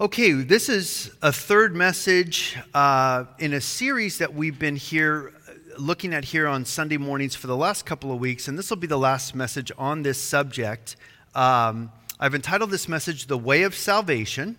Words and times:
Okay, 0.00 0.32
this 0.32 0.70
is 0.70 1.10
a 1.20 1.30
third 1.30 1.76
message 1.76 2.56
uh, 2.72 3.24
in 3.38 3.52
a 3.52 3.60
series 3.60 4.16
that 4.16 4.32
we've 4.32 4.58
been 4.58 4.76
here 4.76 5.34
looking 5.76 6.14
at 6.14 6.24
here 6.24 6.46
on 6.48 6.64
Sunday 6.64 6.96
mornings 6.96 7.34
for 7.34 7.48
the 7.48 7.56
last 7.56 7.84
couple 7.84 8.10
of 8.10 8.18
weeks, 8.18 8.48
and 8.48 8.58
this 8.58 8.70
will 8.70 8.78
be 8.78 8.86
the 8.86 8.98
last 8.98 9.34
message 9.34 9.70
on 9.76 10.02
this 10.02 10.16
subject. 10.16 10.96
Um, 11.34 11.92
I've 12.18 12.34
entitled 12.34 12.70
this 12.70 12.88
message 12.88 13.26
"The 13.26 13.36
Way 13.36 13.64
of 13.64 13.74
Salvation," 13.74 14.56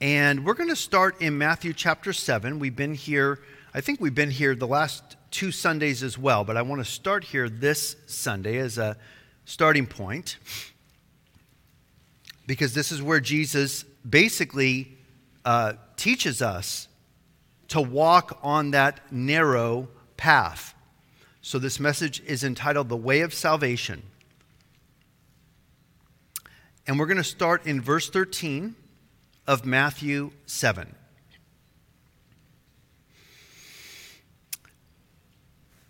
and 0.00 0.44
we're 0.44 0.54
going 0.54 0.70
to 0.70 0.74
start 0.74 1.22
in 1.22 1.38
Matthew 1.38 1.72
chapter 1.72 2.12
seven. 2.12 2.58
We've 2.58 2.74
been 2.74 2.94
here, 2.94 3.38
I 3.72 3.80
think 3.80 4.00
we've 4.00 4.16
been 4.16 4.32
here 4.32 4.56
the 4.56 4.66
last 4.66 5.16
two 5.30 5.52
Sundays 5.52 6.02
as 6.02 6.18
well, 6.18 6.42
but 6.42 6.56
I 6.56 6.62
want 6.62 6.84
to 6.84 6.90
start 6.90 7.22
here 7.22 7.48
this 7.48 7.94
Sunday 8.06 8.58
as 8.58 8.78
a 8.78 8.96
starting 9.44 9.86
point 9.86 10.38
because 12.48 12.74
this 12.74 12.90
is 12.90 13.00
where 13.00 13.20
Jesus 13.20 13.84
basically 14.08 14.98
uh, 15.44 15.74
teaches 15.96 16.42
us 16.42 16.88
to 17.68 17.80
walk 17.80 18.38
on 18.42 18.72
that 18.72 19.00
narrow 19.12 19.88
path. 20.16 20.74
So, 21.40 21.58
this 21.58 21.80
message 21.80 22.20
is 22.26 22.44
entitled 22.44 22.88
The 22.88 22.96
Way 22.96 23.20
of 23.20 23.32
Salvation. 23.32 24.02
And 26.86 26.98
we're 26.98 27.06
going 27.06 27.18
to 27.18 27.24
start 27.24 27.66
in 27.66 27.80
verse 27.80 28.08
13 28.10 28.74
of 29.46 29.64
Matthew 29.64 30.30
7. 30.46 30.94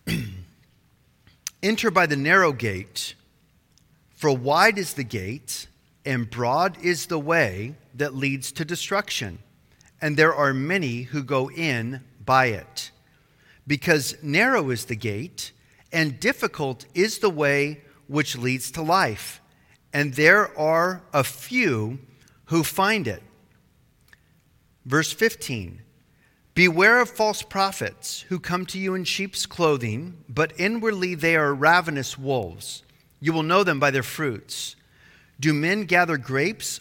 Enter 1.62 1.91
by 1.91 2.06
the 2.06 2.16
narrow 2.16 2.52
gate, 2.52 3.14
for 4.14 4.32
wide 4.36 4.78
is 4.78 4.94
the 4.94 5.04
gate, 5.04 5.66
and 6.04 6.30
broad 6.30 6.78
is 6.82 7.06
the 7.06 7.19
way 7.19 7.75
that 7.98 8.14
leads 8.14 8.52
to 8.52 8.64
destruction, 8.64 9.38
and 10.00 10.16
there 10.16 10.34
are 10.34 10.54
many 10.54 11.02
who 11.02 11.22
go 11.22 11.50
in 11.50 12.00
by 12.24 12.46
it. 12.46 12.91
Because 13.66 14.16
narrow 14.22 14.70
is 14.70 14.86
the 14.86 14.96
gate, 14.96 15.52
and 15.92 16.19
difficult 16.19 16.86
is 16.94 17.19
the 17.19 17.30
way 17.30 17.82
which 18.06 18.36
leads 18.36 18.70
to 18.72 18.82
life, 18.82 19.41
and 19.92 20.14
there 20.14 20.58
are 20.58 21.02
a 21.12 21.24
few 21.24 21.98
who 22.46 22.62
find 22.64 23.06
it. 23.06 23.22
Verse 24.84 25.12
15 25.12 25.82
Beware 26.54 27.00
of 27.00 27.08
false 27.08 27.42
prophets 27.42 28.22
who 28.22 28.41
come 28.41 28.66
to 28.66 28.78
you 28.78 28.94
in 28.94 29.04
sheep's 29.04 29.46
clothing, 29.46 30.24
but 30.28 30.52
inwardly 30.58 31.14
they 31.14 31.36
are 31.36 31.54
ravenous 31.54 32.19
wolves. 32.19 32.82
You 33.20 33.32
will 33.32 33.44
know 33.44 33.62
them 33.62 33.78
by 33.78 33.92
their 33.92 34.02
fruits. 34.02 34.74
Do 35.38 35.54
men 35.54 35.84
gather 35.84 36.16
grapes 36.16 36.80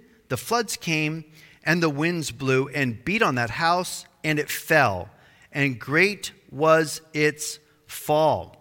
the 0.31 0.37
floods 0.37 0.77
came, 0.77 1.25
and 1.61 1.83
the 1.83 1.89
winds 1.89 2.31
blew 2.31 2.69
and 2.69 3.03
beat 3.03 3.21
on 3.21 3.35
that 3.35 3.49
house, 3.49 4.05
and 4.23 4.39
it 4.39 4.49
fell. 4.49 5.09
And 5.51 5.77
great 5.77 6.31
was 6.49 7.01
its 7.13 7.59
fall. 7.85 8.55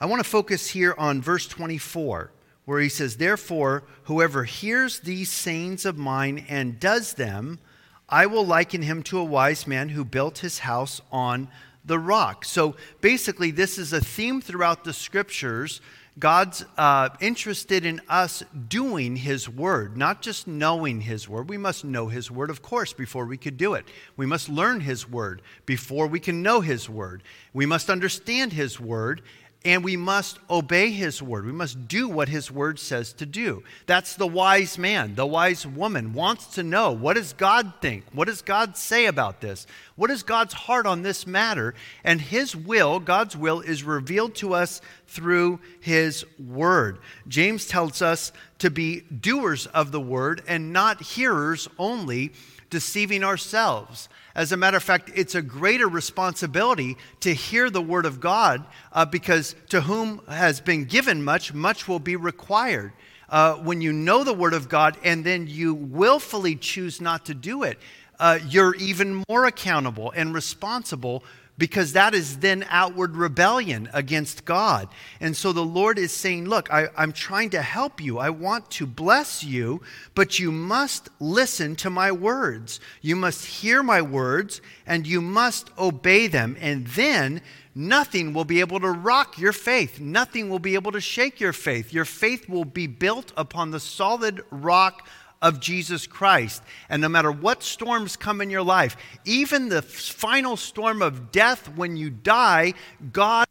I 0.00 0.06
want 0.06 0.18
to 0.18 0.28
focus 0.28 0.70
here 0.70 0.96
on 0.98 1.22
verse 1.22 1.46
24, 1.46 2.32
where 2.64 2.80
he 2.80 2.88
says, 2.88 3.18
Therefore, 3.18 3.84
whoever 4.06 4.42
hears 4.42 4.98
these 4.98 5.30
sayings 5.30 5.84
of 5.84 5.96
mine 5.96 6.44
and 6.48 6.80
does 6.80 7.12
them, 7.12 7.60
I 8.08 8.26
will 8.26 8.44
liken 8.44 8.82
him 8.82 9.04
to 9.04 9.20
a 9.20 9.24
wise 9.24 9.64
man 9.68 9.90
who 9.90 10.04
built 10.04 10.38
his 10.38 10.58
house 10.58 11.00
on 11.12 11.46
the 11.84 12.00
rock. 12.00 12.44
So 12.44 12.74
basically, 13.00 13.52
this 13.52 13.78
is 13.78 13.92
a 13.92 14.00
theme 14.00 14.40
throughout 14.40 14.82
the 14.82 14.92
scriptures. 14.92 15.80
God's 16.18 16.62
uh, 16.76 17.08
interested 17.20 17.86
in 17.86 18.02
us 18.06 18.42
doing 18.68 19.16
His 19.16 19.48
word, 19.48 19.96
not 19.96 20.20
just 20.20 20.46
knowing 20.46 21.00
His 21.00 21.26
word. 21.26 21.48
We 21.48 21.56
must 21.56 21.84
know 21.86 22.08
His 22.08 22.30
word, 22.30 22.50
of 22.50 22.60
course, 22.60 22.92
before 22.92 23.24
we 23.24 23.38
could 23.38 23.56
do 23.56 23.72
it. 23.74 23.86
We 24.16 24.26
must 24.26 24.50
learn 24.50 24.80
His 24.80 25.08
word 25.08 25.40
before 25.64 26.06
we 26.06 26.20
can 26.20 26.42
know 26.42 26.60
His 26.60 26.88
word. 26.88 27.22
We 27.54 27.64
must 27.64 27.88
understand 27.88 28.52
His 28.52 28.78
word, 28.78 29.22
and 29.64 29.84
we 29.84 29.96
must 29.96 30.38
obey 30.50 30.90
his 30.90 31.22
word. 31.22 31.46
We 31.46 31.52
must 31.52 31.86
do 31.86 32.08
what 32.08 32.28
his 32.28 32.50
word 32.50 32.78
says 32.78 33.12
to 33.14 33.26
do. 33.26 33.62
That's 33.86 34.16
the 34.16 34.26
wise 34.26 34.76
man, 34.78 35.14
the 35.14 35.26
wise 35.26 35.66
woman 35.66 36.12
wants 36.12 36.46
to 36.54 36.62
know 36.62 36.92
what 36.92 37.14
does 37.14 37.32
God 37.32 37.74
think? 37.80 38.04
What 38.12 38.26
does 38.26 38.42
God 38.42 38.76
say 38.76 39.06
about 39.06 39.40
this? 39.40 39.66
What 39.94 40.10
is 40.10 40.22
God's 40.22 40.54
heart 40.54 40.86
on 40.86 41.02
this 41.02 41.26
matter? 41.26 41.74
And 42.02 42.20
his 42.20 42.56
will, 42.56 42.98
God's 42.98 43.36
will 43.36 43.60
is 43.60 43.84
revealed 43.84 44.34
to 44.36 44.54
us 44.54 44.80
through 45.06 45.60
his 45.80 46.24
word. 46.38 46.98
James 47.28 47.66
tells 47.66 48.02
us 48.02 48.32
to 48.58 48.70
be 48.70 49.00
doers 49.00 49.66
of 49.66 49.92
the 49.92 50.00
word 50.00 50.42
and 50.48 50.72
not 50.72 51.02
hearers 51.02 51.68
only, 51.78 52.32
deceiving 52.72 53.22
ourselves. 53.22 54.08
As 54.34 54.50
a 54.50 54.56
matter 54.56 54.78
of 54.78 54.82
fact, 54.82 55.12
it's 55.14 55.34
a 55.34 55.42
greater 55.42 55.86
responsibility 55.86 56.96
to 57.20 57.34
hear 57.34 57.68
the 57.68 57.82
word 57.82 58.06
of 58.06 58.18
God 58.18 58.64
uh, 58.92 59.04
because 59.04 59.54
to 59.68 59.82
whom 59.82 60.22
has 60.26 60.60
been 60.60 60.86
given 60.86 61.22
much, 61.22 61.52
much 61.52 61.86
will 61.86 62.00
be 62.00 62.16
required. 62.16 62.94
Uh, 63.28 63.56
when 63.56 63.82
you 63.82 63.92
know 63.92 64.24
the 64.24 64.32
word 64.32 64.54
of 64.54 64.70
God 64.70 64.96
and 65.04 65.22
then 65.22 65.46
you 65.46 65.74
willfully 65.74 66.56
choose 66.56 66.98
not 66.98 67.26
to 67.26 67.34
do 67.34 67.62
it, 67.62 67.78
uh, 68.18 68.38
you're 68.48 68.74
even 68.76 69.22
more 69.28 69.44
accountable 69.44 70.10
and 70.16 70.32
responsible 70.32 71.22
because 71.62 71.92
that 71.92 72.12
is 72.12 72.38
then 72.38 72.66
outward 72.70 73.14
rebellion 73.14 73.88
against 73.92 74.44
God. 74.44 74.88
And 75.20 75.36
so 75.36 75.52
the 75.52 75.64
Lord 75.64 75.96
is 75.96 76.10
saying, 76.10 76.48
Look, 76.48 76.68
I, 76.72 76.88
am 76.96 77.12
trying 77.12 77.50
to 77.50 77.62
help 77.62 78.02
you. 78.02 78.18
I 78.18 78.30
want 78.30 78.68
to 78.72 78.84
bless 78.84 79.44
you, 79.44 79.80
but 80.16 80.40
you 80.40 80.50
must 80.50 81.08
listen 81.20 81.76
to 81.76 81.88
my 81.88 82.10
words. 82.10 82.80
You 83.00 83.14
must 83.14 83.46
hear 83.46 83.80
my 83.84 84.02
words, 84.02 84.60
and 84.88 85.06
you 85.06 85.20
must 85.20 85.70
obey 85.78 86.26
them. 86.26 86.56
And 86.60 86.84
then 86.88 87.40
nothing 87.76 88.32
will 88.32 88.44
be 88.44 88.58
able 88.58 88.80
to 88.80 88.90
rock 88.90 89.38
your 89.38 89.52
faith. 89.52 90.00
Nothing 90.00 90.50
will 90.50 90.58
be 90.58 90.74
able 90.74 90.90
to 90.90 91.00
shake 91.00 91.38
your 91.38 91.52
faith. 91.52 91.92
Your 91.92 92.04
faith 92.04 92.48
will 92.48 92.64
be 92.64 92.88
built 92.88 93.32
upon 93.36 93.70
the 93.70 93.78
solid 93.78 94.42
rock 94.50 95.06
of 95.42 95.60
Jesus 95.60 96.06
Christ. 96.06 96.62
And 96.88 97.02
no 97.02 97.08
matter 97.10 97.30
what 97.30 97.62
storms 97.62 98.16
come 98.16 98.40
in 98.40 98.48
your 98.48 98.62
life, 98.62 98.96
even 99.26 99.68
the 99.68 99.82
final 99.82 100.56
storm 100.56 101.02
of 101.02 101.32
death 101.32 101.68
when 101.76 101.96
you 101.96 102.08
die, 102.08 102.72
God 103.12 103.46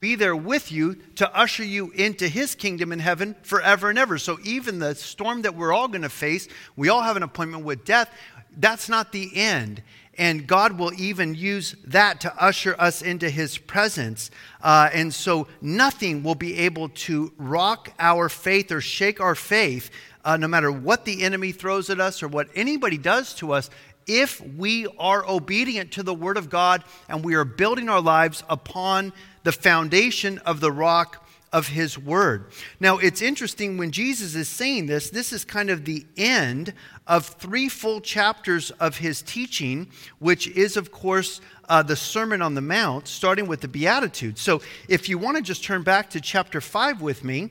be 0.00 0.14
there 0.14 0.36
with 0.36 0.72
you 0.72 0.94
to 1.16 1.34
usher 1.36 1.64
you 1.64 1.90
into 1.90 2.26
his 2.26 2.54
kingdom 2.54 2.90
in 2.92 2.98
heaven 2.98 3.36
forever 3.42 3.90
and 3.90 3.98
ever. 3.98 4.16
So 4.16 4.38
even 4.44 4.78
the 4.78 4.94
storm 4.94 5.42
that 5.42 5.54
we're 5.54 5.72
all 5.72 5.88
going 5.88 6.02
to 6.02 6.08
face, 6.08 6.48
we 6.76 6.88
all 6.88 7.02
have 7.02 7.16
an 7.16 7.22
appointment 7.22 7.64
with 7.64 7.84
death. 7.84 8.10
That's 8.56 8.88
not 8.88 9.12
the 9.12 9.30
end. 9.34 9.82
And 10.18 10.46
God 10.46 10.78
will 10.78 10.92
even 11.00 11.34
use 11.34 11.76
that 11.84 12.20
to 12.22 12.42
usher 12.42 12.74
us 12.78 13.00
into 13.00 13.30
his 13.30 13.56
presence. 13.56 14.30
Uh, 14.62 14.90
and 14.92 15.14
so 15.14 15.48
nothing 15.60 16.22
will 16.22 16.34
be 16.34 16.58
able 16.58 16.88
to 16.90 17.32
rock 17.38 17.92
our 17.98 18.28
faith 18.28 18.72
or 18.72 18.80
shake 18.80 19.20
our 19.20 19.34
faith, 19.34 19.90
uh, 20.24 20.36
no 20.36 20.48
matter 20.48 20.70
what 20.70 21.04
the 21.04 21.22
enemy 21.22 21.52
throws 21.52 21.90
at 21.90 22.00
us 22.00 22.22
or 22.22 22.28
what 22.28 22.48
anybody 22.54 22.98
does 22.98 23.34
to 23.34 23.52
us 23.52 23.70
if 24.06 24.40
we 24.56 24.86
are 24.98 25.24
obedient 25.28 25.92
to 25.92 26.02
the 26.02 26.14
Word 26.14 26.36
of 26.36 26.50
God 26.50 26.82
and 27.08 27.24
we 27.24 27.34
are 27.34 27.44
building 27.44 27.88
our 27.88 28.00
lives 28.00 28.42
upon 28.48 29.12
the 29.44 29.52
foundation 29.52 30.38
of 30.38 30.60
the 30.60 30.72
rock 30.72 31.26
of 31.52 31.68
His 31.68 31.98
Word. 31.98 32.46
Now, 32.78 32.98
it's 32.98 33.22
interesting 33.22 33.76
when 33.76 33.90
Jesus 33.90 34.34
is 34.34 34.48
saying 34.48 34.86
this, 34.86 35.10
this 35.10 35.32
is 35.32 35.44
kind 35.44 35.70
of 35.70 35.84
the 35.84 36.06
end 36.16 36.74
of 37.06 37.26
three 37.26 37.68
full 37.68 38.00
chapters 38.00 38.70
of 38.72 38.98
His 38.98 39.22
teaching, 39.22 39.88
which 40.18 40.46
is, 40.48 40.76
of 40.76 40.92
course, 40.92 41.40
uh, 41.68 41.82
the 41.82 41.96
Sermon 41.96 42.42
on 42.42 42.54
the 42.54 42.60
Mount, 42.60 43.08
starting 43.08 43.46
with 43.46 43.60
the 43.60 43.68
Beatitudes. 43.68 44.40
So, 44.40 44.60
if 44.88 45.08
you 45.08 45.18
want 45.18 45.36
to 45.36 45.42
just 45.42 45.64
turn 45.64 45.82
back 45.82 46.10
to 46.10 46.20
chapter 46.20 46.60
5 46.60 47.00
with 47.00 47.24
me, 47.24 47.50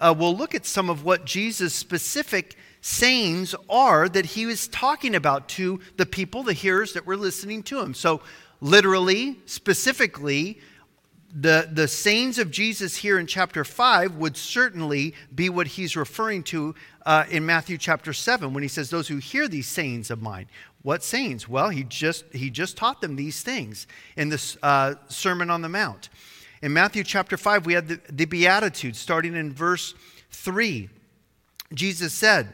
uh, 0.00 0.14
we'll 0.16 0.36
look 0.36 0.54
at 0.54 0.66
some 0.66 0.90
of 0.90 1.04
what 1.04 1.24
Jesus' 1.24 1.74
specific 1.74 2.56
sayings 2.80 3.54
are 3.68 4.08
that 4.08 4.24
he 4.24 4.46
was 4.46 4.66
talking 4.68 5.14
about 5.14 5.48
to 5.50 5.80
the 5.96 6.06
people, 6.06 6.42
the 6.42 6.52
hearers 6.52 6.94
that 6.94 7.06
were 7.06 7.16
listening 7.16 7.62
to 7.64 7.80
him. 7.80 7.94
So, 7.94 8.22
literally, 8.60 9.38
specifically, 9.46 10.58
the, 11.32 11.68
the 11.70 11.86
sayings 11.86 12.38
of 12.38 12.50
Jesus 12.50 12.96
here 12.96 13.18
in 13.18 13.26
chapter 13.26 13.64
5 13.64 14.16
would 14.16 14.36
certainly 14.36 15.14
be 15.34 15.48
what 15.48 15.68
he's 15.68 15.96
referring 15.96 16.42
to 16.44 16.74
uh, 17.06 17.24
in 17.30 17.46
Matthew 17.46 17.78
chapter 17.78 18.12
7 18.12 18.52
when 18.52 18.62
he 18.62 18.68
says, 18.68 18.90
Those 18.90 19.08
who 19.08 19.18
hear 19.18 19.46
these 19.46 19.68
sayings 19.68 20.10
of 20.10 20.20
mine. 20.20 20.46
What 20.82 21.04
sayings? 21.04 21.48
Well, 21.48 21.68
he 21.68 21.84
just, 21.84 22.24
he 22.32 22.50
just 22.50 22.76
taught 22.76 23.00
them 23.00 23.16
these 23.16 23.42
things 23.42 23.86
in 24.16 24.30
this 24.30 24.56
uh, 24.62 24.94
Sermon 25.08 25.50
on 25.50 25.62
the 25.62 25.68
Mount. 25.68 26.08
In 26.62 26.74
Matthew 26.74 27.04
chapter 27.04 27.36
5, 27.36 27.64
we 27.64 27.72
had 27.72 27.88
the, 27.88 28.00
the 28.10 28.26
Beatitudes 28.26 28.98
starting 28.98 29.34
in 29.34 29.52
verse 29.52 29.94
3. 30.30 30.90
Jesus 31.72 32.12
said, 32.12 32.52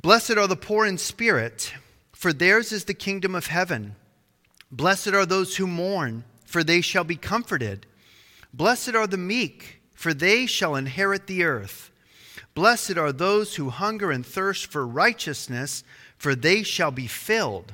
Blessed 0.00 0.36
are 0.36 0.46
the 0.46 0.56
poor 0.56 0.86
in 0.86 0.96
spirit, 0.96 1.72
for 2.12 2.32
theirs 2.32 2.70
is 2.70 2.84
the 2.84 2.94
kingdom 2.94 3.34
of 3.34 3.48
heaven. 3.48 3.96
Blessed 4.70 5.08
are 5.08 5.26
those 5.26 5.56
who 5.56 5.66
mourn, 5.66 6.22
for 6.44 6.62
they 6.62 6.80
shall 6.80 7.04
be 7.04 7.16
comforted. 7.16 7.86
Blessed 8.54 8.94
are 8.94 9.08
the 9.08 9.16
meek, 9.16 9.80
for 9.92 10.14
they 10.14 10.46
shall 10.46 10.76
inherit 10.76 11.26
the 11.26 11.42
earth. 11.42 11.90
Blessed 12.54 12.96
are 12.96 13.12
those 13.12 13.56
who 13.56 13.70
hunger 13.70 14.12
and 14.12 14.24
thirst 14.24 14.66
for 14.66 14.86
righteousness, 14.86 15.82
for 16.16 16.34
they 16.34 16.62
shall 16.62 16.92
be 16.92 17.08
filled. 17.08 17.72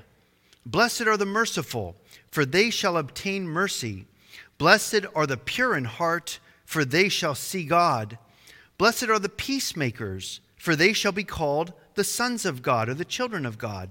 Blessed 0.64 1.02
are 1.02 1.18
the 1.18 1.26
merciful, 1.26 1.94
for 2.30 2.46
they 2.46 2.70
shall 2.70 2.96
obtain 2.96 3.46
mercy. 3.46 4.06
Blessed 4.58 5.06
are 5.14 5.26
the 5.26 5.36
pure 5.36 5.76
in 5.76 5.84
heart, 5.84 6.38
for 6.64 6.84
they 6.84 7.08
shall 7.08 7.34
see 7.34 7.64
God. 7.64 8.18
Blessed 8.78 9.04
are 9.04 9.18
the 9.18 9.28
peacemakers, 9.28 10.40
for 10.56 10.74
they 10.74 10.92
shall 10.92 11.12
be 11.12 11.24
called 11.24 11.72
the 11.94 12.04
sons 12.04 12.44
of 12.44 12.62
God 12.62 12.88
or 12.88 12.94
the 12.94 13.04
children 13.04 13.46
of 13.46 13.58
God. 13.58 13.90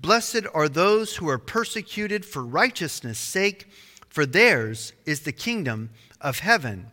Blessed 0.00 0.46
are 0.52 0.68
those 0.68 1.16
who 1.16 1.28
are 1.28 1.38
persecuted 1.38 2.24
for 2.24 2.44
righteousness' 2.44 3.18
sake, 3.18 3.68
for 4.08 4.26
theirs 4.26 4.92
is 5.06 5.20
the 5.20 5.32
kingdom 5.32 5.90
of 6.20 6.40
heaven. 6.40 6.90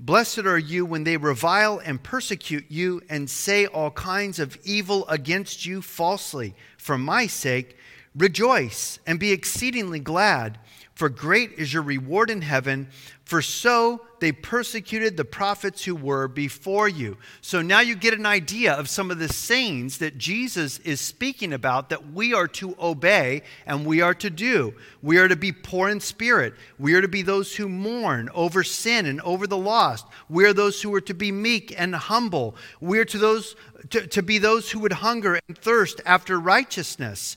Blessed 0.00 0.40
are 0.40 0.58
you 0.58 0.86
when 0.86 1.04
they 1.04 1.16
revile 1.16 1.80
and 1.84 2.02
persecute 2.02 2.66
you 2.68 3.02
and 3.08 3.28
say 3.28 3.66
all 3.66 3.90
kinds 3.90 4.38
of 4.38 4.56
evil 4.64 5.06
against 5.08 5.66
you 5.66 5.82
falsely 5.82 6.54
for 6.76 6.96
my 6.96 7.26
sake. 7.26 7.76
Rejoice 8.14 9.00
and 9.06 9.18
be 9.18 9.32
exceedingly 9.32 9.98
glad, 9.98 10.58
for 10.98 11.08
great 11.08 11.52
is 11.52 11.72
your 11.72 11.84
reward 11.84 12.28
in 12.28 12.42
heaven, 12.42 12.88
for 13.24 13.40
so 13.40 14.00
they 14.18 14.32
persecuted 14.32 15.16
the 15.16 15.24
prophets 15.24 15.84
who 15.84 15.94
were 15.94 16.26
before 16.26 16.88
you. 16.88 17.16
So 17.40 17.62
now 17.62 17.78
you 17.78 17.94
get 17.94 18.14
an 18.14 18.26
idea 18.26 18.72
of 18.72 18.88
some 18.88 19.12
of 19.12 19.20
the 19.20 19.28
sayings 19.28 19.98
that 19.98 20.18
Jesus 20.18 20.80
is 20.80 21.00
speaking 21.00 21.52
about 21.52 21.90
that 21.90 22.10
we 22.12 22.34
are 22.34 22.48
to 22.48 22.74
obey 22.80 23.42
and 23.64 23.86
we 23.86 24.00
are 24.00 24.14
to 24.14 24.28
do. 24.28 24.74
We 25.00 25.18
are 25.18 25.28
to 25.28 25.36
be 25.36 25.52
poor 25.52 25.88
in 25.88 26.00
spirit. 26.00 26.54
We 26.80 26.94
are 26.94 27.00
to 27.00 27.06
be 27.06 27.22
those 27.22 27.54
who 27.54 27.68
mourn 27.68 28.28
over 28.34 28.64
sin 28.64 29.06
and 29.06 29.20
over 29.20 29.46
the 29.46 29.56
lost. 29.56 30.04
We 30.28 30.46
are 30.46 30.52
those 30.52 30.82
who 30.82 30.92
are 30.96 31.00
to 31.02 31.14
be 31.14 31.30
meek 31.30 31.72
and 31.78 31.94
humble. 31.94 32.56
We 32.80 32.98
are 32.98 33.04
to 33.04 33.18
those 33.18 33.54
to, 33.90 34.04
to 34.08 34.22
be 34.24 34.38
those 34.38 34.72
who 34.72 34.80
would 34.80 34.94
hunger 34.94 35.38
and 35.46 35.56
thirst 35.56 36.00
after 36.04 36.40
righteousness. 36.40 37.36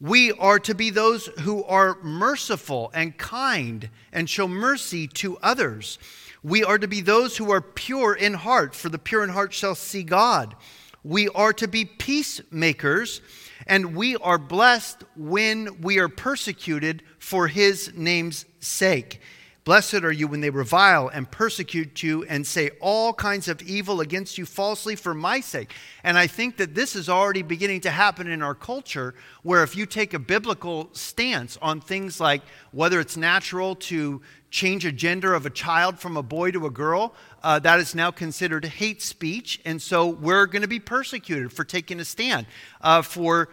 We 0.00 0.32
are 0.32 0.60
to 0.60 0.74
be 0.74 0.90
those 0.90 1.26
who 1.40 1.64
are 1.64 1.98
merciful 2.02 2.90
and 2.94 3.16
kind 3.18 3.90
and 4.12 4.30
show 4.30 4.46
mercy 4.46 5.08
to 5.08 5.38
others. 5.38 5.98
We 6.42 6.62
are 6.62 6.78
to 6.78 6.86
be 6.86 7.00
those 7.00 7.36
who 7.36 7.50
are 7.50 7.60
pure 7.60 8.14
in 8.14 8.34
heart, 8.34 8.76
for 8.76 8.88
the 8.88 8.98
pure 8.98 9.24
in 9.24 9.30
heart 9.30 9.52
shall 9.52 9.74
see 9.74 10.04
God. 10.04 10.54
We 11.02 11.28
are 11.30 11.52
to 11.54 11.66
be 11.66 11.84
peacemakers, 11.84 13.20
and 13.66 13.96
we 13.96 14.14
are 14.16 14.38
blessed 14.38 15.02
when 15.16 15.80
we 15.80 15.98
are 15.98 16.08
persecuted 16.08 17.02
for 17.18 17.48
his 17.48 17.92
name's 17.96 18.44
sake. 18.60 19.20
Blessed 19.68 19.96
are 19.96 20.10
you 20.10 20.28
when 20.28 20.40
they 20.40 20.48
revile 20.48 21.08
and 21.08 21.30
persecute 21.30 22.02
you 22.02 22.24
and 22.24 22.46
say 22.46 22.70
all 22.80 23.12
kinds 23.12 23.48
of 23.48 23.60
evil 23.60 24.00
against 24.00 24.38
you 24.38 24.46
falsely 24.46 24.96
for 24.96 25.12
my 25.12 25.40
sake. 25.40 25.74
And 26.02 26.16
I 26.16 26.26
think 26.26 26.56
that 26.56 26.74
this 26.74 26.96
is 26.96 27.10
already 27.10 27.42
beginning 27.42 27.82
to 27.82 27.90
happen 27.90 28.28
in 28.28 28.40
our 28.40 28.54
culture, 28.54 29.14
where 29.42 29.62
if 29.62 29.76
you 29.76 29.84
take 29.84 30.14
a 30.14 30.18
biblical 30.18 30.88
stance 30.94 31.58
on 31.60 31.82
things 31.82 32.18
like 32.18 32.40
whether 32.72 32.98
it's 32.98 33.18
natural 33.18 33.74
to 33.74 34.22
change 34.50 34.86
a 34.86 34.90
gender 34.90 35.34
of 35.34 35.44
a 35.44 35.50
child 35.50 35.98
from 35.98 36.16
a 36.16 36.22
boy 36.22 36.50
to 36.52 36.64
a 36.64 36.70
girl, 36.70 37.12
uh, 37.42 37.58
that 37.58 37.78
is 37.78 37.94
now 37.94 38.10
considered 38.10 38.64
hate 38.64 39.02
speech. 39.02 39.60
And 39.66 39.82
so 39.82 40.06
we're 40.06 40.46
going 40.46 40.62
to 40.62 40.68
be 40.68 40.80
persecuted 40.80 41.52
for 41.52 41.64
taking 41.64 42.00
a 42.00 42.06
stand 42.06 42.46
uh, 42.80 43.02
for 43.02 43.50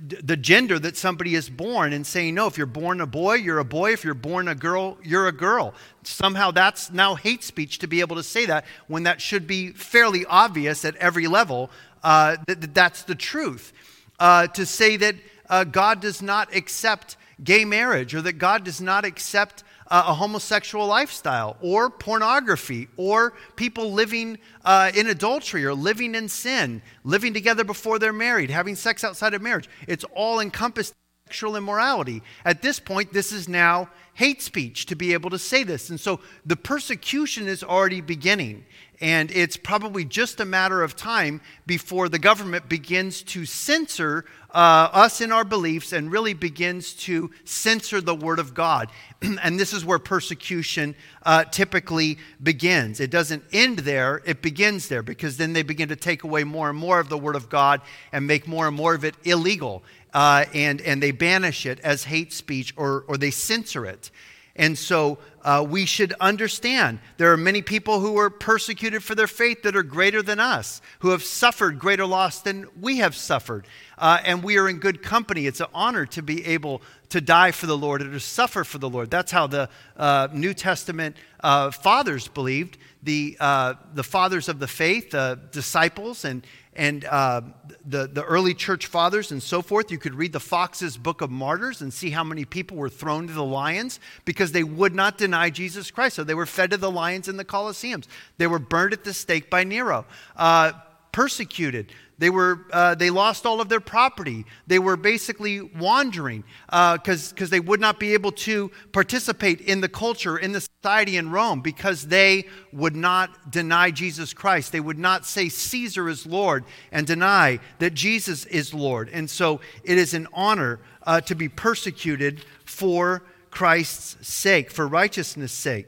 the 0.00 0.36
gender 0.36 0.78
that 0.78 0.96
somebody 0.96 1.34
is 1.34 1.48
born 1.48 1.92
and 1.92 2.06
saying, 2.06 2.34
no, 2.34 2.46
if 2.46 2.56
you're 2.56 2.66
born 2.66 3.00
a 3.00 3.06
boy, 3.06 3.34
you're 3.34 3.58
a 3.58 3.64
boy. 3.64 3.92
If 3.92 4.04
you're 4.04 4.14
born 4.14 4.48
a 4.48 4.54
girl, 4.54 4.98
you're 5.02 5.28
a 5.28 5.32
girl. 5.32 5.74
Somehow 6.02 6.50
that's 6.50 6.90
now 6.90 7.14
hate 7.14 7.42
speech 7.42 7.78
to 7.80 7.86
be 7.86 8.00
able 8.00 8.16
to 8.16 8.22
say 8.22 8.46
that 8.46 8.64
when 8.86 9.02
that 9.04 9.20
should 9.20 9.46
be 9.46 9.70
fairly 9.72 10.24
obvious 10.26 10.84
at 10.84 10.96
every 10.96 11.26
level 11.26 11.70
uh, 12.02 12.36
that, 12.46 12.74
that's 12.74 13.02
the 13.02 13.14
truth. 13.14 13.72
Uh, 14.18 14.46
to 14.48 14.64
say 14.64 14.96
that 14.96 15.16
uh, 15.48 15.64
God 15.64 16.00
does 16.00 16.22
not 16.22 16.54
accept 16.54 17.16
gay 17.42 17.64
marriage 17.64 18.14
or 18.14 18.22
that 18.22 18.34
God 18.34 18.64
does 18.64 18.80
not 18.80 19.04
accept 19.04 19.62
uh, 19.88 20.04
a 20.06 20.14
homosexual 20.14 20.86
lifestyle 20.86 21.56
or 21.60 21.90
pornography 21.90 22.88
or 22.96 23.34
people 23.56 23.92
living 23.92 24.38
uh, 24.64 24.90
in 24.94 25.06
adultery 25.08 25.64
or 25.64 25.74
living 25.74 26.14
in 26.14 26.28
sin, 26.28 26.82
living 27.04 27.32
together 27.32 27.64
before 27.64 27.98
they're 27.98 28.12
married, 28.12 28.50
having 28.50 28.74
sex 28.74 29.04
outside 29.04 29.34
of 29.34 29.42
marriage. 29.42 29.68
It's 29.86 30.04
all 30.14 30.40
encompassed 30.40 30.94
sexual 31.26 31.56
immorality. 31.56 32.22
At 32.44 32.62
this 32.62 32.78
point, 32.78 33.12
this 33.12 33.32
is 33.32 33.48
now 33.48 33.88
hate 34.14 34.40
speech 34.40 34.86
to 34.86 34.94
be 34.94 35.12
able 35.12 35.28
to 35.30 35.38
say 35.38 35.64
this. 35.64 35.90
And 35.90 35.98
so 35.98 36.20
the 36.44 36.56
persecution 36.56 37.48
is 37.48 37.64
already 37.64 38.00
beginning. 38.00 38.64
And 39.00 39.30
it's 39.30 39.56
probably 39.56 40.04
just 40.04 40.40
a 40.40 40.44
matter 40.44 40.82
of 40.82 40.96
time 40.96 41.40
before 41.66 42.08
the 42.08 42.18
government 42.18 42.68
begins 42.68 43.22
to 43.24 43.44
censor 43.44 44.24
uh, 44.52 44.88
us 44.92 45.20
in 45.20 45.32
our 45.32 45.44
beliefs 45.44 45.92
and 45.92 46.10
really 46.10 46.32
begins 46.32 46.94
to 46.94 47.30
censor 47.44 48.00
the 48.00 48.14
Word 48.14 48.38
of 48.38 48.54
God. 48.54 48.88
and 49.20 49.60
this 49.60 49.74
is 49.74 49.84
where 49.84 49.98
persecution 49.98 50.94
uh, 51.24 51.44
typically 51.44 52.16
begins. 52.42 53.00
It 53.00 53.10
doesn't 53.10 53.44
end 53.52 53.80
there, 53.80 54.22
it 54.24 54.40
begins 54.40 54.88
there 54.88 55.02
because 55.02 55.36
then 55.36 55.52
they 55.52 55.62
begin 55.62 55.90
to 55.90 55.96
take 55.96 56.24
away 56.24 56.44
more 56.44 56.70
and 56.70 56.78
more 56.78 56.98
of 57.00 57.10
the 57.10 57.18
Word 57.18 57.36
of 57.36 57.50
God 57.50 57.82
and 58.12 58.26
make 58.26 58.48
more 58.48 58.66
and 58.66 58.76
more 58.76 58.94
of 58.94 59.04
it 59.04 59.14
illegal. 59.24 59.82
Uh, 60.16 60.46
and, 60.54 60.80
and 60.80 61.02
they 61.02 61.10
banish 61.10 61.66
it 61.66 61.78
as 61.80 62.04
hate 62.04 62.32
speech 62.32 62.72
or, 62.78 63.04
or 63.06 63.18
they 63.18 63.30
censor 63.30 63.84
it. 63.84 64.10
And 64.58 64.78
so 64.78 65.18
uh, 65.42 65.62
we 65.68 65.84
should 65.84 66.14
understand 66.18 67.00
there 67.18 67.30
are 67.34 67.36
many 67.36 67.60
people 67.60 68.00
who 68.00 68.16
are 68.16 68.30
persecuted 68.30 69.04
for 69.04 69.14
their 69.14 69.26
faith 69.26 69.62
that 69.64 69.76
are 69.76 69.82
greater 69.82 70.22
than 70.22 70.40
us, 70.40 70.80
who 71.00 71.10
have 71.10 71.22
suffered 71.22 71.78
greater 71.78 72.06
loss 72.06 72.40
than 72.40 72.66
we 72.80 72.96
have 72.96 73.14
suffered. 73.14 73.66
Uh, 73.98 74.18
and 74.24 74.42
we 74.42 74.56
are 74.56 74.70
in 74.70 74.78
good 74.78 75.02
company. 75.02 75.46
It's 75.46 75.60
an 75.60 75.66
honor 75.74 76.06
to 76.06 76.22
be 76.22 76.46
able 76.46 76.80
to 77.10 77.20
die 77.20 77.50
for 77.50 77.66
the 77.66 77.76
Lord 77.76 78.00
or 78.00 78.10
to 78.10 78.20
suffer 78.20 78.64
for 78.64 78.78
the 78.78 78.88
Lord. 78.88 79.10
That's 79.10 79.30
how 79.30 79.46
the 79.46 79.68
uh, 79.98 80.28
New 80.32 80.54
Testament 80.54 81.16
uh, 81.40 81.70
fathers 81.70 82.26
believed, 82.26 82.78
the, 83.02 83.36
uh, 83.38 83.74
the 83.92 84.02
fathers 84.02 84.48
of 84.48 84.60
the 84.60 84.66
faith, 84.66 85.10
the 85.10 85.38
disciples, 85.52 86.24
and, 86.24 86.46
and 86.76 87.04
uh, 87.04 87.40
the, 87.84 88.06
the 88.06 88.22
early 88.22 88.54
church 88.54 88.86
fathers 88.86 89.32
and 89.32 89.42
so 89.42 89.62
forth. 89.62 89.90
You 89.90 89.98
could 89.98 90.14
read 90.14 90.32
the 90.32 90.40
Foxe's 90.40 90.96
Book 90.96 91.20
of 91.20 91.30
Martyrs 91.30 91.80
and 91.82 91.92
see 91.92 92.10
how 92.10 92.22
many 92.22 92.44
people 92.44 92.76
were 92.76 92.88
thrown 92.88 93.26
to 93.26 93.32
the 93.32 93.44
lions 93.44 93.98
because 94.24 94.52
they 94.52 94.64
would 94.64 94.94
not 94.94 95.18
deny 95.18 95.50
Jesus 95.50 95.90
Christ. 95.90 96.16
So 96.16 96.24
they 96.24 96.34
were 96.34 96.46
fed 96.46 96.70
to 96.70 96.76
the 96.76 96.90
lions 96.90 97.28
in 97.28 97.36
the 97.36 97.44
Colosseums. 97.44 98.06
They 98.38 98.46
were 98.46 98.58
burned 98.58 98.92
at 98.92 99.04
the 99.04 99.14
stake 99.14 99.50
by 99.50 99.64
Nero, 99.64 100.04
uh, 100.36 100.72
persecuted. 101.16 101.90
They, 102.18 102.28
were, 102.28 102.66
uh, 102.70 102.94
they 102.94 103.08
lost 103.08 103.46
all 103.46 103.62
of 103.62 103.70
their 103.70 103.80
property. 103.80 104.44
They 104.66 104.78
were 104.78 104.98
basically 104.98 105.62
wandering 105.62 106.44
because 106.66 107.32
uh, 107.32 107.46
they 107.46 107.58
would 107.58 107.80
not 107.80 107.98
be 107.98 108.12
able 108.12 108.32
to 108.32 108.70
participate 108.92 109.62
in 109.62 109.80
the 109.80 109.88
culture, 109.88 110.36
in 110.36 110.52
the 110.52 110.60
society 110.60 111.16
in 111.16 111.30
Rome, 111.30 111.62
because 111.62 112.08
they 112.08 112.44
would 112.70 112.94
not 112.94 113.50
deny 113.50 113.90
Jesus 113.90 114.34
Christ. 114.34 114.72
They 114.72 114.80
would 114.80 114.98
not 114.98 115.24
say 115.24 115.48
Caesar 115.48 116.10
is 116.10 116.26
Lord 116.26 116.66
and 116.92 117.06
deny 117.06 117.60
that 117.78 117.94
Jesus 117.94 118.44
is 118.44 118.74
Lord. 118.74 119.08
And 119.10 119.30
so 119.30 119.62
it 119.84 119.96
is 119.96 120.12
an 120.12 120.28
honor 120.34 120.80
uh, 121.04 121.22
to 121.22 121.34
be 121.34 121.48
persecuted 121.48 122.44
for 122.66 123.22
Christ's 123.50 124.28
sake, 124.28 124.70
for 124.70 124.86
righteousness' 124.86 125.52
sake. 125.52 125.86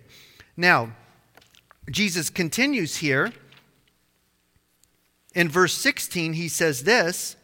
Now, 0.56 0.92
Jesus 1.90 2.30
continues 2.30 2.96
here 2.96 3.30
in 5.38 5.48
verse 5.48 5.72
16, 5.74 6.32
he 6.32 6.48
says 6.48 6.82
this. 6.82 7.36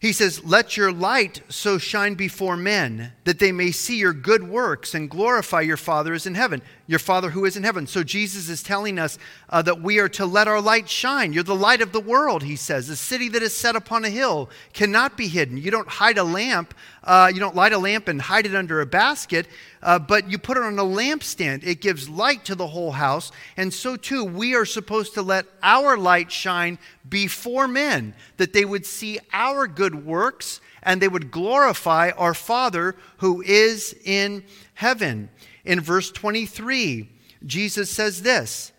He 0.00 0.12
says, 0.12 0.42
Let 0.44 0.76
your 0.76 0.90
light 0.90 1.40
so 1.48 1.78
shine 1.78 2.14
before 2.14 2.56
men 2.56 3.12
that 3.22 3.38
they 3.38 3.52
may 3.52 3.70
see 3.70 3.96
your 3.96 4.12
good 4.12 4.48
works 4.48 4.92
and 4.92 5.08
glorify 5.08 5.60
your 5.60 5.76
Father 5.76 6.14
is 6.14 6.26
in 6.26 6.34
heaven 6.34 6.62
your 6.90 6.98
Father 6.98 7.30
who 7.30 7.44
is 7.44 7.56
in 7.56 7.62
heaven. 7.62 7.86
So 7.86 8.02
Jesus 8.02 8.48
is 8.48 8.64
telling 8.64 8.98
us 8.98 9.16
uh, 9.48 9.62
that 9.62 9.80
we 9.80 10.00
are 10.00 10.08
to 10.08 10.26
let 10.26 10.48
our 10.48 10.60
light 10.60 10.88
shine. 10.88 11.32
You're 11.32 11.44
the 11.44 11.54
light 11.54 11.82
of 11.82 11.92
the 11.92 12.00
world, 12.00 12.42
he 12.42 12.56
says. 12.56 12.88
A 12.88 12.96
city 12.96 13.28
that 13.28 13.44
is 13.44 13.56
set 13.56 13.76
upon 13.76 14.04
a 14.04 14.10
hill 14.10 14.50
cannot 14.72 15.16
be 15.16 15.28
hidden. 15.28 15.56
You 15.56 15.70
don't 15.70 15.86
hide 15.86 16.18
a 16.18 16.24
lamp, 16.24 16.74
uh, 17.04 17.30
you 17.32 17.38
don't 17.38 17.54
light 17.54 17.72
a 17.72 17.78
lamp 17.78 18.08
and 18.08 18.20
hide 18.20 18.44
it 18.44 18.56
under 18.56 18.80
a 18.80 18.86
basket, 18.86 19.46
uh, 19.84 20.00
but 20.00 20.28
you 20.28 20.36
put 20.36 20.56
it 20.56 20.64
on 20.64 20.76
a 20.80 20.82
lampstand. 20.82 21.64
It 21.64 21.80
gives 21.80 22.08
light 22.08 22.44
to 22.46 22.56
the 22.56 22.66
whole 22.66 22.90
house. 22.90 23.30
And 23.56 23.72
so, 23.72 23.94
too, 23.94 24.24
we 24.24 24.56
are 24.56 24.66
supposed 24.66 25.14
to 25.14 25.22
let 25.22 25.46
our 25.62 25.96
light 25.96 26.32
shine 26.32 26.76
before 27.08 27.68
men, 27.68 28.14
that 28.36 28.52
they 28.52 28.64
would 28.64 28.84
see 28.84 29.20
our 29.32 29.68
good 29.68 30.04
works 30.04 30.60
and 30.82 31.00
they 31.00 31.08
would 31.08 31.30
glorify 31.30 32.10
our 32.16 32.34
Father 32.34 32.96
who 33.18 33.42
is 33.42 33.94
in 34.04 34.42
heaven. 34.74 35.28
In 35.64 35.80
verse 35.80 36.10
23, 36.10 37.08
Jesus 37.44 37.90
says 37.90 38.22
this 38.22 38.72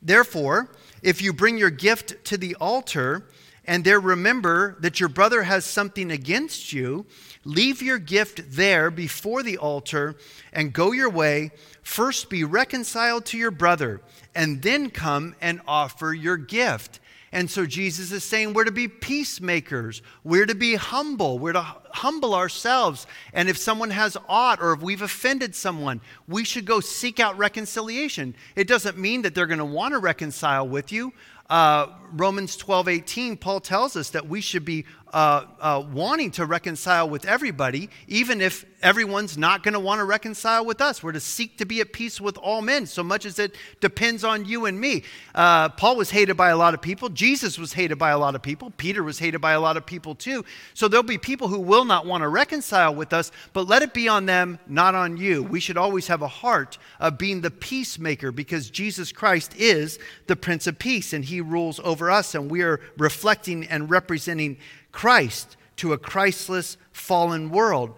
Therefore, 0.00 0.70
if 1.02 1.22
you 1.22 1.32
bring 1.32 1.58
your 1.58 1.70
gift 1.70 2.24
to 2.26 2.36
the 2.36 2.54
altar 2.56 3.26
and 3.64 3.84
there 3.84 4.00
remember 4.00 4.76
that 4.80 4.98
your 4.98 5.08
brother 5.08 5.44
has 5.44 5.64
something 5.64 6.10
against 6.10 6.72
you, 6.72 7.06
leave 7.44 7.80
your 7.80 7.98
gift 7.98 8.40
there 8.50 8.90
before 8.90 9.42
the 9.42 9.58
altar 9.58 10.16
and 10.52 10.72
go 10.72 10.90
your 10.90 11.10
way. 11.10 11.52
First 11.82 12.28
be 12.28 12.42
reconciled 12.42 13.24
to 13.26 13.38
your 13.38 13.52
brother, 13.52 14.00
and 14.34 14.62
then 14.62 14.90
come 14.90 15.36
and 15.40 15.60
offer 15.66 16.12
your 16.12 16.36
gift. 16.36 16.98
And 17.32 17.50
so 17.50 17.64
Jesus 17.64 18.12
is 18.12 18.22
saying 18.22 18.52
we're 18.52 18.64
to 18.64 18.70
be 18.70 18.88
peacemakers. 18.88 20.02
We're 20.22 20.44
to 20.44 20.54
be 20.54 20.74
humble. 20.74 21.38
We're 21.38 21.54
to 21.54 21.62
humble 21.62 22.34
ourselves. 22.34 23.06
And 23.32 23.48
if 23.48 23.56
someone 23.56 23.90
has 23.90 24.18
aught 24.28 24.60
or 24.60 24.74
if 24.74 24.82
we've 24.82 25.00
offended 25.00 25.54
someone, 25.54 26.02
we 26.28 26.44
should 26.44 26.66
go 26.66 26.80
seek 26.80 27.20
out 27.20 27.38
reconciliation. 27.38 28.34
It 28.54 28.68
doesn't 28.68 28.98
mean 28.98 29.22
that 29.22 29.34
they're 29.34 29.46
going 29.46 29.58
to 29.58 29.64
want 29.64 29.92
to 29.92 29.98
reconcile 29.98 30.68
with 30.68 30.92
you. 30.92 31.14
Uh, 31.48 31.86
Romans 32.12 32.56
12, 32.56 32.88
18, 32.88 33.36
Paul 33.36 33.60
tells 33.60 33.96
us 33.96 34.10
that 34.10 34.28
we 34.28 34.40
should 34.40 34.64
be 34.64 34.84
uh, 35.12 35.44
uh, 35.60 35.84
wanting 35.92 36.30
to 36.30 36.46
reconcile 36.46 37.08
with 37.08 37.26
everybody, 37.26 37.90
even 38.08 38.40
if 38.40 38.64
everyone's 38.82 39.36
not 39.36 39.62
going 39.62 39.74
to 39.74 39.80
want 39.80 39.98
to 39.98 40.04
reconcile 40.04 40.64
with 40.64 40.80
us. 40.80 41.02
We're 41.02 41.12
to 41.12 41.20
seek 41.20 41.58
to 41.58 41.66
be 41.66 41.80
at 41.80 41.92
peace 41.92 42.20
with 42.20 42.38
all 42.38 42.62
men, 42.62 42.86
so 42.86 43.02
much 43.02 43.26
as 43.26 43.38
it 43.38 43.54
depends 43.80 44.24
on 44.24 44.46
you 44.46 44.64
and 44.64 44.80
me. 44.80 45.04
Uh, 45.34 45.68
Paul 45.68 45.96
was 45.96 46.10
hated 46.10 46.36
by 46.36 46.48
a 46.48 46.56
lot 46.56 46.72
of 46.72 46.80
people. 46.80 47.10
Jesus 47.10 47.58
was 47.58 47.74
hated 47.74 47.98
by 47.98 48.10
a 48.10 48.18
lot 48.18 48.34
of 48.34 48.42
people. 48.42 48.72
Peter 48.78 49.02
was 49.02 49.18
hated 49.18 49.40
by 49.40 49.52
a 49.52 49.60
lot 49.60 49.76
of 49.76 49.84
people 49.84 50.14
too. 50.14 50.44
So 50.72 50.88
there'll 50.88 51.02
be 51.02 51.18
people 51.18 51.48
who 51.48 51.60
will 51.60 51.84
not 51.84 52.06
want 52.06 52.22
to 52.22 52.28
reconcile 52.28 52.94
with 52.94 53.12
us, 53.12 53.30
but 53.52 53.68
let 53.68 53.82
it 53.82 53.92
be 53.92 54.08
on 54.08 54.24
them, 54.24 54.58
not 54.66 54.94
on 54.94 55.18
you. 55.18 55.42
We 55.42 55.60
should 55.60 55.76
always 55.76 56.06
have 56.06 56.22
a 56.22 56.28
heart 56.28 56.78
of 56.98 57.18
being 57.18 57.42
the 57.42 57.50
peacemaker 57.50 58.32
because 58.32 58.70
Jesus 58.70 59.12
Christ 59.12 59.54
is 59.56 59.98
the 60.26 60.36
Prince 60.36 60.66
of 60.66 60.78
Peace 60.78 61.12
and 61.12 61.24
he 61.24 61.42
rules 61.42 61.80
over 61.80 62.01
us, 62.10 62.34
and 62.34 62.50
we 62.50 62.62
are 62.62 62.80
reflecting 62.96 63.66
and 63.66 63.90
representing 63.90 64.56
Christ 64.90 65.56
to 65.76 65.92
a 65.92 65.98
Christless, 65.98 66.76
fallen 66.92 67.50
world. 67.50 67.94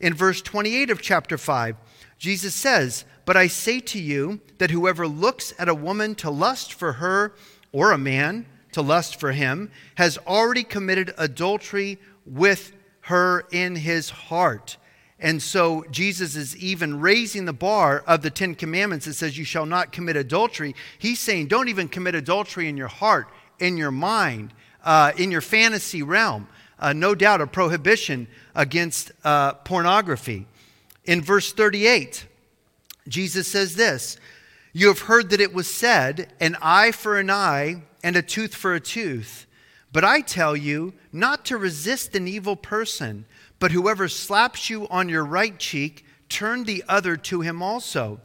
In 0.00 0.14
verse 0.14 0.40
28 0.42 0.90
of 0.90 1.02
chapter 1.02 1.36
5, 1.36 1.76
Jesus 2.18 2.54
says, 2.54 3.04
But 3.24 3.36
I 3.36 3.46
say 3.46 3.80
to 3.80 3.98
you 3.98 4.40
that 4.58 4.70
whoever 4.70 5.06
looks 5.06 5.52
at 5.58 5.68
a 5.68 5.74
woman 5.74 6.14
to 6.16 6.30
lust 6.30 6.72
for 6.72 6.94
her, 6.94 7.34
or 7.72 7.92
a 7.92 7.98
man 7.98 8.46
to 8.72 8.82
lust 8.82 9.18
for 9.18 9.32
him, 9.32 9.70
has 9.96 10.18
already 10.26 10.62
committed 10.64 11.14
adultery 11.18 11.98
with 12.24 12.72
her 13.02 13.46
in 13.50 13.76
his 13.76 14.10
heart. 14.10 14.76
And 15.20 15.42
so 15.42 15.84
Jesus 15.90 16.36
is 16.36 16.56
even 16.56 17.00
raising 17.00 17.44
the 17.44 17.52
bar 17.52 18.04
of 18.06 18.22
the 18.22 18.30
Ten 18.30 18.54
Commandments. 18.54 19.06
It 19.06 19.14
says, 19.14 19.36
You 19.36 19.44
shall 19.44 19.66
not 19.66 19.90
commit 19.90 20.16
adultery. 20.16 20.76
He's 20.98 21.18
saying, 21.18 21.48
Don't 21.48 21.68
even 21.68 21.88
commit 21.88 22.14
adultery 22.14 22.68
in 22.68 22.76
your 22.76 22.88
heart, 22.88 23.28
in 23.58 23.76
your 23.76 23.90
mind 23.90 24.52
uh, 24.84 25.12
in 25.16 25.30
your 25.30 25.40
fantasy 25.40 26.02
realm. 26.02 26.48
Uh, 26.78 26.92
no 26.92 27.14
doubt 27.14 27.40
a 27.40 27.46
prohibition 27.46 28.28
against 28.54 29.12
uh, 29.24 29.52
pornography. 29.52 30.46
In 31.04 31.20
verse 31.20 31.52
38, 31.52 32.26
Jesus 33.08 33.48
says 33.48 33.74
this 33.76 34.18
You 34.72 34.88
have 34.88 35.00
heard 35.00 35.30
that 35.30 35.40
it 35.40 35.52
was 35.52 35.72
said, 35.72 36.32
an 36.40 36.56
eye 36.62 36.92
for 36.92 37.18
an 37.18 37.30
eye 37.30 37.82
and 38.02 38.16
a 38.16 38.22
tooth 38.22 38.54
for 38.54 38.74
a 38.74 38.80
tooth. 38.80 39.46
But 39.92 40.04
I 40.04 40.20
tell 40.20 40.56
you 40.56 40.94
not 41.12 41.44
to 41.46 41.56
resist 41.56 42.14
an 42.14 42.28
evil 42.28 42.56
person, 42.56 43.24
but 43.58 43.72
whoever 43.72 44.06
slaps 44.08 44.70
you 44.70 44.86
on 44.88 45.08
your 45.08 45.24
right 45.24 45.58
cheek, 45.58 46.04
turn 46.28 46.64
the 46.64 46.84
other 46.88 47.16
to 47.16 47.40
him 47.40 47.62
also. 47.62 48.20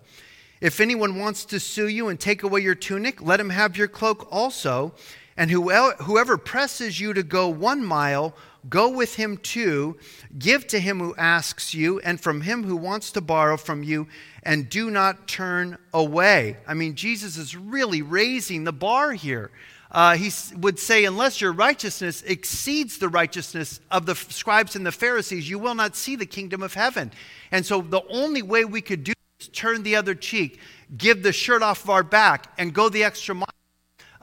If 0.61 0.79
anyone 0.79 1.19
wants 1.19 1.43
to 1.45 1.59
sue 1.59 1.87
you 1.87 2.07
and 2.07 2.19
take 2.19 2.43
away 2.43 2.61
your 2.61 2.75
tunic, 2.75 3.21
let 3.21 3.39
him 3.39 3.49
have 3.49 3.75
your 3.75 3.87
cloak 3.87 4.27
also. 4.31 4.93
And 5.35 5.49
whoever 5.49 6.37
presses 6.37 6.99
you 6.99 7.13
to 7.13 7.23
go 7.23 7.47
one 7.47 7.83
mile, 7.83 8.35
go 8.69 8.89
with 8.89 9.15
him 9.15 9.37
too. 9.37 9.97
Give 10.37 10.65
to 10.67 10.79
him 10.79 10.99
who 10.99 11.15
asks 11.15 11.73
you, 11.73 11.99
and 12.01 12.21
from 12.21 12.41
him 12.41 12.63
who 12.63 12.75
wants 12.75 13.11
to 13.13 13.21
borrow 13.21 13.57
from 13.57 13.83
you, 13.83 14.07
and 14.43 14.69
do 14.69 14.91
not 14.91 15.27
turn 15.27 15.77
away. 15.93 16.57
I 16.67 16.75
mean, 16.75 16.95
Jesus 16.95 17.37
is 17.37 17.55
really 17.55 18.01
raising 18.01 18.63
the 18.63 18.73
bar 18.73 19.13
here. 19.13 19.51
Uh, 19.91 20.15
he 20.15 20.31
would 20.57 20.79
say, 20.79 21.05
Unless 21.05 21.41
your 21.41 21.53
righteousness 21.53 22.23
exceeds 22.23 22.97
the 22.97 23.09
righteousness 23.09 23.79
of 23.91 24.05
the 24.05 24.15
scribes 24.15 24.75
and 24.75 24.85
the 24.85 24.91
Pharisees, 24.91 25.49
you 25.49 25.59
will 25.59 25.75
not 25.75 25.95
see 25.95 26.15
the 26.15 26.25
kingdom 26.25 26.63
of 26.63 26.73
heaven. 26.73 27.11
And 27.51 27.65
so, 27.65 27.81
the 27.81 28.01
only 28.09 28.41
way 28.41 28.65
we 28.65 28.81
could 28.81 29.03
do 29.03 29.13
is 29.39 29.47
turn 29.49 29.83
the 29.83 29.95
other 29.95 30.15
cheek, 30.15 30.59
give 30.97 31.21
the 31.21 31.31
shirt 31.31 31.61
off 31.61 31.83
of 31.83 31.91
our 31.91 32.03
back, 32.03 32.51
and 32.57 32.73
go 32.73 32.89
the 32.89 33.03
extra 33.03 33.35
mile 33.35 33.47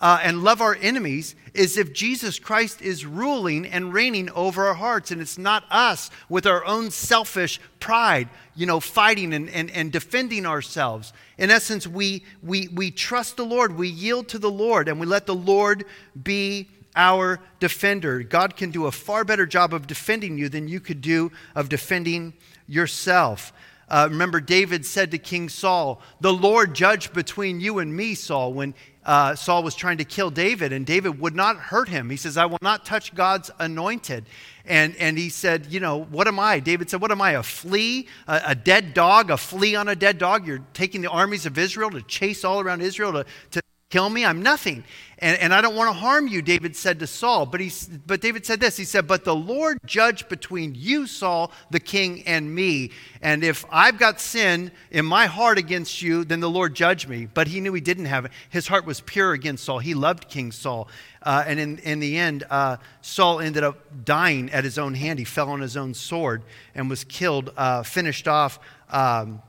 uh, 0.01 0.19
and 0.23 0.43
love 0.43 0.61
our 0.61 0.77
enemies 0.81 1.35
is 1.53 1.77
if 1.77 1.93
Jesus 1.93 2.39
Christ 2.39 2.81
is 2.81 3.05
ruling 3.05 3.67
and 3.67 3.93
reigning 3.93 4.31
over 4.31 4.67
our 4.67 4.75
hearts. 4.75 5.11
And 5.11 5.21
it's 5.21 5.37
not 5.37 5.65
us 5.71 6.11
with 6.29 6.47
our 6.47 6.65
own 6.65 6.91
selfish 6.91 7.61
pride, 7.81 8.29
you 8.55 8.67
know, 8.67 8.81
fighting 8.81 9.35
and, 9.35 9.51
and, 9.51 9.71
and 9.71 9.93
defending 9.93 10.47
ourselves. 10.47 11.13
In 11.37 11.51
essence, 11.51 11.87
we, 11.87 12.25
we, 12.43 12.69
we 12.69 12.91
trust 12.91 13.37
the 13.37 13.45
Lord, 13.45 13.77
we 13.77 13.89
yield 13.89 14.29
to 14.29 14.39
the 14.39 14.51
Lord, 14.51 14.89
and 14.89 14.99
we 14.99 15.07
let 15.07 15.27
the 15.27 15.35
Lord 15.35 15.85
be 16.21 16.69
our 16.97 17.41
defender. 17.61 18.23
God 18.23 18.57
can 18.57 18.71
do 18.71 18.87
a 18.87 18.93
far 18.93 19.25
better 19.25 19.47
job 19.47 19.75
of 19.75 19.87
defending 19.87 20.39
you 20.39 20.49
than 20.49 20.67
you 20.67 20.81
could 20.81 21.01
do 21.01 21.31
of 21.55 21.69
defending 21.69 22.33
yourself. 22.67 23.53
Uh, 23.91 24.07
remember, 24.09 24.41
David 24.41 24.87
said 24.87 25.11
to 25.11 25.19
King 25.19 25.49
Saul, 25.49 26.01
The 26.21 26.33
Lord 26.33 26.75
judge 26.75 27.13
between 27.13 27.61
you 27.61 27.81
and 27.81 27.95
me, 27.95 28.15
Saul, 28.15 28.53
when 28.53 28.75
uh, 29.05 29.35
Saul 29.35 29.63
was 29.63 29.75
trying 29.75 29.99
to 29.99 30.05
kill 30.05 30.31
David, 30.31 30.73
and 30.73 30.85
David 30.85 31.21
would 31.21 31.35
not 31.35 31.57
hurt 31.57 31.89
him. 31.89 32.11
He 32.11 32.17
says, 32.17 32.37
I 32.37 32.45
will 32.47 32.59
not 32.61 32.85
touch 32.85 33.15
God's 33.15 33.51
anointed. 33.59 34.27
And, 34.67 34.95
and 34.97 35.17
he 35.17 35.31
said, 35.31 35.67
You 35.71 35.81
know, 35.81 36.05
what 36.05 36.29
am 36.29 36.39
I? 36.39 36.61
David 36.61 36.91
said, 36.91 37.01
What 37.01 37.11
am 37.11 37.23
I? 37.23 37.33
A 37.33 37.43
flea? 37.43 38.07
A, 38.27 38.43
a 38.49 38.55
dead 38.55 38.93
dog? 38.93 39.31
A 39.31 39.37
flea 39.37 39.75
on 39.75 39.89
a 39.89 39.97
dead 39.97 40.19
dog? 40.19 40.47
You're 40.47 40.65
taking 40.75 41.01
the 41.01 41.09
armies 41.09 41.47
of 41.47 41.57
Israel 41.57 41.91
to 41.91 42.03
chase 42.03 42.45
all 42.45 42.61
around 42.61 42.83
Israel 42.83 43.13
to, 43.13 43.25
to 43.53 43.63
kill 43.91 44.09
me? 44.09 44.25
I'm 44.25 44.43
nothing. 44.43 44.85
And, 45.19 45.39
and 45.39 45.53
I 45.53 45.61
don't 45.61 45.77
want 45.77 45.89
to 45.89 45.93
harm 45.93 46.29
you, 46.29 46.41
David 46.41 46.75
said 46.75 46.99
to 47.01 47.07
Saul. 47.07 47.45
But, 47.45 47.61
he, 47.61 47.71
but 48.07 48.23
David 48.23 48.47
said 48.47 48.59
this 48.59 48.77
He 48.77 48.85
said, 48.85 49.07
But 49.07 49.25
the 49.25 49.35
Lord 49.35 49.79
judge 49.85 50.29
between 50.29 50.75
you, 50.75 51.07
Saul, 51.07 51.53
the 51.71 51.81
king, 51.81 52.23
and 52.27 52.55
me. 52.55 52.93
And 53.21 53.45
if 53.45 53.67
I've 53.71 53.99
got 53.99 54.19
sin 54.21 54.71
in 54.91 55.05
my 55.05 55.27
heart 55.27 55.59
against 55.59 56.01
you, 56.01 56.25
then 56.25 56.41
the 56.41 56.49
Lord 56.49 56.75
judge 56.75 57.07
me. 57.07 57.27
But 57.27 57.49
he 57.49 57.61
knew 57.61 57.75
he 57.75 57.83
didn't 57.83 58.07
have 58.07 58.25
it. 58.25 58.33
His 58.49 58.67
heart 58.67 58.87
was 58.87 59.03
pure 59.03 59.33
against 59.33 59.65
Saul. 59.65 59.81
He 59.81 59.93
loved 59.93 60.29
King 60.29 60.53
Saul. 60.53 60.89
Uh, 61.23 61.45
and 61.47 61.61
in, 61.61 61.79
in 61.81 62.01
the 62.01 62.17
end, 62.17 62.45
uh, 62.49 62.79
Saul 63.03 63.41
ended 63.41 63.63
up 63.63 64.05
dying 64.05 64.51
at 64.53 64.65
his 64.65 64.79
own 64.79 64.95
hand. 64.95 65.19
He 65.19 65.27
fell 65.27 65.51
on 65.51 65.61
his 65.61 65.77
own 65.77 65.93
sword 65.93 66.45
and 66.75 66.89
was 66.89 67.05
killed, 67.05 67.53
uh, 67.59 67.83
finished 67.83 68.27
off. 68.27 68.59
Um, 68.89 69.43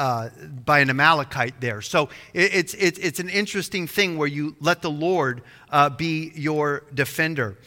uh, 0.00 0.30
by 0.64 0.78
an 0.78 0.88
Amalekite 0.88 1.60
there. 1.60 1.82
So 1.82 2.08
it, 2.32 2.54
it's, 2.54 2.74
it's, 2.74 2.98
it's 2.98 3.20
an 3.20 3.28
interesting 3.28 3.86
thing 3.86 4.16
where 4.16 4.26
you 4.26 4.56
let 4.58 4.80
the 4.80 4.90
Lord 4.90 5.42
uh, 5.68 5.90
be 5.90 6.32
your 6.34 6.84
defender. 6.94 7.58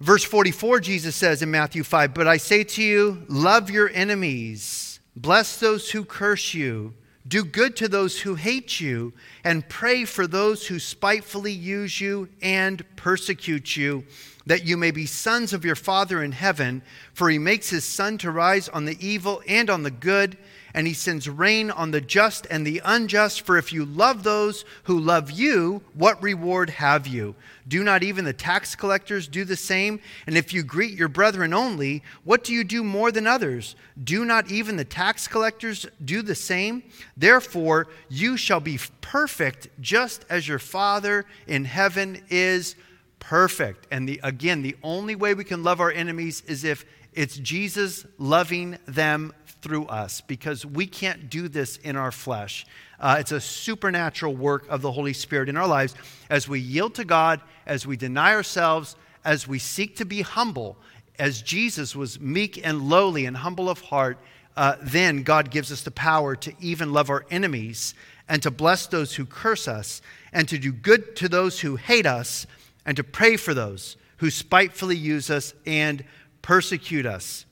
Verse 0.00 0.24
44, 0.24 0.80
Jesus 0.80 1.14
says 1.14 1.42
in 1.42 1.50
Matthew 1.50 1.84
5, 1.84 2.14
But 2.14 2.26
I 2.26 2.38
say 2.38 2.64
to 2.64 2.82
you, 2.82 3.26
love 3.28 3.68
your 3.70 3.90
enemies, 3.90 5.00
bless 5.14 5.60
those 5.60 5.90
who 5.90 6.02
curse 6.02 6.54
you, 6.54 6.94
do 7.28 7.44
good 7.44 7.76
to 7.76 7.88
those 7.88 8.20
who 8.20 8.34
hate 8.34 8.80
you, 8.80 9.12
and 9.44 9.68
pray 9.68 10.06
for 10.06 10.26
those 10.26 10.66
who 10.66 10.78
spitefully 10.78 11.52
use 11.52 12.00
you 12.00 12.30
and 12.40 12.82
persecute 12.96 13.76
you 13.76 14.04
that 14.46 14.64
you 14.64 14.76
may 14.76 14.92
be 14.92 15.06
sons 15.06 15.52
of 15.52 15.64
your 15.64 15.74
Father 15.74 16.22
in 16.22 16.32
heaven, 16.32 16.82
for 17.12 17.28
he 17.28 17.38
makes 17.38 17.68
his 17.68 17.84
sun 17.84 18.16
to 18.18 18.30
rise 18.30 18.68
on 18.68 18.84
the 18.84 18.96
evil 19.04 19.42
and 19.46 19.68
on 19.68 19.82
the 19.82 19.90
good, 19.90 20.38
and 20.76 20.86
he 20.86 20.92
sends 20.92 21.26
rain 21.26 21.70
on 21.70 21.90
the 21.90 22.02
just 22.02 22.46
and 22.50 22.66
the 22.66 22.82
unjust. 22.84 23.40
For 23.40 23.56
if 23.56 23.72
you 23.72 23.86
love 23.86 24.22
those 24.22 24.66
who 24.84 25.00
love 25.00 25.30
you, 25.30 25.80
what 25.94 26.22
reward 26.22 26.68
have 26.68 27.06
you? 27.06 27.34
Do 27.66 27.82
not 27.82 28.02
even 28.02 28.26
the 28.26 28.34
tax 28.34 28.76
collectors 28.76 29.26
do 29.26 29.46
the 29.46 29.56
same? 29.56 30.00
And 30.26 30.36
if 30.36 30.52
you 30.52 30.62
greet 30.62 30.92
your 30.92 31.08
brethren 31.08 31.54
only, 31.54 32.02
what 32.24 32.44
do 32.44 32.52
you 32.52 32.62
do 32.62 32.84
more 32.84 33.10
than 33.10 33.26
others? 33.26 33.74
Do 34.04 34.26
not 34.26 34.50
even 34.50 34.76
the 34.76 34.84
tax 34.84 35.26
collectors 35.26 35.86
do 36.04 36.20
the 36.20 36.34
same? 36.34 36.82
Therefore, 37.16 37.88
you 38.10 38.36
shall 38.36 38.60
be 38.60 38.78
perfect, 39.00 39.68
just 39.80 40.26
as 40.28 40.46
your 40.46 40.58
Father 40.58 41.24
in 41.46 41.64
heaven 41.64 42.22
is 42.28 42.76
perfect. 43.18 43.86
And 43.90 44.06
the, 44.06 44.20
again, 44.22 44.60
the 44.60 44.76
only 44.82 45.16
way 45.16 45.32
we 45.32 45.44
can 45.44 45.64
love 45.64 45.80
our 45.80 45.90
enemies 45.90 46.42
is 46.46 46.64
if 46.64 46.84
it's 47.14 47.38
Jesus 47.38 48.04
loving 48.18 48.76
them 48.84 49.32
through 49.66 49.86
us 49.86 50.20
because 50.20 50.64
we 50.64 50.86
can't 50.86 51.28
do 51.28 51.48
this 51.48 51.76
in 51.78 51.96
our 51.96 52.12
flesh. 52.12 52.64
Uh, 53.00 53.16
it's 53.18 53.32
a 53.32 53.40
supernatural 53.40 54.32
work 54.32 54.64
of 54.68 54.80
the 54.80 54.92
Holy 54.92 55.12
Spirit 55.12 55.48
in 55.48 55.56
our 55.56 55.66
lives 55.66 55.96
as 56.30 56.48
we 56.48 56.60
yield 56.60 56.94
to 56.94 57.04
God, 57.04 57.40
as 57.66 57.84
we 57.84 57.96
deny 57.96 58.32
ourselves, 58.32 58.94
as 59.24 59.48
we 59.48 59.58
seek 59.58 59.96
to 59.96 60.04
be 60.04 60.22
humble, 60.22 60.76
as 61.18 61.42
Jesus 61.42 61.96
was 61.96 62.20
meek 62.20 62.64
and 62.64 62.88
lowly 62.88 63.26
and 63.26 63.36
humble 63.36 63.68
of 63.68 63.80
heart. 63.80 64.18
Uh, 64.56 64.76
then 64.80 65.24
God 65.24 65.50
gives 65.50 65.72
us 65.72 65.82
the 65.82 65.90
power 65.90 66.36
to 66.36 66.52
even 66.60 66.92
love 66.92 67.10
our 67.10 67.26
enemies 67.28 67.92
and 68.28 68.40
to 68.44 68.52
bless 68.52 68.86
those 68.86 69.16
who 69.16 69.26
curse 69.26 69.66
us 69.66 70.00
and 70.32 70.48
to 70.48 70.58
do 70.58 70.70
good 70.70 71.16
to 71.16 71.28
those 71.28 71.58
who 71.58 71.74
hate 71.74 72.06
us 72.06 72.46
and 72.84 72.96
to 72.96 73.02
pray 73.02 73.36
for 73.36 73.52
those 73.52 73.96
who 74.18 74.30
spitefully 74.30 74.96
use 74.96 75.28
us 75.28 75.54
and 75.66 76.04
persecute 76.40 77.04
us. 77.04 77.46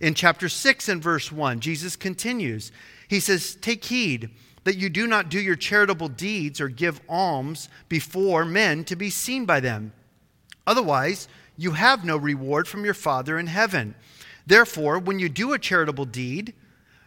In 0.00 0.14
chapter 0.14 0.48
6 0.48 0.88
and 0.88 1.02
verse 1.02 1.30
1, 1.30 1.60
Jesus 1.60 1.94
continues. 1.94 2.72
He 3.06 3.20
says, 3.20 3.54
Take 3.56 3.84
heed 3.84 4.30
that 4.64 4.76
you 4.76 4.88
do 4.88 5.06
not 5.06 5.28
do 5.28 5.40
your 5.40 5.56
charitable 5.56 6.08
deeds 6.08 6.60
or 6.60 6.68
give 6.68 7.00
alms 7.08 7.68
before 7.88 8.44
men 8.44 8.84
to 8.84 8.96
be 8.96 9.10
seen 9.10 9.44
by 9.44 9.60
them. 9.60 9.92
Otherwise, 10.66 11.28
you 11.56 11.72
have 11.72 12.04
no 12.04 12.16
reward 12.16 12.66
from 12.66 12.84
your 12.84 12.94
Father 12.94 13.38
in 13.38 13.46
heaven. 13.46 13.94
Therefore, 14.46 14.98
when 14.98 15.18
you 15.18 15.28
do 15.28 15.52
a 15.52 15.58
charitable 15.58 16.06
deed, 16.06 16.54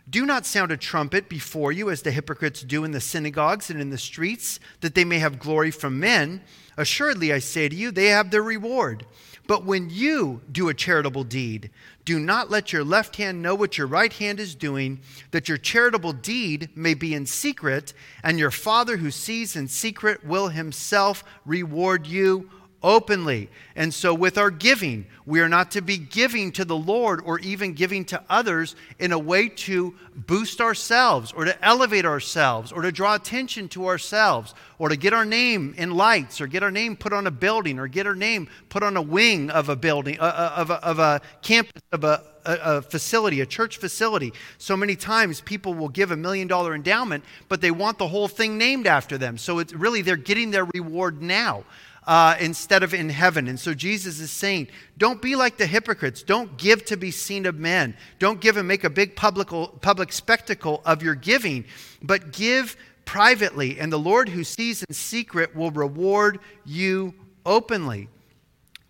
do 0.10 0.26
not 0.26 0.46
sound 0.46 0.72
a 0.72 0.78
trumpet 0.78 1.30
before 1.30 1.72
you 1.72 1.90
as 1.90 2.02
the 2.02 2.12
hypocrites 2.12 2.62
do 2.62 2.84
in 2.84 2.92
the 2.92 3.00
synagogues 3.00 3.70
and 3.70 3.80
in 3.80 3.90
the 3.90 3.98
streets, 3.98 4.60
that 4.82 4.96
they 4.96 5.06
may 5.06 5.20
have 5.20 5.40
glory 5.40 5.72
from 5.72 6.00
men. 6.00 6.42
Assuredly, 6.78 7.32
I 7.32 7.40
say 7.40 7.70
to 7.70 7.76
you, 7.76 7.90
they 7.90 8.08
have 8.08 8.30
their 8.30 8.44
reward. 8.44 9.06
But 9.46 9.66
when 9.66 9.90
you 9.90 10.42
do 10.52 10.70
a 10.70 10.74
charitable 10.74 11.26
deed, 11.26 11.70
do 12.06 12.20
not 12.20 12.50
let 12.50 12.72
your 12.72 12.84
left 12.84 13.18
hand 13.18 13.42
know 13.42 13.56
what 13.56 13.78
your 13.78 13.88
right 13.88 14.12
hand 14.12 14.40
is 14.40 14.56
doing, 14.56 15.02
that 15.32 15.50
your 15.50 15.58
charitable 15.58 16.14
deed 16.14 16.70
may 16.76 16.94
be 16.94 17.14
in 17.14 17.26
secret, 17.26 17.94
and 18.24 18.40
your 18.40 18.52
Father 18.52 18.98
who 18.98 19.12
sees 19.12 19.56
in 19.56 19.68
secret 19.68 20.26
will 20.26 20.48
himself 20.48 21.24
reward 21.46 22.08
you 22.08 22.50
openly. 22.84 23.50
And 23.76 23.94
so, 23.94 24.14
with 24.14 24.38
our 24.38 24.52
giving, 24.52 25.06
we 25.26 25.40
are 25.40 25.50
not 25.50 25.72
to 25.72 25.82
be 25.82 25.98
giving 25.98 26.52
to 26.54 26.66
the 26.66 26.76
Lord 26.76 27.22
or 27.26 27.40
even 27.40 27.74
giving 27.74 28.06
to 28.06 28.22
others 28.30 28.76
in 29.00 29.12
a 29.12 29.18
way 29.18 29.48
to 29.50 29.96
boost 30.16 30.60
ourselves 30.62 31.32
or 31.32 31.46
to 31.46 31.66
elevate 31.66 32.06
ourselves 32.06 32.72
or 32.72 32.82
to 32.82 32.92
draw 32.92 33.16
attention 33.16 33.70
to 33.70 33.88
ourselves 33.88 34.54
or 34.78 34.90
to 34.90 34.98
get 34.98 35.14
our 35.14 35.26
name 35.26 35.74
in 35.78 35.92
lights 35.92 36.42
or 36.42 36.48
get 36.48 36.62
our 36.62 36.72
name 36.72 36.96
put 36.96 37.14
on 37.14 37.26
a 37.26 37.32
building 37.32 37.80
or 37.80 37.88
get 37.88 38.06
our 38.06 38.16
name 38.16 38.48
put 38.70 38.84
on 38.84 38.98
a 38.98 39.02
wing 39.02 39.50
of 39.50 39.70
a 39.70 39.76
building, 39.76 40.20
uh, 40.20 40.24
uh 40.24 40.54
of, 40.58 40.70
a, 40.70 40.86
of 40.86 41.00
a 41.00 41.22
campus, 41.42 41.82
of 41.92 42.04
a, 42.04 42.22
a, 42.46 42.58
a 42.64 42.82
facility, 42.82 43.42
a 43.42 43.46
church 43.46 43.78
facility. 43.78 44.34
So 44.58 44.76
many 44.76 44.96
times 44.96 45.42
people 45.42 45.74
will 45.74 45.90
give 45.90 46.12
a 46.12 46.18
million 46.18 46.48
dollar 46.48 46.76
endowment, 46.76 47.24
but 47.48 47.62
they 47.62 47.72
want 47.72 47.98
the 47.98 48.08
whole 48.08 48.28
thing 48.28 48.58
named 48.58 48.88
after 48.88 49.18
them. 49.18 49.38
So 49.38 49.60
it's 49.60 49.74
really 49.74 50.02
they're 50.02 50.16
getting 50.16 50.52
their 50.52 50.66
reward 50.66 51.22
now 51.22 51.64
uh, 52.08 52.36
instead 52.40 52.84
of 52.84 52.94
in 52.94 53.10
heaven. 53.10 53.48
And 53.48 53.60
so 53.60 53.74
Jesus 53.74 54.20
is 54.20 54.32
saying, 54.32 54.68
don't 54.98 55.22
be 55.22 55.36
like 55.36 55.58
the 55.58 55.66
hypocrites. 55.66 56.24
Don't 56.24 56.58
give 56.58 56.86
to 56.86 56.98
be 56.98 57.12
seen 57.12 57.46
of 57.46 57.56
men. 57.56 57.96
Don't 58.20 58.42
give 58.42 58.58
and 58.58 58.68
make 58.68 58.84
a 58.84 58.90
big 58.90 59.16
public, 59.16 59.50
public 59.82 60.12
spectacle 60.12 60.82
of 60.86 61.02
your 61.02 61.16
giving, 61.16 61.66
but 62.02 62.34
give 62.34 62.76
privately, 63.06 63.80
and 63.80 63.92
the 63.92 64.00
Lord 64.00 64.30
who 64.30 64.44
sees 64.44 64.84
in 64.84 64.94
secret 64.94 65.56
will 65.56 65.72
reward 65.72 66.40
you 66.66 67.14
openly. 67.46 68.10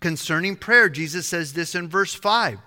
Concerning 0.00 0.56
prayer, 0.56 0.88
Jesus 0.88 1.26
says 1.26 1.52
this 1.52 1.74
in 1.74 1.88
verse 1.88 2.14
5. 2.14 2.60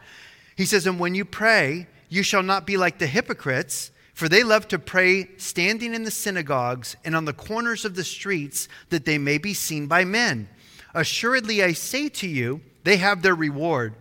He 0.56 0.66
says, 0.66 0.88
And 0.88 1.00
when 1.00 1.16
you 1.16 1.24
pray, 1.24 1.88
you 2.10 2.24
shall 2.24 2.44
not 2.44 2.66
be 2.66 2.78
like 2.78 2.98
the 2.98 3.08
hypocrites 3.08 3.92
for 4.18 4.28
they 4.28 4.42
love 4.42 4.68
to 4.68 4.80
pray 4.80 5.30
standing 5.38 5.94
in 5.94 6.04
the 6.04 6.10
synagogues 6.10 6.96
and 7.06 7.16
on 7.16 7.26
the 7.26 7.34
corners 7.34 7.86
of 7.86 7.94
the 7.94 8.04
streets 8.04 8.68
that 8.90 9.06
they 9.06 9.20
may 9.20 9.38
be 9.38 9.54
seen 9.54 9.86
by 9.86 10.04
men. 10.04 10.50
Assuredly, 10.96 11.64
I 11.64 11.74
say 11.74 12.10
to 12.10 12.28
you, 12.28 12.62
they 12.84 12.98
have 12.98 13.22
their 13.22 13.36
reward. 13.36 13.94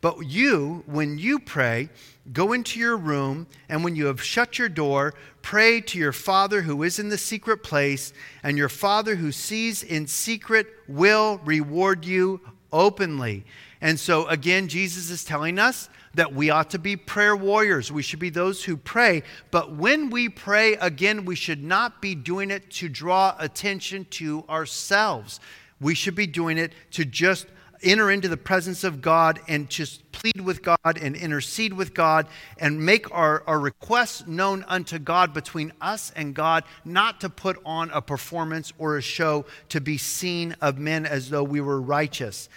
But 0.00 0.26
you, 0.26 0.84
when 0.86 1.18
you 1.18 1.40
pray, 1.40 1.88
go 2.32 2.52
into 2.52 2.78
your 2.78 2.96
room, 2.96 3.48
and 3.68 3.82
when 3.82 3.96
you 3.96 4.06
have 4.06 4.22
shut 4.22 4.60
your 4.60 4.68
door, 4.68 5.12
pray 5.42 5.80
to 5.80 5.98
your 5.98 6.12
Father 6.12 6.62
who 6.62 6.84
is 6.84 7.00
in 7.00 7.08
the 7.08 7.18
secret 7.18 7.64
place, 7.64 8.12
and 8.44 8.56
your 8.56 8.68
Father 8.68 9.16
who 9.16 9.32
sees 9.32 9.82
in 9.82 10.06
secret 10.06 10.68
will 10.86 11.40
reward 11.44 12.04
you 12.04 12.40
openly. 12.72 13.44
And 13.80 13.98
so, 13.98 14.28
again, 14.28 14.68
Jesus 14.68 15.10
is 15.10 15.24
telling 15.24 15.58
us 15.58 15.88
that 16.14 16.32
we 16.32 16.50
ought 16.50 16.70
to 16.70 16.78
be 16.78 16.96
prayer 16.96 17.36
warriors. 17.36 17.90
We 17.90 18.02
should 18.02 18.18
be 18.18 18.30
those 18.30 18.64
who 18.64 18.76
pray. 18.76 19.22
But 19.50 19.74
when 19.74 20.10
we 20.10 20.28
pray, 20.28 20.74
again, 20.74 21.24
we 21.24 21.36
should 21.36 21.62
not 21.62 22.00
be 22.00 22.14
doing 22.14 22.50
it 22.50 22.70
to 22.72 22.88
draw 22.88 23.34
attention 23.38 24.06
to 24.10 24.44
ourselves. 24.48 25.40
We 25.80 25.94
should 25.94 26.14
be 26.14 26.26
doing 26.26 26.58
it 26.58 26.72
to 26.92 27.04
just 27.04 27.46
enter 27.82 28.10
into 28.10 28.28
the 28.28 28.36
presence 28.36 28.82
of 28.82 29.00
God 29.02 29.40
and 29.46 29.68
just 29.68 30.10
plead 30.12 30.40
with 30.40 30.62
God 30.62 30.78
and 30.84 31.14
intercede 31.14 31.72
with 31.72 31.94
God 31.94 32.26
and 32.58 32.84
make 32.84 33.10
our, 33.10 33.42
our 33.46 33.58
requests 33.58 34.26
known 34.26 34.64
unto 34.66 34.98
God 34.98 35.34
between 35.34 35.72
us 35.80 36.12
and 36.16 36.34
God, 36.34 36.64
not 36.84 37.20
to 37.20 37.28
put 37.28 37.60
on 37.64 37.90
a 37.90 38.00
performance 38.00 38.72
or 38.78 38.96
a 38.96 39.02
show 39.02 39.44
to 39.68 39.80
be 39.80 39.98
seen 39.98 40.56
of 40.60 40.78
men 40.78 41.04
as 41.04 41.30
though 41.30 41.44
we 41.44 41.60
were 41.60 41.80
righteous. 41.80 42.48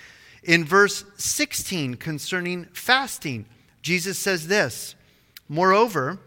In 0.48 0.64
verse 0.64 1.04
16, 1.18 1.96
concerning 1.96 2.66
fasting, 2.72 3.46
Jesus 3.82 4.18
says 4.18 4.48
this 4.48 4.96
Moreover, 5.50 6.20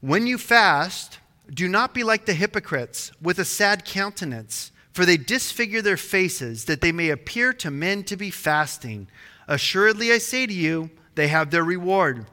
when 0.00 0.26
you 0.26 0.36
fast, 0.36 1.20
do 1.48 1.68
not 1.68 1.94
be 1.94 2.02
like 2.02 2.26
the 2.26 2.34
hypocrites 2.34 3.12
with 3.22 3.38
a 3.38 3.44
sad 3.44 3.84
countenance, 3.84 4.72
for 4.92 5.06
they 5.06 5.16
disfigure 5.16 5.80
their 5.80 5.96
faces, 5.96 6.64
that 6.64 6.80
they 6.80 6.90
may 6.90 7.10
appear 7.10 7.52
to 7.52 7.70
men 7.70 8.02
to 8.04 8.16
be 8.16 8.30
fasting. 8.30 9.06
Assuredly, 9.46 10.10
I 10.10 10.18
say 10.18 10.46
to 10.46 10.52
you, 10.52 10.90
they 11.14 11.28
have 11.28 11.50
their 11.52 11.64
reward. 11.64 12.26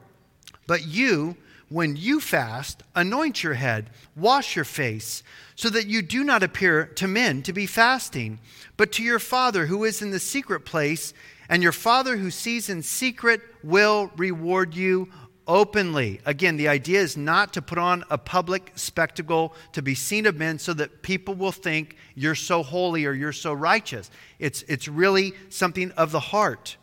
But 0.66 0.84
you, 0.84 1.36
when 1.74 1.96
you 1.96 2.20
fast, 2.20 2.84
anoint 2.94 3.42
your 3.42 3.54
head, 3.54 3.90
wash 4.14 4.54
your 4.54 4.64
face, 4.64 5.24
so 5.56 5.68
that 5.68 5.88
you 5.88 6.02
do 6.02 6.22
not 6.22 6.40
appear 6.40 6.86
to 6.86 7.08
men 7.08 7.42
to 7.42 7.52
be 7.52 7.66
fasting 7.66 8.38
but 8.76 8.92
to 8.92 9.02
your 9.02 9.18
Father 9.18 9.66
who 9.66 9.82
is 9.82 10.00
in 10.00 10.12
the 10.12 10.20
secret 10.20 10.60
place, 10.60 11.12
and 11.48 11.64
your 11.64 11.72
Father 11.72 12.16
who 12.16 12.30
sees 12.30 12.68
in 12.68 12.80
secret 12.80 13.40
will 13.64 14.12
reward 14.16 14.76
you 14.76 15.08
openly. 15.48 16.20
Again, 16.24 16.56
the 16.56 16.68
idea 16.68 17.00
is 17.00 17.16
not 17.16 17.52
to 17.54 17.60
put 17.60 17.78
on 17.78 18.04
a 18.08 18.18
public 18.18 18.70
spectacle 18.76 19.52
to 19.72 19.82
be 19.82 19.96
seen 19.96 20.26
of 20.26 20.36
men 20.36 20.60
so 20.60 20.74
that 20.74 21.02
people 21.02 21.34
will 21.34 21.50
think 21.50 21.96
you're 22.14 22.36
so 22.36 22.62
holy 22.62 23.04
or 23.04 23.14
you're 23.14 23.32
so 23.32 23.52
righteous. 23.52 24.12
It's, 24.38 24.62
it's 24.68 24.86
really 24.86 25.32
something 25.48 25.90
of 25.92 26.12
the 26.12 26.20
heart. 26.20 26.76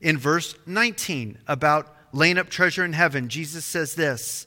In 0.00 0.16
verse 0.16 0.54
19, 0.66 1.38
about 1.48 1.94
laying 2.12 2.38
up 2.38 2.48
treasure 2.48 2.84
in 2.84 2.92
heaven, 2.92 3.28
Jesus 3.28 3.64
says 3.64 3.94
this 3.94 4.46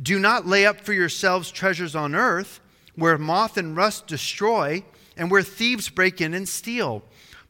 Do 0.00 0.18
not 0.18 0.46
lay 0.46 0.66
up 0.66 0.80
for 0.80 0.92
yourselves 0.92 1.50
treasures 1.50 1.94
on 1.94 2.14
earth 2.14 2.60
where 2.94 3.18
moth 3.18 3.56
and 3.56 3.76
rust 3.76 4.06
destroy 4.06 4.84
and 5.16 5.30
where 5.30 5.42
thieves 5.42 5.88
break 5.88 6.20
in 6.20 6.34
and 6.34 6.48
steal 6.48 7.02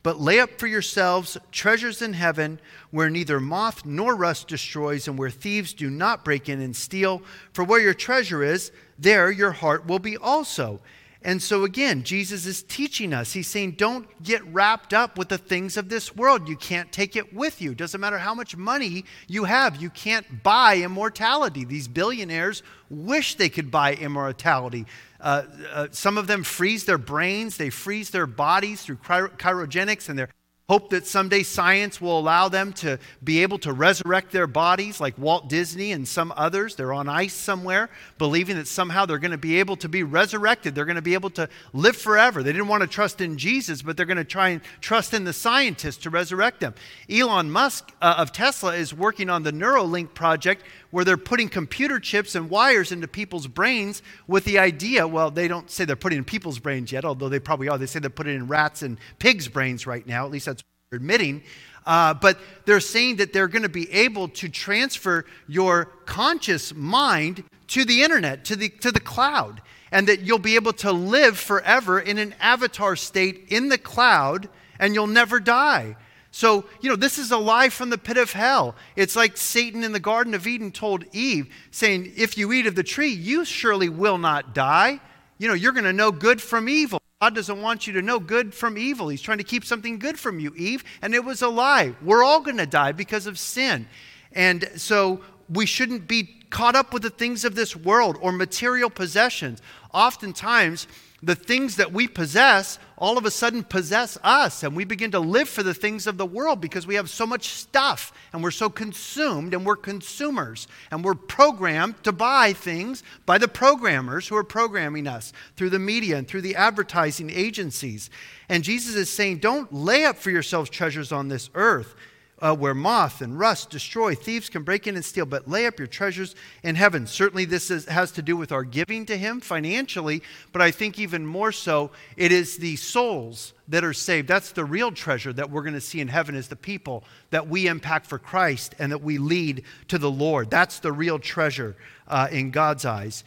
but 0.03 0.21
lay 0.21 0.41
up 0.41 0.59
for 0.59 0.67
yourselves 0.67 1.39
treasures 1.53 2.03
in 2.03 2.13
heaven 2.13 2.61
where 2.91 3.09
neither 3.09 3.39
moth 3.39 3.85
nor 3.85 4.17
rust 4.17 4.49
destroys 4.49 5.07
and 5.07 5.19
where 5.19 5.31
thieves 5.31 5.73
do 5.73 5.89
not 5.89 6.25
break 6.25 6.49
in 6.49 6.61
and 6.61 6.75
steal. 6.75 7.23
For 7.53 7.63
where 7.63 7.81
your 7.81 7.95
treasure 7.95 8.43
is, 8.43 8.73
there 8.99 9.31
your 9.31 9.53
heart 9.53 9.87
will 9.87 10.01
be 10.01 10.17
also. 10.17 10.81
And 11.25 11.41
so, 11.41 11.65
again, 11.65 12.03
Jesus 12.03 12.47
is 12.47 12.63
teaching 12.65 13.13
us. 13.13 13.33
He's 13.33 13.47
saying, 13.47 13.73
don't 13.73 14.07
get 14.23 14.45
wrapped 14.47 14.93
up 14.93 15.17
with 15.17 15.29
the 15.29 15.39
things 15.39 15.77
of 15.77 15.89
this 15.89 16.17
world. 16.17 16.49
You 16.49 16.57
can't 16.57 16.91
take 16.91 17.15
it 17.15 17.33
with 17.33 17.63
you. 17.63 17.75
Doesn't 17.75 18.01
matter 18.01 18.19
how 18.19 18.35
much 18.35 18.57
money 18.57 19.05
you 19.29 19.45
have, 19.45 19.81
you 19.81 19.91
can't 19.91 20.43
buy 20.43 20.79
immortality. 20.79 21.65
These 21.65 21.87
billionaires 21.87 22.63
wish 22.91 23.37
they 23.37 23.49
could 23.49 23.71
buy 23.71 23.95
immortality. 23.95 24.87
Uh, 25.21 25.45
uh, 25.73 25.87
some 25.93 26.19
of 26.19 26.27
them 26.27 26.43
freeze 26.43 26.85
their 26.85 26.99
brains, 26.99 27.57
they 27.57 27.71
freeze 27.71 28.11
their 28.11 28.27
bodies 28.27 28.83
through 28.83 28.97
cryogenics, 28.97 30.09
and 30.09 30.19
they're 30.19 30.31
hope 30.73 30.89
that 30.89 31.07
someday 31.07 31.43
science 31.43 32.01
will 32.01 32.19
allow 32.19 32.49
them 32.49 32.73
to 32.73 32.99
be 33.23 33.43
able 33.43 33.59
to 33.59 33.71
resurrect 33.75 34.33
their 34.33 34.47
bodies 34.47 35.03
like 35.03 35.19
Walt 35.19 35.47
Disney 35.47 35.93
and 35.93 36.09
some 36.09 36.33
others. 36.35 36.77
They're 36.77 36.95
on 36.95 37.11
ice 37.11 37.35
somewhere, 37.35 37.91
believing 38.17 38.57
that 38.57 38.67
somehow 38.67 39.05
they're 39.05 39.19
going 39.19 39.33
to 39.33 39.37
be 39.37 39.61
able 39.61 39.77
to 39.77 39.89
be 39.91 40.03
resurrected. 40.03 40.75
They're 40.75 40.87
going 40.87 40.97
to 40.97 41.03
be 41.03 41.13
able 41.13 41.29
to 41.33 41.47
live 41.75 41.95
forever. 41.95 42.43
They 42.43 42.53
didn't 42.53 42.69
want 42.69 42.81
to 42.81 42.87
trust 42.87 43.21
in 43.21 43.37
Jesus, 43.37 43.83
but 43.83 43.99
they're 43.99 44.07
going 44.07 44.17
to 44.17 44.25
try 44.25 44.49
and 44.49 44.63
trust 44.81 45.13
in 45.13 45.25
the 45.25 45.35
scientists 45.35 45.99
to 46.05 46.11
resurrect 46.11 46.61
them. 46.61 46.73
Elon 47.11 47.51
Musk 47.51 47.93
uh, 48.01 48.15
of 48.17 48.33
Tesla 48.33 48.75
is 48.75 48.95
working 48.95 49.29
on 49.29 49.43
the 49.43 49.53
Neuralink 49.53 50.15
project 50.15 50.65
where 50.91 51.05
they're 51.05 51.19
putting 51.19 51.51
computer 51.51 51.99
chips 51.99 52.35
and 52.35 52.49
wires 52.49 52.93
into 52.93 53.09
people's 53.09 53.47
brains 53.47 54.03
with 54.27 54.45
the 54.45 54.59
idea 54.59 55.07
well, 55.07 55.31
they 55.31 55.49
don't 55.49 55.71
say 55.71 55.85
they're 55.85 55.97
putting 55.97 56.19
in 56.19 56.25
people's 56.25 56.59
brains 56.59 56.93
yet, 56.93 57.05
although 57.05 57.29
they 57.29 57.41
probably 57.41 57.69
are. 57.69 57.77
They 57.77 57.87
say 57.87 57.99
they're 57.99 58.11
putting 58.11 58.37
in 58.37 58.47
rats 58.47 58.83
and 58.83 58.99
pigs' 59.19 59.49
brains 59.49 59.87
right 59.87 60.07
now. 60.07 60.25
At 60.25 60.31
least 60.31 60.47
that's 60.47 60.62
admitting. 60.93 61.43
Uh, 61.85 62.15
but 62.15 62.39
they're 62.65 62.81
saying 62.81 63.17
that 63.17 63.33
they're 63.33 63.49
going 63.49 63.63
to 63.63 63.69
be 63.69 63.91
able 63.93 64.29
to 64.29 64.49
transfer 64.49 65.25
your 65.49 65.87
conscious 66.07 66.75
mind 66.75 67.43
to 67.69 67.85
the 67.85 68.03
internet, 68.03 68.45
to 68.45 68.57
the, 68.57 68.69
to 68.69 68.93
the 68.93 69.01
cloud, 69.01 69.63
and 69.91 70.07
that 70.07 70.21
you'll 70.21 70.39
be 70.39 70.55
able 70.55 70.73
to 70.73 70.93
live 70.93 71.39
forever 71.39 71.99
in 71.99 72.19
an 72.19 72.35
avatar 72.41 72.95
state 72.97 73.47
in 73.49 73.69
the 73.69 73.79
cloud 73.79 74.49
and 74.79 74.95
you'll 74.95 75.07
never 75.07 75.41
die. 75.41 75.97
So, 76.31 76.65
you 76.81 76.89
know, 76.89 76.97
this 76.97 77.19
is 77.19 77.31
a 77.31 77.37
lie 77.37 77.69
from 77.69 77.91
the 77.91 77.99
pit 77.99 78.17
of 78.17 78.33
hell. 78.33 78.75
It's 78.97 79.15
like 79.15 79.37
Satan 79.37 79.85
in 79.85 79.93
the 79.93 80.01
Garden 80.01 80.33
of 80.33 80.47
Eden 80.47 80.73
told 80.73 81.05
Eve, 81.13 81.55
saying, 81.71 82.13
If 82.17 82.39
you 82.39 82.53
eat 82.53 82.67
of 82.67 82.75
the 82.75 82.83
tree, 82.83 83.11
you 83.11 83.45
surely 83.45 83.91
will 83.91 84.17
not 84.17 84.55
die. 84.55 85.01
You 85.37 85.49
know, 85.49 85.55
you're 85.55 85.73
going 85.73 85.85
to 85.85 85.93
know 85.93 86.11
good 86.11 86.41
from 86.41 86.71
evil. 86.71 87.03
God 87.23 87.37
doesn't 87.37 87.63
want 87.63 87.87
you 87.87 87.93
to 87.93 88.03
know 88.03 88.19
good 88.19 88.53
from 88.53 88.77
evil. 88.77 89.07
He's 89.07 89.23
trying 89.23 89.39
to 89.39 89.45
keep 89.45 89.65
something 89.65 90.01
good 90.01 90.19
from 90.19 90.41
you, 90.41 90.53
Eve. 90.57 90.83
And 91.03 91.15
it 91.15 91.25
was 91.25 91.41
a 91.41 91.49
lie. 91.49 91.95
We're 92.03 92.25
all 92.25 92.41
going 92.41 92.57
to 92.57 92.67
die 92.67 92.91
because 92.91 93.29
of 93.29 93.39
sin. 93.39 93.87
And 94.33 94.69
so 94.75 95.21
we 95.49 95.65
shouldn't 95.65 96.09
be 96.09 96.41
caught 96.51 96.75
up 96.75 96.93
with 96.93 97.05
the 97.05 97.11
things 97.11 97.45
of 97.45 97.55
this 97.55 97.77
world 97.77 98.19
or 98.21 98.33
material 98.33 98.91
possessions. 98.91 99.63
Oftentimes, 99.95 100.89
the 101.23 101.35
things 101.37 101.77
that 101.77 101.93
we 101.93 102.09
possess 102.09 102.79
all 102.99 103.17
of 103.17 103.25
a 103.25 103.31
sudden 103.31 103.63
possess 103.63 104.19
us 104.25 104.63
and 104.63 104.75
we 104.75 104.85
begin 104.85 105.13
to 105.13 105.21
live 105.21 105.49
for 105.49 105.63
the 105.63 105.75
things 105.75 106.07
of 106.07 106.19
the 106.19 106.27
world 106.27 106.61
because 106.61 106.87
we 106.87 106.97
have 106.97 107.09
so 107.09 107.25
much 107.25 107.49
stuff 107.49 108.13
and 108.33 108.43
we're 108.43 108.51
so 108.51 108.69
consumed 108.69 109.55
and 109.55 109.65
we're 109.65 109.77
consumers 109.77 110.67
and 110.91 111.05
we're 111.05 111.15
programmed 111.15 112.03
to 112.03 112.13
buy 112.13 112.53
things 112.53 113.05
by 113.25 113.39
the 113.39 113.49
programmers 113.49 114.27
who 114.29 114.37
are 114.37 114.45
programming 114.45 115.07
us 115.07 115.33
through 115.57 115.71
the 115.71 115.79
media 115.79 116.17
and 116.17 116.27
through 116.27 116.41
the 116.41 116.57
advertising 116.57 117.31
agencies. 117.31 118.11
And 118.49 118.65
Jesus 118.65 118.97
is 118.97 119.11
saying, 119.11 119.39
don't 119.39 119.73
lay 119.73 120.05
up 120.05 120.17
for 120.17 120.31
yourselves 120.31 120.71
treasures 120.71 121.13
on 121.13 121.29
this 121.29 121.51
earth 121.55 121.95
uh, 122.43 122.55
where 122.55 122.75
moth 122.75 123.23
and 123.23 123.39
rust 123.39 123.71
destroy, 123.71 124.15
thieves 124.15 124.49
can 124.49 124.65
break 124.65 124.89
in 124.89 124.97
and 124.97 125.05
steal, 125.05 125.25
but 125.25 125.49
lay 125.49 125.65
up 125.65 125.79
your 125.79 125.87
treasures 125.87 126.35
in 126.65 126.75
heaven. 126.75 127.07
Certainly, 127.07 127.45
this 127.45 127.71
is, 127.71 127.87
has 127.87 128.11
to 128.13 128.23
do 128.23 128.37
with 128.37 128.51
our 128.51 128.65
giving 128.65 129.07
to 129.07 129.17
Him 129.17 129.41
financially, 129.41 130.23
but 130.53 130.61
I 130.61 130.73
think 130.73 130.99
even 130.99 131.25
more 131.25 131.53
so, 131.53 131.93
it 132.17 132.33
is 132.33 132.57
the 132.57 132.75
souls 132.77 133.55
that 133.69 133.85
are 133.85 133.93
saved. 133.93 134.27
That's 134.27 134.51
the 134.51 134.65
real 134.65 134.91
treasure 134.91 135.33
that 135.33 135.51
we're 135.51 135.63
going 135.63 135.75
to 135.75 135.81
see 135.81 136.01
in 136.01 136.09
heaven 136.09 136.35
is 136.35 136.49
the 136.49 136.57
people 136.57 137.05
that 137.31 137.49
we 137.49 137.69
impact 137.69 138.07
for 138.07 138.19
Christ 138.19 138.75
and 138.81 138.91
that 138.91 139.03
we 139.03 139.19
lead 139.19 139.63
to 139.89 139.97
the 139.97 140.11
Lord. 140.11 140.51
That's 140.51 140.81
the 140.81 140.93
real 140.93 141.21
treasure 141.21 141.77
uh, 142.09 142.27
in 142.33 142.51
God's 142.51 142.85
eyes. 142.85 143.23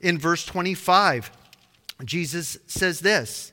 In 0.00 0.18
verse 0.18 0.44
25, 0.44 1.32
Jesus 2.04 2.58
says 2.66 3.00
this. 3.00 3.52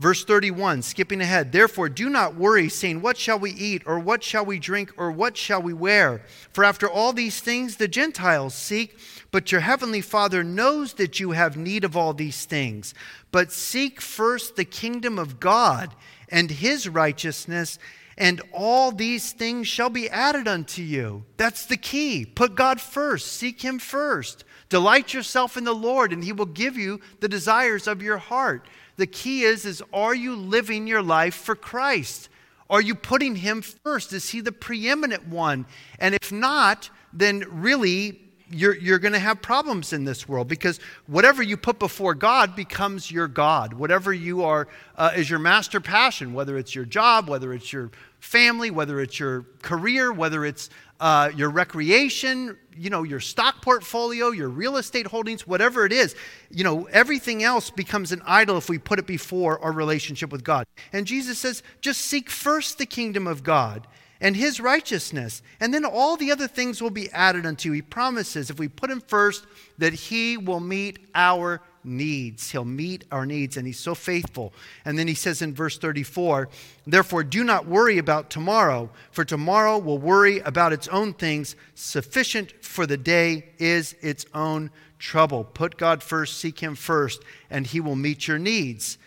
Verse 0.00 0.24
31, 0.24 0.80
skipping 0.80 1.20
ahead. 1.20 1.52
Therefore, 1.52 1.90
do 1.90 2.08
not 2.08 2.34
worry, 2.34 2.70
saying, 2.70 3.02
What 3.02 3.18
shall 3.18 3.38
we 3.38 3.50
eat, 3.50 3.82
or 3.84 4.00
what 4.00 4.24
shall 4.24 4.46
we 4.46 4.58
drink, 4.58 4.90
or 4.96 5.12
what 5.12 5.36
shall 5.36 5.60
we 5.60 5.74
wear? 5.74 6.22
For 6.54 6.64
after 6.64 6.88
all 6.88 7.12
these 7.12 7.40
things 7.40 7.76
the 7.76 7.86
Gentiles 7.86 8.54
seek, 8.54 8.98
but 9.30 9.52
your 9.52 9.60
heavenly 9.60 10.00
Father 10.00 10.42
knows 10.42 10.94
that 10.94 11.20
you 11.20 11.32
have 11.32 11.58
need 11.58 11.84
of 11.84 11.98
all 11.98 12.14
these 12.14 12.46
things. 12.46 12.94
But 13.30 13.52
seek 13.52 14.00
first 14.00 14.56
the 14.56 14.64
kingdom 14.64 15.18
of 15.18 15.38
God 15.38 15.94
and 16.30 16.50
his 16.50 16.88
righteousness, 16.88 17.78
and 18.16 18.40
all 18.54 18.92
these 18.92 19.32
things 19.32 19.68
shall 19.68 19.90
be 19.90 20.08
added 20.08 20.48
unto 20.48 20.80
you. 20.80 21.24
That's 21.36 21.66
the 21.66 21.76
key. 21.76 22.24
Put 22.24 22.54
God 22.54 22.80
first, 22.80 23.32
seek 23.32 23.60
him 23.60 23.78
first. 23.78 24.44
Delight 24.70 25.12
yourself 25.12 25.58
in 25.58 25.64
the 25.64 25.74
Lord, 25.74 26.10
and 26.10 26.24
he 26.24 26.32
will 26.32 26.46
give 26.46 26.78
you 26.78 27.00
the 27.18 27.28
desires 27.28 27.86
of 27.86 28.02
your 28.02 28.18
heart. 28.18 28.66
The 29.00 29.06
key 29.06 29.44
is, 29.44 29.64
is 29.64 29.82
are 29.94 30.14
you 30.14 30.36
living 30.36 30.86
your 30.86 31.00
life 31.00 31.34
for 31.34 31.56
Christ? 31.56 32.28
Are 32.68 32.82
you 32.82 32.94
putting 32.94 33.34
him 33.34 33.62
first? 33.62 34.12
Is 34.12 34.28
he 34.28 34.42
the 34.42 34.52
preeminent 34.52 35.26
one? 35.26 35.64
And 35.98 36.14
if 36.14 36.30
not, 36.30 36.90
then 37.10 37.46
really 37.50 38.20
you're, 38.50 38.76
you're 38.76 38.98
going 38.98 39.14
to 39.14 39.18
have 39.18 39.40
problems 39.40 39.94
in 39.94 40.04
this 40.04 40.28
world 40.28 40.48
because 40.48 40.80
whatever 41.06 41.42
you 41.42 41.56
put 41.56 41.78
before 41.78 42.14
God 42.14 42.54
becomes 42.54 43.10
your 43.10 43.26
God. 43.26 43.72
Whatever 43.72 44.12
you 44.12 44.44
are 44.44 44.68
uh, 44.98 45.12
is 45.16 45.30
your 45.30 45.38
master 45.38 45.80
passion, 45.80 46.34
whether 46.34 46.58
it's 46.58 46.74
your 46.74 46.84
job, 46.84 47.26
whether 47.26 47.54
it's 47.54 47.72
your 47.72 47.90
family, 48.20 48.70
whether 48.70 49.00
it's 49.00 49.18
your 49.18 49.46
career, 49.62 50.12
whether 50.12 50.44
it's 50.44 50.70
uh, 51.00 51.30
your 51.34 51.50
recreation, 51.50 52.56
you 52.76 52.90
know, 52.90 53.02
your 53.02 53.20
stock 53.20 53.62
portfolio, 53.62 54.30
your 54.30 54.48
real 54.48 54.76
estate 54.76 55.06
holdings, 55.06 55.46
whatever 55.46 55.86
it 55.86 55.92
is, 55.92 56.14
you 56.50 56.62
know, 56.62 56.84
everything 56.92 57.42
else 57.42 57.70
becomes 57.70 58.12
an 58.12 58.22
idol 58.26 58.58
if 58.58 58.68
we 58.68 58.78
put 58.78 58.98
it 58.98 59.06
before 59.06 59.58
our 59.60 59.72
relationship 59.72 60.30
with 60.30 60.44
God. 60.44 60.66
And 60.92 61.06
Jesus 61.06 61.38
says, 61.38 61.62
just 61.80 62.02
seek 62.02 62.28
first 62.28 62.78
the 62.78 62.86
kingdom 62.86 63.26
of 63.26 63.42
God 63.42 63.86
and 64.20 64.36
his 64.36 64.60
righteousness, 64.60 65.42
and 65.60 65.72
then 65.72 65.86
all 65.86 66.16
the 66.16 66.30
other 66.30 66.46
things 66.46 66.82
will 66.82 66.90
be 66.90 67.10
added 67.10 67.46
unto. 67.46 67.70
You. 67.70 67.76
He 67.76 67.82
promises 67.82 68.50
if 68.50 68.58
we 68.58 68.68
put 68.68 68.90
him 68.90 69.00
first 69.00 69.46
that 69.78 69.94
he 69.94 70.36
will 70.36 70.60
meet 70.60 70.98
our 71.14 71.62
needs. 71.84 72.50
He'll 72.50 72.64
meet 72.64 73.04
our 73.10 73.26
needs, 73.26 73.56
and 73.56 73.66
He's 73.66 73.78
so 73.78 73.94
faithful. 73.94 74.52
And 74.84 74.98
then 74.98 75.08
He 75.08 75.14
says 75.14 75.42
in 75.42 75.54
verse 75.54 75.78
34 75.78 76.48
Therefore, 76.86 77.24
do 77.24 77.44
not 77.44 77.66
worry 77.66 77.98
about 77.98 78.30
tomorrow, 78.30 78.90
for 79.10 79.24
tomorrow 79.24 79.78
will 79.78 79.98
worry 79.98 80.38
about 80.40 80.72
its 80.72 80.88
own 80.88 81.12
things. 81.12 81.56
Sufficient 81.74 82.52
for 82.64 82.86
the 82.86 82.96
day 82.96 83.46
is 83.58 83.94
its 84.00 84.26
own 84.34 84.70
trouble. 84.98 85.44
Put 85.44 85.76
God 85.76 86.02
first, 86.02 86.38
seek 86.38 86.60
Him 86.60 86.74
first, 86.74 87.22
and 87.50 87.66
He 87.66 87.80
will 87.80 87.96
meet 87.96 88.28
your 88.28 88.38
needs. 88.38 88.98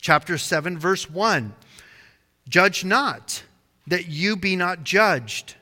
Chapter 0.00 0.38
7, 0.38 0.78
verse 0.78 1.08
1 1.08 1.54
Judge 2.48 2.84
not, 2.84 3.42
that 3.86 4.08
you 4.08 4.36
be 4.36 4.56
not 4.56 4.84
judged. 4.84 5.54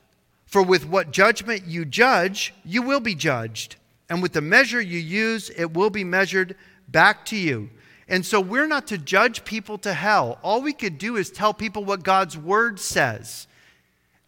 For 0.47 0.63
with 0.63 0.85
what 0.85 1.13
judgment 1.13 1.67
you 1.67 1.85
judge, 1.85 2.53
you 2.65 2.83
will 2.83 2.99
be 2.99 3.15
judged. 3.15 3.77
And 4.11 4.21
with 4.21 4.33
the 4.33 4.43
measure 4.43 4.81
you 4.81 4.99
use, 4.99 5.51
it 5.57 5.73
will 5.73 5.89
be 5.89 6.05
measured 6.05 6.57
back 6.89 7.25
to 7.27 7.37
you. 7.37 7.71
And 8.09 8.27
so 8.27 8.41
we're 8.41 8.67
not 8.67 8.89
to 8.89 8.99
judge 8.99 9.45
people 9.45 9.79
to 9.79 9.95
hell. 9.95 10.39
All 10.43 10.61
we 10.61 10.73
could 10.73 10.99
do 10.99 11.17
is 11.17 11.31
tell 11.31 11.55
people 11.55 11.85
what 11.85 12.03
God's 12.03 12.37
word 12.37 12.81
says. 12.81 13.47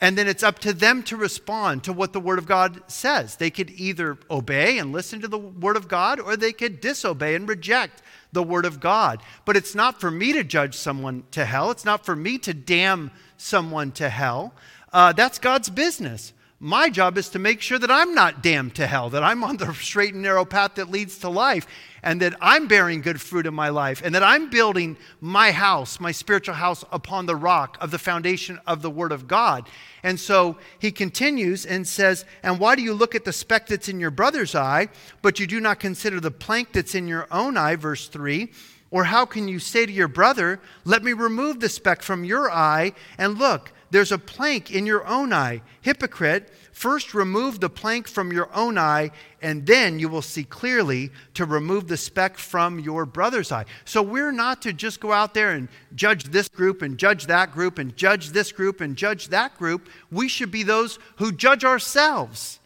And 0.02 0.18
then 0.18 0.26
it's 0.26 0.42
up 0.42 0.58
to 0.60 0.72
them 0.72 1.04
to 1.04 1.16
respond 1.16 1.84
to 1.84 1.92
what 1.92 2.12
the 2.12 2.18
Word 2.18 2.40
of 2.40 2.46
God 2.46 2.82
says. 2.88 3.36
They 3.36 3.50
could 3.50 3.70
either 3.70 4.18
obey 4.28 4.78
and 4.78 4.90
listen 4.90 5.20
to 5.20 5.28
the 5.28 5.38
Word 5.38 5.76
of 5.76 5.86
God, 5.86 6.18
or 6.18 6.36
they 6.36 6.52
could 6.52 6.80
disobey 6.80 7.36
and 7.36 7.48
reject 7.48 8.02
the 8.32 8.42
Word 8.42 8.64
of 8.64 8.80
God. 8.80 9.22
But 9.44 9.56
it's 9.56 9.76
not 9.76 10.00
for 10.00 10.10
me 10.10 10.32
to 10.32 10.42
judge 10.42 10.74
someone 10.74 11.22
to 11.30 11.44
hell. 11.44 11.70
It's 11.70 11.84
not 11.84 12.04
for 12.04 12.16
me 12.16 12.38
to 12.38 12.52
damn 12.52 13.12
someone 13.36 13.92
to 13.92 14.08
hell. 14.08 14.54
Uh, 14.92 15.12
that's 15.12 15.38
God's 15.38 15.70
business. 15.70 16.32
My 16.64 16.90
job 16.90 17.18
is 17.18 17.28
to 17.30 17.40
make 17.40 17.60
sure 17.60 17.80
that 17.80 17.90
I'm 17.90 18.14
not 18.14 18.40
damned 18.40 18.76
to 18.76 18.86
hell, 18.86 19.10
that 19.10 19.24
I'm 19.24 19.42
on 19.42 19.56
the 19.56 19.74
straight 19.74 20.14
and 20.14 20.22
narrow 20.22 20.44
path 20.44 20.76
that 20.76 20.92
leads 20.92 21.18
to 21.18 21.28
life, 21.28 21.66
and 22.04 22.22
that 22.22 22.36
I'm 22.40 22.68
bearing 22.68 23.00
good 23.00 23.20
fruit 23.20 23.46
in 23.46 23.54
my 23.54 23.70
life, 23.70 24.00
and 24.04 24.14
that 24.14 24.22
I'm 24.22 24.48
building 24.48 24.96
my 25.20 25.50
house, 25.50 25.98
my 25.98 26.12
spiritual 26.12 26.54
house, 26.54 26.84
upon 26.92 27.26
the 27.26 27.34
rock 27.34 27.78
of 27.80 27.90
the 27.90 27.98
foundation 27.98 28.60
of 28.64 28.80
the 28.80 28.90
Word 28.90 29.10
of 29.10 29.26
God. 29.26 29.68
And 30.04 30.20
so 30.20 30.56
he 30.78 30.92
continues 30.92 31.66
and 31.66 31.84
says, 31.84 32.24
And 32.44 32.60
why 32.60 32.76
do 32.76 32.82
you 32.82 32.94
look 32.94 33.16
at 33.16 33.24
the 33.24 33.32
speck 33.32 33.66
that's 33.66 33.88
in 33.88 33.98
your 33.98 34.12
brother's 34.12 34.54
eye, 34.54 34.86
but 35.20 35.40
you 35.40 35.48
do 35.48 35.58
not 35.58 35.80
consider 35.80 36.20
the 36.20 36.30
plank 36.30 36.70
that's 36.70 36.94
in 36.94 37.08
your 37.08 37.26
own 37.32 37.56
eye? 37.56 37.74
Verse 37.74 38.06
3. 38.06 38.52
Or 38.92 39.02
how 39.02 39.26
can 39.26 39.48
you 39.48 39.58
say 39.58 39.84
to 39.84 39.90
your 39.90 40.06
brother, 40.06 40.60
Let 40.84 41.02
me 41.02 41.12
remove 41.12 41.58
the 41.58 41.68
speck 41.68 42.02
from 42.02 42.22
your 42.22 42.52
eye, 42.52 42.92
and 43.18 43.36
look, 43.36 43.72
there's 43.92 44.10
a 44.10 44.18
plank 44.18 44.70
in 44.70 44.86
your 44.86 45.06
own 45.06 45.34
eye. 45.34 45.60
Hypocrite, 45.82 46.50
first 46.72 47.12
remove 47.12 47.60
the 47.60 47.68
plank 47.68 48.08
from 48.08 48.32
your 48.32 48.48
own 48.54 48.78
eye, 48.78 49.10
and 49.42 49.66
then 49.66 49.98
you 49.98 50.08
will 50.08 50.22
see 50.22 50.44
clearly 50.44 51.10
to 51.34 51.44
remove 51.44 51.88
the 51.88 51.98
speck 51.98 52.38
from 52.38 52.78
your 52.78 53.04
brother's 53.04 53.52
eye. 53.52 53.66
So 53.84 54.02
we're 54.02 54.32
not 54.32 54.62
to 54.62 54.72
just 54.72 54.98
go 54.98 55.12
out 55.12 55.34
there 55.34 55.50
and 55.50 55.68
judge 55.94 56.24
this 56.24 56.48
group 56.48 56.80
and 56.80 56.96
judge 56.96 57.26
that 57.26 57.52
group 57.52 57.78
and 57.78 57.94
judge 57.94 58.30
this 58.30 58.50
group 58.50 58.80
and 58.80 58.96
judge 58.96 59.28
that 59.28 59.58
group. 59.58 59.90
We 60.10 60.26
should 60.26 60.50
be 60.50 60.62
those 60.62 60.98
who 61.16 61.30
judge 61.30 61.62
ourselves. 61.62 62.60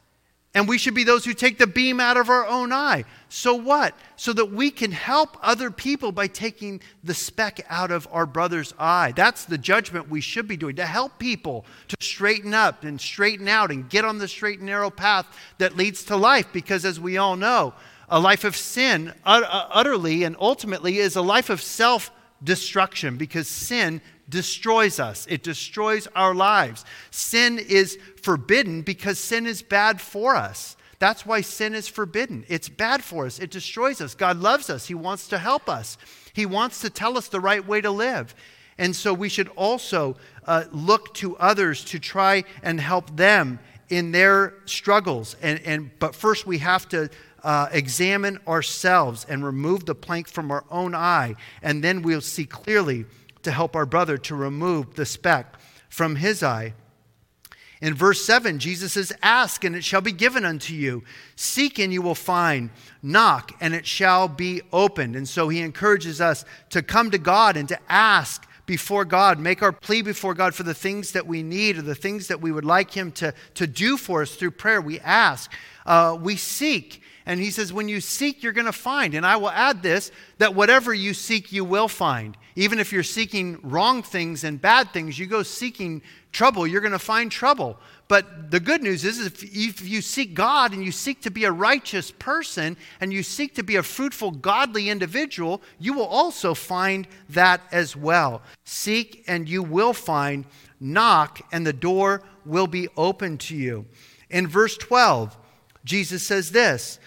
And 0.57 0.67
we 0.67 0.79
should 0.79 0.95
be 0.95 1.05
those 1.05 1.27
who 1.27 1.35
take 1.35 1.59
the 1.59 1.67
beam 1.67 2.01
out 2.01 2.17
of 2.17 2.31
our 2.31 2.47
own 2.47 2.73
eye. 2.73 3.05
So 3.29 3.55
what? 3.55 3.95
So 4.17 4.33
that 4.33 4.53
we 4.53 4.71
can 4.71 4.91
help 4.91 5.37
other 5.43 5.71
people 5.71 6.13
by 6.13 6.29
taking 6.29 6.81
the 7.05 7.13
speck 7.13 7.61
out 7.69 7.91
of 7.91 8.09
our 8.11 8.25
brother's 8.25 8.73
eye. 8.79 9.13
That's 9.15 9.45
the 9.45 9.59
judgment 9.59 10.09
we 10.09 10.23
should 10.23 10.49
be 10.49 10.57
doing 10.57 10.77
to 10.77 10.87
help 10.87 11.19
people 11.19 11.67
to 11.89 11.97
straighten 12.01 12.55
up 12.55 12.85
and 12.85 12.99
straighten 12.99 13.49
out 13.49 13.71
and 13.71 13.91
get 13.91 14.07
on 14.07 14.17
the 14.17 14.27
straight 14.27 14.61
and 14.61 14.67
narrow 14.67 14.89
path 14.89 15.27
that 15.59 15.77
leads 15.77 16.05
to 16.05 16.17
life. 16.17 16.47
Because 16.55 16.87
as 16.87 16.99
we 16.99 17.19
all 17.19 17.37
know, 17.37 17.75
a 18.09 18.19
life 18.19 18.45
of 18.45 18.57
sin 18.57 19.13
uh, 19.27 19.43
utterly 19.71 20.25
and 20.25 20.37
ultimately 20.41 20.97
is 20.97 21.17
a 21.17 21.23
life 21.23 21.51
of 21.51 21.61
self 21.61 22.11
destruction 22.43 23.17
because 23.17 23.49
sin 23.49 24.01
destroys 24.29 24.99
us, 24.99 25.27
it 25.29 25.43
destroys 25.43 26.09
our 26.15 26.35
lives. 26.35 26.85
Sin 27.11 27.59
is 27.59 27.99
forbidden 28.23 28.83
because 28.83 29.19
sin 29.19 29.47
is 29.47 29.63
bad 29.63 30.01
for 30.01 30.35
us. 30.35 30.77
That's 30.99 31.27
why 31.27 31.43
sin 31.43 31.75
is 31.75 31.89
forbidden. 31.89 32.45
It's 32.49 32.69
bad 32.69 33.05
for 33.05 33.27
us, 33.27 33.39
it 33.39 33.51
destroys 33.51 34.01
us. 34.01 34.15
God 34.15 34.39
loves 34.39 34.71
us, 34.71 34.87
He 34.87 34.95
wants 34.95 35.29
to 35.29 35.39
help 35.39 35.69
us, 35.69 35.99
He 36.33 36.47
wants 36.47 36.81
to 36.81 36.91
tell 36.91 37.17
us 37.17 37.29
the 37.29 37.41
right 37.41 37.67
way 37.67 37.81
to 37.81 37.91
live. 37.91 38.35
And 38.79 38.95
so 38.95 39.15
we 39.15 39.29
should 39.29 39.49
also 39.57 40.17
uh, 40.47 40.65
look 40.71 41.15
to 41.15 41.37
others 41.39 41.85
to 41.87 41.99
try 41.99 42.45
and 42.63 42.79
help 42.81 43.17
them 43.17 43.59
in 43.89 44.13
their 44.13 44.55
struggles. 44.67 45.37
And, 45.41 45.61
and, 45.65 45.91
but 45.99 46.15
first, 46.15 46.47
we 46.47 46.59
have 46.59 46.89
to 46.91 47.09
uh, 47.47 47.69
examine 47.71 48.41
ourselves 48.49 49.25
and 49.29 49.45
remove 49.45 49.87
the 49.87 49.95
plank 49.95 50.27
from 50.27 50.51
our 50.51 50.65
own 50.69 50.97
eye, 50.97 51.37
and 51.63 51.83
then 51.83 52.03
we'll 52.03 52.21
see 52.21 52.45
clearly 52.45 53.05
to 53.45 53.53
help 53.53 53.77
our 53.77 53.87
brother 53.87 54.19
to 54.19 54.35
remove 54.35 54.97
the 54.97 55.07
speck 55.07 55.55
from 55.89 56.17
his 56.17 56.43
eye. 56.43 56.75
In 57.81 57.95
verse 57.95 58.25
7, 58.25 58.59
Jesus 58.59 58.95
says, 58.95 59.13
Ask 59.23 59.63
and 59.63 59.77
it 59.77 59.85
shall 59.85 60.01
be 60.01 60.11
given 60.11 60.45
unto 60.45 60.75
you. 60.75 61.05
Seek 61.37 61.79
and 61.79 61.93
you 61.93 62.03
will 62.03 62.17
find. 62.17 62.71
Knock 63.01 63.53
and 63.61 63.75
it 63.75 63.87
shall 63.87 64.27
be 64.27 64.63
opened. 64.73 65.15
And 65.15 65.29
so 65.29 65.49
he 65.49 65.61
encourages 65.61 66.21
us 66.21 66.45
to 66.71 66.83
come 66.83 67.13
to 67.13 67.19
God 67.19 67.57
and 67.57 67.69
to 67.69 67.79
ask 67.89 68.45
before 68.65 69.05
God, 69.05 69.39
make 69.39 69.63
our 69.63 69.71
plea 69.71 70.03
before 70.03 70.35
God 70.35 70.53
for 70.53 70.65
the 70.65 70.75
things 70.75 71.13
that 71.13 71.29
we 71.29 71.45
need 71.45 71.79
or 71.79 71.83
the 71.83 71.95
things 71.95 72.27
that 72.27 72.41
we 72.41 72.51
would 72.51 72.65
like 72.65 72.91
Him 72.91 73.13
to, 73.13 73.33
to 73.55 73.69
do 73.69 73.97
for 73.97 74.23
us 74.23 74.35
through 74.35 74.51
prayer. 74.51 74.81
We 74.81 74.99
ask, 74.99 75.53
uh, 75.87 76.19
we 76.21 76.35
seek. 76.35 77.03
And 77.27 77.41
He 77.41 77.51
says, 77.51 77.73
when 77.73 77.89
you 77.89 78.01
seek, 78.01 78.43
you're 78.43 78.53
going 78.53 78.67
to 78.67 78.73
find. 78.73 79.15
And 79.15 79.27
I 79.27 79.37
will 79.37 79.51
add 79.51 79.83
this 79.83 80.13
that 80.39 80.55
whatever 80.55 80.95
you 80.95 81.13
seek, 81.13 81.53
you 81.53 81.65
will 81.65 81.89
find. 81.89 82.37
Even 82.55 82.79
if 82.79 82.93
you're 82.93 83.03
seeking 83.03 83.59
wrong 83.63 84.03
things 84.03 84.45
and 84.45 84.61
bad 84.61 84.93
things, 84.93 85.19
you 85.19 85.27
go 85.27 85.43
seeking 85.43 86.03
trouble, 86.33 86.67
you're 86.67 86.81
going 86.81 86.93
to 86.93 86.99
find 86.99 87.31
trouble. 87.31 87.79
But 88.09 88.53
the 88.53 88.61
good 88.61 88.83
news 88.83 89.05
is 89.05 89.27
if 89.27 89.83
you 89.83 90.01
seek 90.01 90.35
God 90.35 90.73
and 90.73 90.85
you 90.85 90.93
seek 90.93 91.23
to 91.23 91.31
be 91.31 91.45
a 91.45 91.51
righteous 91.51 92.13
person 92.13 92.77
and 93.01 93.13
you 93.13 93.25
seek 93.25 93.57
to 93.57 93.65
be 93.65 93.77
a 93.77 93.83
fruitful, 93.83 94.31
godly 94.31 94.89
individual, 94.89 95.61
you 95.81 95.93
will 95.93 96.07
also 96.07 96.55
find 96.55 97.09
that 97.31 97.63
as 97.73 97.97
well. 97.97 98.43
Seek 98.65 99.25
and 99.27 99.49
you 99.49 99.63
will 99.63 99.93
find. 99.93 100.45
Knock 100.79 101.41
and 101.51 101.67
the 101.67 101.73
door 101.73 102.23
will 102.45 102.67
be 102.67 102.89
open 102.97 103.39
to 103.39 103.57
you. 103.57 103.87
In 104.31 104.47
verse 104.47 104.77
12, 104.77 105.37
Jesus 105.85 106.27
says 106.27 106.53
this 106.53 107.01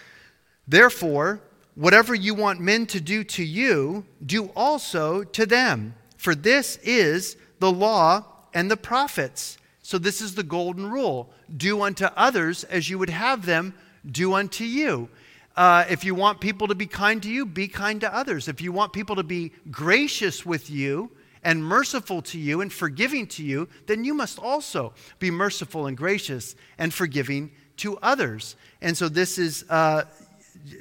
Therefore, 0.70 1.42
Whatever 1.80 2.14
you 2.14 2.34
want 2.34 2.60
men 2.60 2.84
to 2.86 3.00
do 3.00 3.24
to 3.24 3.42
you, 3.42 4.04
do 4.26 4.50
also 4.56 5.22
to 5.24 5.46
them. 5.46 5.94
For 6.18 6.34
this 6.34 6.76
is 6.82 7.38
the 7.58 7.72
law 7.72 8.26
and 8.52 8.70
the 8.70 8.76
prophets. 8.76 9.56
So, 9.82 9.96
this 9.96 10.20
is 10.20 10.34
the 10.34 10.42
golden 10.42 10.90
rule 10.90 11.30
do 11.56 11.80
unto 11.80 12.04
others 12.16 12.64
as 12.64 12.90
you 12.90 12.98
would 12.98 13.08
have 13.08 13.46
them 13.46 13.72
do 14.04 14.34
unto 14.34 14.62
you. 14.62 15.08
Uh, 15.56 15.84
if 15.88 16.04
you 16.04 16.14
want 16.14 16.40
people 16.40 16.68
to 16.68 16.74
be 16.74 16.86
kind 16.86 17.22
to 17.22 17.30
you, 17.30 17.46
be 17.46 17.66
kind 17.66 18.00
to 18.02 18.14
others. 18.14 18.46
If 18.46 18.60
you 18.60 18.72
want 18.72 18.92
people 18.92 19.16
to 19.16 19.22
be 19.22 19.52
gracious 19.70 20.44
with 20.44 20.68
you 20.68 21.10
and 21.42 21.64
merciful 21.64 22.20
to 22.22 22.38
you 22.38 22.60
and 22.60 22.70
forgiving 22.70 23.26
to 23.28 23.42
you, 23.42 23.68
then 23.86 24.04
you 24.04 24.12
must 24.12 24.38
also 24.38 24.92
be 25.18 25.30
merciful 25.30 25.86
and 25.86 25.96
gracious 25.96 26.56
and 26.76 26.92
forgiving 26.92 27.50
to 27.78 27.96
others. 27.98 28.56
And 28.82 28.94
so, 28.96 29.08
this 29.08 29.38
is. 29.38 29.64
Uh, 29.70 30.04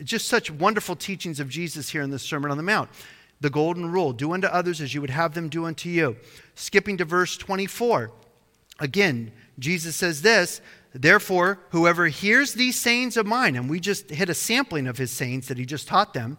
just 0.03 0.27
such 0.27 0.51
wonderful 0.51 0.95
teachings 0.95 1.39
of 1.39 1.49
Jesus 1.49 1.89
here 1.89 2.01
in 2.01 2.09
the 2.09 2.19
Sermon 2.19 2.51
on 2.51 2.57
the 2.57 2.63
Mount. 2.63 2.89
The 3.41 3.49
golden 3.49 3.91
rule 3.91 4.11
do 4.11 4.33
unto 4.33 4.47
others 4.47 4.81
as 4.81 4.93
you 4.93 5.01
would 5.01 5.09
have 5.09 5.33
them 5.33 5.49
do 5.49 5.65
unto 5.65 5.89
you. 5.89 6.17
Skipping 6.55 6.97
to 6.97 7.05
verse 7.05 7.37
24. 7.37 8.11
Again, 8.79 9.31
Jesus 9.57 9.95
says 9.95 10.21
this 10.21 10.61
Therefore, 10.93 11.59
whoever 11.69 12.07
hears 12.07 12.53
these 12.53 12.79
sayings 12.79 13.15
of 13.15 13.25
mine, 13.25 13.55
and 13.55 13.69
we 13.69 13.79
just 13.79 14.09
hit 14.09 14.29
a 14.29 14.33
sampling 14.33 14.87
of 14.87 14.97
his 14.97 15.11
sayings 15.11 15.47
that 15.47 15.57
he 15.57 15.65
just 15.65 15.87
taught 15.87 16.13
them, 16.13 16.37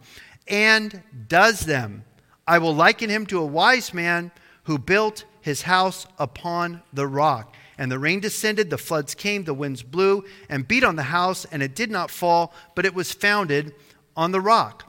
and 0.49 1.03
does 1.29 1.61
them, 1.61 2.05
I 2.47 2.59
will 2.59 2.75
liken 2.75 3.11
him 3.11 3.27
to 3.27 3.39
a 3.39 3.47
wise 3.47 3.95
man 3.95 4.33
who 4.65 4.79
built 4.79 5.25
his 5.41 5.63
house 5.63 6.07
upon 6.19 6.83
the 6.93 7.07
rock. 7.07 7.55
And 7.81 7.91
the 7.91 7.99
rain 7.99 8.21
descended, 8.21 8.69
the 8.69 8.77
floods 8.77 9.15
came, 9.15 9.45
the 9.45 9.55
winds 9.55 9.83
blew 9.83 10.27
and 10.51 10.69
beat 10.69 10.85
on 10.85 10.97
the 10.97 11.05
house, 11.05 11.47
and 11.47 11.63
it 11.63 11.75
did 11.75 11.91
not 11.91 12.11
fall, 12.11 12.53
but 12.75 12.85
it 12.85 12.95
was 12.95 13.11
founded 13.11 13.75
on 14.15 14.33
the 14.33 14.41
rock. 14.41 14.85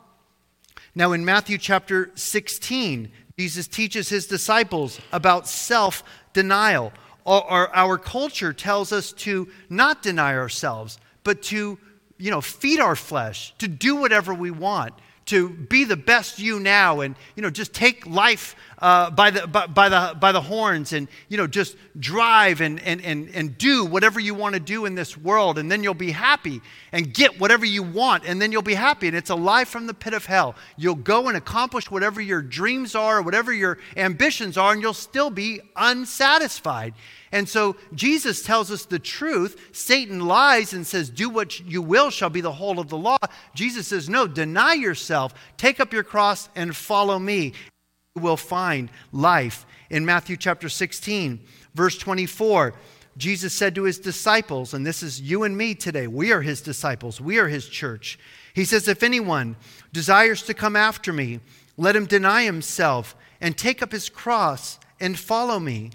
Now, 0.94 1.14
in 1.14 1.24
Matthew 1.24 1.58
chapter 1.58 2.12
16, 2.16 3.10
Jesus 3.40 3.70
teaches 3.70 4.10
his 4.10 4.28
disciples 4.28 5.00
about 5.14 5.48
self 5.48 6.04
denial. 6.34 6.92
Our, 7.26 7.70
our, 7.70 7.98
culture 7.98 8.52
tells 8.52 8.92
us 8.92 9.14
to 9.14 9.48
not 9.70 10.02
deny 10.02 10.36
ourselves, 10.36 11.00
but 11.24 11.42
to 11.44 11.78
you 12.18 12.30
know, 12.30 12.42
feed 12.42 12.82
our 12.82 12.98
flesh, 12.98 13.54
to 13.60 13.70
do 13.70 13.96
whatever 13.96 14.34
we 14.34 14.52
want, 14.52 14.94
to 15.32 15.48
be 15.48 15.86
the 15.86 15.96
best 15.96 16.40
you 16.40 16.60
now 16.60 17.00
and 17.00 17.16
you 17.38 17.42
know 17.42 17.50
just 17.50 17.72
take 17.74 18.06
life 18.06 18.54
uh, 18.80 19.10
by, 19.12 19.32
the, 19.32 19.48
by, 19.48 19.66
by, 19.66 19.88
the, 19.88 20.14
by 20.20 20.34
the 20.34 20.42
horns 20.42 20.92
and 20.92 21.08
you 21.30 21.38
know 21.38 21.48
just 21.48 21.78
drive 21.98 22.60
and, 22.60 22.82
and, 22.82 23.00
and, 23.02 23.30
and 23.34 23.58
do 23.58 23.86
whatever 23.86 24.20
you 24.20 24.34
want 24.34 24.56
to 24.56 24.60
do 24.60 24.84
in 24.84 24.94
this 24.94 25.16
world 25.16 25.58
and 25.58 25.72
then 25.72 25.84
you'll 25.84 25.94
be 25.94 26.12
happy 26.12 26.60
and 26.92 27.14
get 27.14 27.40
whatever 27.40 27.66
you 27.66 27.82
want 27.82 28.26
and 28.26 28.42
then 28.42 28.52
you'll 28.52 28.62
be 28.62 28.74
happy 28.74 29.08
and 29.08 29.16
it's 29.16 29.30
a 29.30 29.36
lie 29.36 29.64
from 29.64 29.88
the 29.88 29.94
pit 29.94 30.14
of 30.14 30.26
hell. 30.26 30.54
You'll 30.76 30.96
go 30.96 31.30
and 31.30 31.38
accomplish 31.38 31.90
whatever 31.90 32.20
your 32.20 32.42
dreams 32.42 32.94
are 32.94 33.22
whatever 33.22 33.54
your 33.54 33.78
ambitions 33.96 34.58
are 34.58 34.74
and 34.74 34.82
you'll 34.82 34.94
still 34.94 35.30
be 35.30 35.62
unsatisfied 35.78 36.94
and 37.32 37.48
so 37.48 37.76
Jesus 37.94 38.44
tells 38.44 38.72
us 38.72 38.86
the 38.86 39.00
truth. 39.00 39.70
Satan 39.72 40.20
lies 40.20 40.74
and 40.74 40.86
says, 40.86 41.10
Do 41.10 41.30
what 41.30 41.60
you 41.62 41.82
will 41.82 42.10
shall 42.10 42.30
be 42.30 42.42
the 42.42 42.52
whole 42.52 42.80
of 42.80 42.90
the 42.90 42.98
law. 42.98 43.18
Jesus 43.54 43.88
says, 43.88 44.10
No, 44.10 44.28
deny 44.28 44.74
yourself, 44.74 45.34
take 45.58 45.80
up 45.80 45.94
your 45.94 46.04
cross, 46.04 46.50
and 46.56 46.76
follow 46.76 47.18
me. 47.20 47.54
You 48.16 48.22
will 48.22 48.38
find 48.38 48.90
life. 49.14 49.66
In 49.90 50.06
Matthew 50.06 50.38
chapter 50.38 50.68
16, 50.70 51.40
verse 51.74 51.98
24, 51.98 52.74
Jesus 53.18 53.54
said 53.54 53.76
to 53.76 53.84
his 53.84 54.00
disciples, 54.00 54.74
and 54.74 54.86
this 54.86 55.04
is 55.04 55.22
you 55.22 55.44
and 55.44 55.58
me 55.58 55.76
today, 55.76 56.08
we 56.08 56.32
are 56.32 56.42
his 56.42 56.62
disciples, 56.62 57.20
we 57.20 57.40
are 57.40 57.48
his 57.48 57.68
church. 57.68 58.18
He 58.54 58.66
says, 58.66 58.88
If 58.88 59.04
anyone 59.04 59.58
desires 59.94 60.44
to 60.44 60.54
come 60.54 60.76
after 60.76 61.12
me, 61.12 61.40
let 61.78 61.96
him 61.96 62.06
deny 62.06 62.44
himself 62.44 63.16
and 63.40 63.58
take 63.58 63.82
up 63.82 63.92
his 63.92 64.10
cross 64.10 64.80
and 65.00 65.18
follow 65.18 65.60
me. 65.60 65.92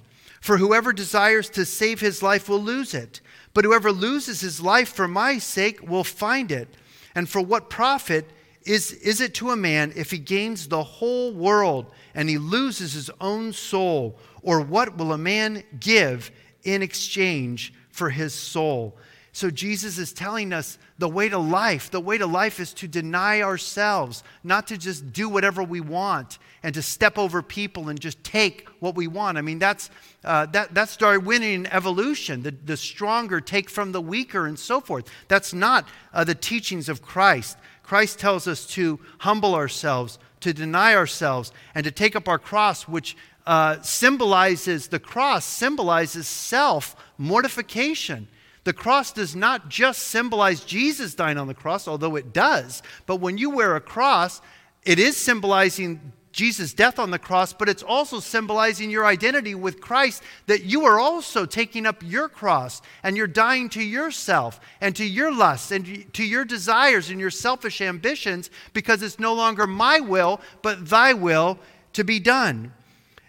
For 0.47 0.59
whoever 0.59 0.93
desires 0.93 1.51
to 1.51 1.65
save 1.65 1.99
his 1.99 2.23
life 2.23 2.49
will 2.49 2.63
lose 2.63 2.95
it, 2.95 3.21
but 3.53 3.65
whoever 3.65 3.91
loses 3.91 4.43
his 4.43 4.61
life 4.61 4.89
for 4.91 5.09
my 5.09 5.39
sake 5.39 5.83
will 5.83 6.05
find 6.05 6.53
it. 6.53 6.69
And 7.17 7.29
for 7.29 7.41
what 7.41 7.69
profit 7.69 8.31
is, 8.65 8.93
is 8.93 9.21
it 9.21 9.35
to 9.35 9.51
a 9.51 9.57
man 9.57 9.93
if 9.97 10.13
he 10.13 10.19
gains 10.19 10.69
the 10.69 10.85
whole 10.85 11.35
world 11.35 11.93
and 12.15 12.29
he 12.29 12.39
loses 12.39 12.93
his 12.93 13.11
own 13.21 13.53
soul? 13.53 14.21
Or 14.41 14.61
what 14.61 14.97
will 14.97 15.13
a 15.13 15.19
man 15.19 15.65
give 15.81 16.31
in 16.63 16.81
exchange 16.81 17.75
for 17.91 18.11
his 18.11 18.33
soul? 18.33 18.97
So 19.37 19.51
Jesus 19.51 19.99
is 19.99 20.15
telling 20.15 20.55
us 20.55 20.79
the 20.97 21.11
way 21.11 21.29
to 21.29 21.37
life. 21.37 21.91
The 21.91 22.01
way 22.01 22.17
to 22.17 22.27
life 22.27 22.59
is 22.59 22.73
to 22.73 22.89
deny 22.89 23.43
ourselves, 23.43 24.25
not 24.43 24.67
to 24.69 24.79
just 24.79 25.13
do 25.13 25.29
whatever 25.29 25.63
we 25.63 25.79
want 25.79 26.39
and 26.63 26.75
to 26.75 26.81
step 26.81 27.19
over 27.19 27.43
people 27.43 27.91
and 27.91 28.01
just 28.01 28.25
take 28.25 28.67
what 28.81 28.95
we 28.95 29.09
want. 29.09 29.37
I 29.37 29.43
mean, 29.43 29.59
that's, 29.59 29.91
uh, 30.25 30.47
that, 30.47 30.73
that's 30.73 30.97
Darwinian 30.97 31.67
evolution. 31.67 32.45
The, 32.45 32.53
the 32.65 32.79
stronger 32.79 33.43
take 33.43 33.69
from 33.69 33.93
the 33.93 34.01
weaker 34.01 34.47
and 34.47 34.59
so 34.59 34.81
forth. 34.81 35.07
That's 35.29 35.53
not 35.53 35.87
uh, 36.15 36.25
the 36.25 36.35
teachings 36.35 36.89
of 36.89 37.03
Christ. 37.03 37.59
Christ 37.83 38.19
tells 38.19 38.49
us 38.49 38.65
to 38.69 38.99
humble 39.19 39.55
ourselves, 39.55 40.19
to 40.41 40.55
deny 40.55 40.95
ourselves, 40.95 41.53
and 41.75 41.85
to 41.85 41.91
take 41.91 42.17
up 42.17 42.27
our 42.27 42.39
cross, 42.39 42.89
which 42.89 43.19
uh, 43.47 43.83
symbolizes 43.83 44.89
the 44.89 44.99
cross, 44.99 45.45
symbolizes 45.45 46.27
self 46.27 46.97
mortification. 47.19 48.29
The 48.67 48.73
cross 48.73 49.13
does 49.13 49.37
not 49.37 49.69
just 49.69 50.09
symbolize 50.09 50.65
Jesus 50.65 51.15
dying 51.15 51.39
on 51.39 51.47
the 51.47 51.55
cross, 51.55 51.87
although 51.87 52.17
it 52.17 52.33
does, 52.33 52.83
but 53.07 53.21
when 53.21 53.39
you 53.39 53.49
wear 53.49 53.77
a 53.77 53.81
cross, 53.81 54.43
it 54.85 54.99
is 54.99 55.17
symbolizing 55.17 56.13
Jesus' 56.33 56.75
death 56.75 56.99
on 56.99 57.13
the 57.13 57.19
cross, 57.21 57.53
but 57.53 57.69
it's 57.69 57.85
also 57.85 58.19
symbolizing 58.19 58.91
your 58.91 59.07
identity 59.07 59.55
with 59.55 59.81
Christ 59.81 60.21
that 60.47 60.65
you 60.65 60.85
are 60.85 60.99
also 60.99 61.47
taking 61.47 61.87
up 61.87 62.03
your 62.05 62.29
cross 62.29 62.83
and 63.05 63.17
you're 63.17 63.29
dying 63.29 63.69
to 63.69 63.81
yourself 63.81 64.59
and 64.81 64.97
to 64.97 65.05
your 65.05 65.33
lusts 65.33 65.71
and 65.71 66.13
to 66.15 66.25
your 66.25 66.45
desires 66.45 67.09
and 67.09 67.21
your 67.21 67.31
selfish 67.31 67.81
ambitions 67.81 68.51
because 68.73 69.01
it's 69.01 69.21
no 69.21 69.33
longer 69.33 69.69
my 69.69 70.01
will, 70.01 70.41
but 70.63 70.89
thy 70.89 71.13
will 71.13 71.61
to 71.93 72.03
be 72.03 72.19
done. 72.19 72.73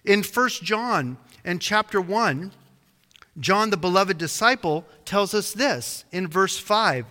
In 0.04 0.24
1 0.24 0.50
John 0.64 1.16
and 1.46 1.62
chapter 1.62 2.02
1, 2.02 2.52
John, 3.40 3.70
the 3.70 3.78
beloved 3.78 4.18
disciple, 4.18 4.86
tells 5.06 5.34
us 5.34 5.54
this 5.54 6.06
in 6.12 6.28
verse 6.28 6.58
5. 6.58 7.06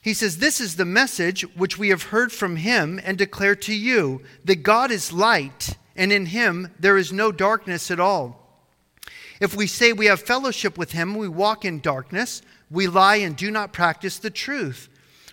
He 0.00 0.14
says, 0.14 0.38
This 0.38 0.60
is 0.60 0.76
the 0.76 0.84
message 0.84 1.42
which 1.56 1.78
we 1.78 1.90
have 1.90 2.04
heard 2.04 2.32
from 2.32 2.56
him 2.56 3.00
and 3.04 3.18
declare 3.18 3.56
to 3.56 3.74
you 3.74 4.22
that 4.44 4.62
God 4.62 4.90
is 4.90 5.12
light, 5.12 5.76
and 5.96 6.12
in 6.12 6.26
him 6.26 6.72
there 6.78 6.96
is 6.96 7.12
no 7.12 7.30
darkness 7.30 7.90
at 7.90 8.00
all. 8.00 8.38
If 9.40 9.54
we 9.54 9.66
say 9.66 9.92
we 9.92 10.06
have 10.06 10.20
fellowship 10.20 10.76
with 10.78 10.92
him, 10.92 11.14
we 11.14 11.28
walk 11.28 11.64
in 11.64 11.80
darkness, 11.80 12.42
we 12.70 12.86
lie 12.86 13.16
and 13.16 13.36
do 13.36 13.50
not 13.50 13.72
practice 13.72 14.18
the 14.18 14.30
truth. 14.30 14.88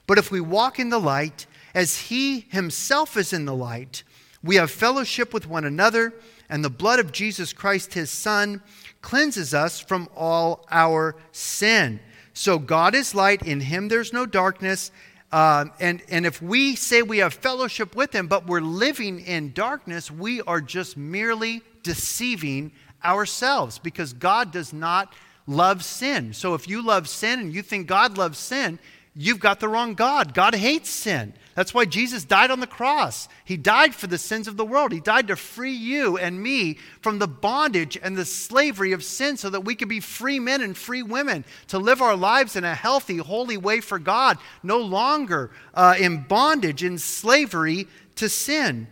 But 0.07 0.17
if 0.17 0.29
we 0.29 0.39
walk 0.39 0.79
in 0.79 0.89
the 0.89 0.99
light, 0.99 1.47
as 1.73 1.97
he 1.97 2.41
himself 2.41 3.17
is 3.17 3.33
in 3.33 3.45
the 3.45 3.55
light, 3.55 4.03
we 4.43 4.55
have 4.57 4.69
fellowship 4.69 5.33
with 5.33 5.47
one 5.47 5.65
another, 5.65 6.13
and 6.49 6.63
the 6.63 6.69
blood 6.69 6.99
of 6.99 7.11
Jesus 7.11 7.53
Christ, 7.53 7.93
his 7.93 8.09
Son, 8.09 8.61
cleanses 9.01 9.53
us 9.53 9.79
from 9.79 10.09
all 10.15 10.65
our 10.71 11.15
sin. 11.31 11.99
So 12.33 12.59
God 12.59 12.95
is 12.95 13.15
light, 13.15 13.43
in 13.43 13.61
him 13.61 13.87
there's 13.87 14.11
no 14.11 14.25
darkness. 14.25 14.91
Uh, 15.31 15.65
and, 15.79 16.01
and 16.09 16.25
if 16.25 16.41
we 16.41 16.75
say 16.75 17.01
we 17.01 17.19
have 17.19 17.33
fellowship 17.33 17.95
with 17.95 18.13
him, 18.13 18.27
but 18.27 18.47
we're 18.47 18.61
living 18.61 19.19
in 19.19 19.53
darkness, 19.53 20.11
we 20.11 20.41
are 20.41 20.61
just 20.61 20.97
merely 20.97 21.61
deceiving 21.83 22.71
ourselves 23.03 23.79
because 23.79 24.13
God 24.13 24.51
does 24.51 24.73
not 24.73 25.13
love 25.47 25.83
sin. 25.83 26.33
So 26.33 26.53
if 26.53 26.67
you 26.67 26.81
love 26.81 27.07
sin 27.07 27.39
and 27.39 27.53
you 27.53 27.61
think 27.61 27.87
God 27.87 28.17
loves 28.17 28.37
sin, 28.37 28.79
you've 29.15 29.39
got 29.39 29.59
the 29.59 29.69
wrong 29.69 29.93
God. 29.93 30.33
God 30.33 30.55
hates 30.55 30.89
sin. 30.89 31.33
That's 31.55 31.73
why 31.73 31.85
Jesus 31.85 32.25
died 32.25 32.51
on 32.51 32.59
the 32.59 32.67
cross. 32.67 33.29
He 33.45 33.55
died 33.55 33.95
for 33.95 34.07
the 34.07 34.17
sins 34.17 34.49
of 34.49 34.57
the 34.57 34.65
world. 34.65 34.91
He 34.91 34.99
died 34.99 35.29
to 35.29 35.37
free 35.37 35.71
you 35.71 36.17
and 36.17 36.43
me 36.43 36.77
from 36.99 37.17
the 37.17 37.29
bondage 37.29 37.97
and 38.01 38.17
the 38.17 38.25
slavery 38.25 38.91
of 38.91 39.05
sin 39.05 39.37
so 39.37 39.49
that 39.49 39.63
we 39.63 39.73
could 39.73 39.87
be 39.87 40.01
free 40.01 40.37
men 40.37 40.61
and 40.61 40.75
free 40.75 41.01
women 41.01 41.45
to 41.69 41.79
live 41.79 42.01
our 42.01 42.17
lives 42.17 42.57
in 42.57 42.65
a 42.65 42.75
healthy, 42.75 43.17
holy 43.17 43.55
way 43.55 43.79
for 43.79 43.99
God, 43.99 44.37
no 44.63 44.79
longer 44.79 45.49
uh, 45.73 45.95
in 45.97 46.23
bondage, 46.23 46.83
in 46.83 46.97
slavery 46.97 47.87
to 48.15 48.27
sin. 48.27 48.87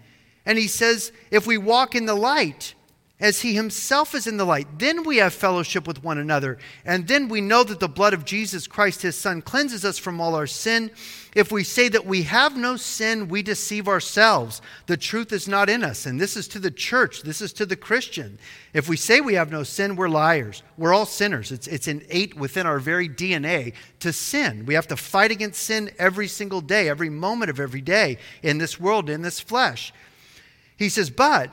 And 0.45 0.58
he 0.58 0.67
says, 0.67 1.12
if 1.32 1.45
we 1.45 1.58
walk 1.58 1.95
in 1.95 2.06
the 2.06 2.15
light, 2.15 2.76
as 3.19 3.41
he 3.41 3.54
himself 3.54 4.15
is 4.15 4.26
in 4.26 4.38
the 4.38 4.45
light. 4.45 4.80
Then 4.80 5.04
we 5.04 5.17
have 5.17 5.34
fellowship 5.34 5.88
with 5.88 6.04
one 6.04 6.17
another. 6.17 6.58
And 6.84 7.08
then 7.08 7.30
we 7.30 7.41
know 7.41 7.63
that 7.63 7.80
the 7.80 7.88
blood 7.88 8.13
of 8.13 8.26
Jesus 8.26 8.65
Christ, 8.65 9.04
his 9.04 9.15
son, 9.15 9.41
cleanses 9.41 9.86
us 9.86 9.99
from 9.99 10.19
all 10.19 10.34
our 10.36 10.47
sin. 10.47 10.89
If 11.36 11.52
we 11.52 11.63
say 11.63 11.89
that 11.89 12.08
we 12.08 12.23
have 12.23 12.58
no 12.58 12.76
sin, 12.76 13.28
we 13.28 13.43
deceive 13.43 13.88
ourselves. 13.88 14.62
The 14.88 14.97
truth 14.97 15.32
is 15.32 15.47
not 15.47 15.69
in 15.69 15.84
us. 15.84 16.08
And 16.08 16.19
this 16.19 16.36
is 16.36 16.47
to 16.49 16.60
the 16.60 16.71
church, 16.71 17.21
this 17.21 17.39
is 17.39 17.54
to 17.54 17.67
the 17.67 17.76
Christian. 17.76 18.39
If 18.73 18.89
we 18.89 18.97
say 18.97 19.21
we 19.21 19.36
have 19.36 19.52
no 19.52 19.62
sin, 19.62 19.95
we're 19.95 20.10
liars. 20.10 20.63
We're 20.76 20.93
all 20.93 21.06
sinners. 21.06 21.52
It's, 21.52 21.67
it's 21.67 21.88
innate 21.88 22.36
within 22.36 22.65
our 22.65 22.80
very 22.80 23.08
DNA 23.08 23.73
to 23.99 24.12
sin. 24.12 24.65
We 24.65 24.73
have 24.73 24.88
to 24.88 24.97
fight 24.97 25.32
against 25.32 25.62
sin 25.62 25.91
every 25.99 26.28
single 26.28 26.62
day, 26.62 26.89
every 26.89 27.10
moment 27.10 27.52
of 27.52 27.60
every 27.60 27.82
day 27.82 28.17
in 28.41 28.58
this 28.58 28.80
world, 28.80 29.08
in 29.08 29.21
this 29.21 29.39
flesh. 29.39 29.93
He 30.76 30.89
says, 30.89 31.12
but 31.12 31.52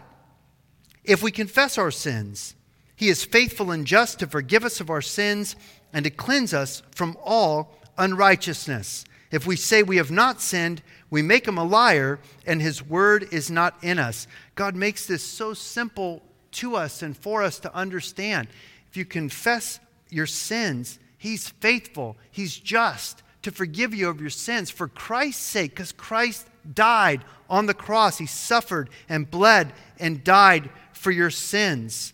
if 1.11 1.25
we 1.25 1.33
confess 1.33 1.77
our 1.77 1.90
sins, 1.90 2.55
he 2.94 3.09
is 3.09 3.25
faithful 3.25 3.73
and 3.73 3.85
just 3.85 4.20
to 4.20 4.29
forgive 4.29 4.64
us 4.64 4.81
of 4.81 4.90
our 4.90 5.03
sins 5.03 5.57
and 5.92 6.05
to 6.05 6.11
cleanse 6.11 6.55
us 6.55 6.85
from 6.94 7.16
all 7.25 7.77
unrighteousness. 7.99 9.05
If 9.33 9.44
we 9.44 9.57
say 9.57 9.83
we 9.83 9.96
have 9.96 10.12
not 10.12 10.40
sinned, 10.40 10.83
we 11.11 11.20
make 11.20 11.49
him 11.49 11.59
a 11.59 11.64
liar, 11.64 12.20
and 12.46 12.62
his 12.62 12.81
word 12.81 13.27
is 13.33 13.51
not 13.51 13.83
in 13.83 13.99
us. 13.99 14.29
God 14.55 14.77
makes 14.77 15.07
this 15.07 15.25
so 15.25 15.53
simple 15.53 16.23
to 16.53 16.77
us 16.77 17.03
and 17.03 17.16
for 17.16 17.42
us 17.42 17.59
to 17.61 17.75
understand. 17.75 18.46
If 18.88 18.96
you 18.96 19.05
confess 19.05 19.81
your 20.11 20.27
sins, 20.27 21.01
he's 21.18 21.49
faithful, 21.49 22.16
he's 22.31 22.57
just 22.57 23.25
to 23.42 23.51
forgive 23.51 23.92
you 23.92 24.09
of 24.09 24.20
your 24.20 24.31
sins 24.31 24.70
for 24.70 24.87
Christ's 24.87 25.42
sake, 25.42 25.73
because 25.73 25.90
Christ 25.90 26.46
died 26.73 27.25
on 27.49 27.66
the 27.66 27.75
cross. 27.75 28.18
He 28.18 28.27
suffered 28.27 28.90
and 29.09 29.29
bled 29.29 29.73
and 29.99 30.23
died 30.23 30.70
for 31.00 31.10
your 31.10 31.30
sins. 31.30 32.12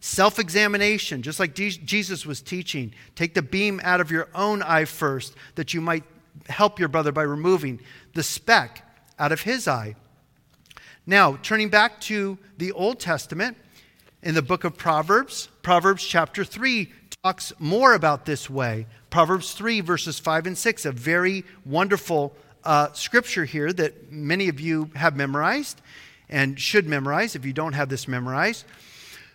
Self 0.00 0.38
examination, 0.38 1.22
just 1.22 1.40
like 1.40 1.54
Jesus 1.54 2.26
was 2.26 2.42
teaching. 2.42 2.94
Take 3.14 3.32
the 3.32 3.42
beam 3.42 3.80
out 3.82 4.02
of 4.02 4.10
your 4.10 4.28
own 4.34 4.62
eye 4.62 4.84
first, 4.84 5.34
that 5.54 5.72
you 5.72 5.80
might 5.80 6.04
help 6.48 6.78
your 6.78 6.88
brother 6.88 7.10
by 7.10 7.22
removing 7.22 7.80
the 8.14 8.22
speck 8.22 8.86
out 9.18 9.32
of 9.32 9.42
his 9.42 9.66
eye. 9.66 9.96
Now, 11.06 11.38
turning 11.42 11.70
back 11.70 12.00
to 12.02 12.38
the 12.58 12.72
Old 12.72 13.00
Testament, 13.00 13.56
in 14.22 14.34
the 14.34 14.42
book 14.42 14.64
of 14.64 14.76
Proverbs, 14.76 15.48
Proverbs 15.62 16.04
chapter 16.04 16.44
3 16.44 16.92
talks 17.22 17.54
more 17.58 17.94
about 17.94 18.26
this 18.26 18.50
way. 18.50 18.86
Proverbs 19.08 19.54
3, 19.54 19.80
verses 19.80 20.18
5 20.18 20.46
and 20.48 20.58
6, 20.58 20.84
a 20.84 20.92
very 20.92 21.44
wonderful 21.64 22.34
uh, 22.62 22.92
scripture 22.92 23.46
here 23.46 23.72
that 23.72 24.12
many 24.12 24.48
of 24.48 24.60
you 24.60 24.90
have 24.94 25.16
memorized 25.16 25.80
and 26.30 26.58
should 26.58 26.86
memorize 26.86 27.36
if 27.36 27.44
you 27.44 27.52
don't 27.52 27.74
have 27.74 27.90
this 27.90 28.08
memorized. 28.08 28.64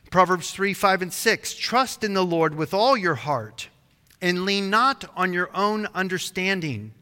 Proverbs 0.10 0.52
3, 0.52 0.74
5, 0.74 1.02
and 1.04 1.14
6. 1.14 1.54
Trust 1.56 2.04
in 2.04 2.14
the 2.14 2.26
Lord 2.26 2.56
with 2.56 2.74
all 2.74 2.98
your 2.98 3.16
heart 3.16 3.68
and 4.22 4.46
lean 4.46 4.70
not 4.70 5.06
on 5.16 5.34
your 5.34 5.50
own 5.54 5.88
understanding. 5.94 6.94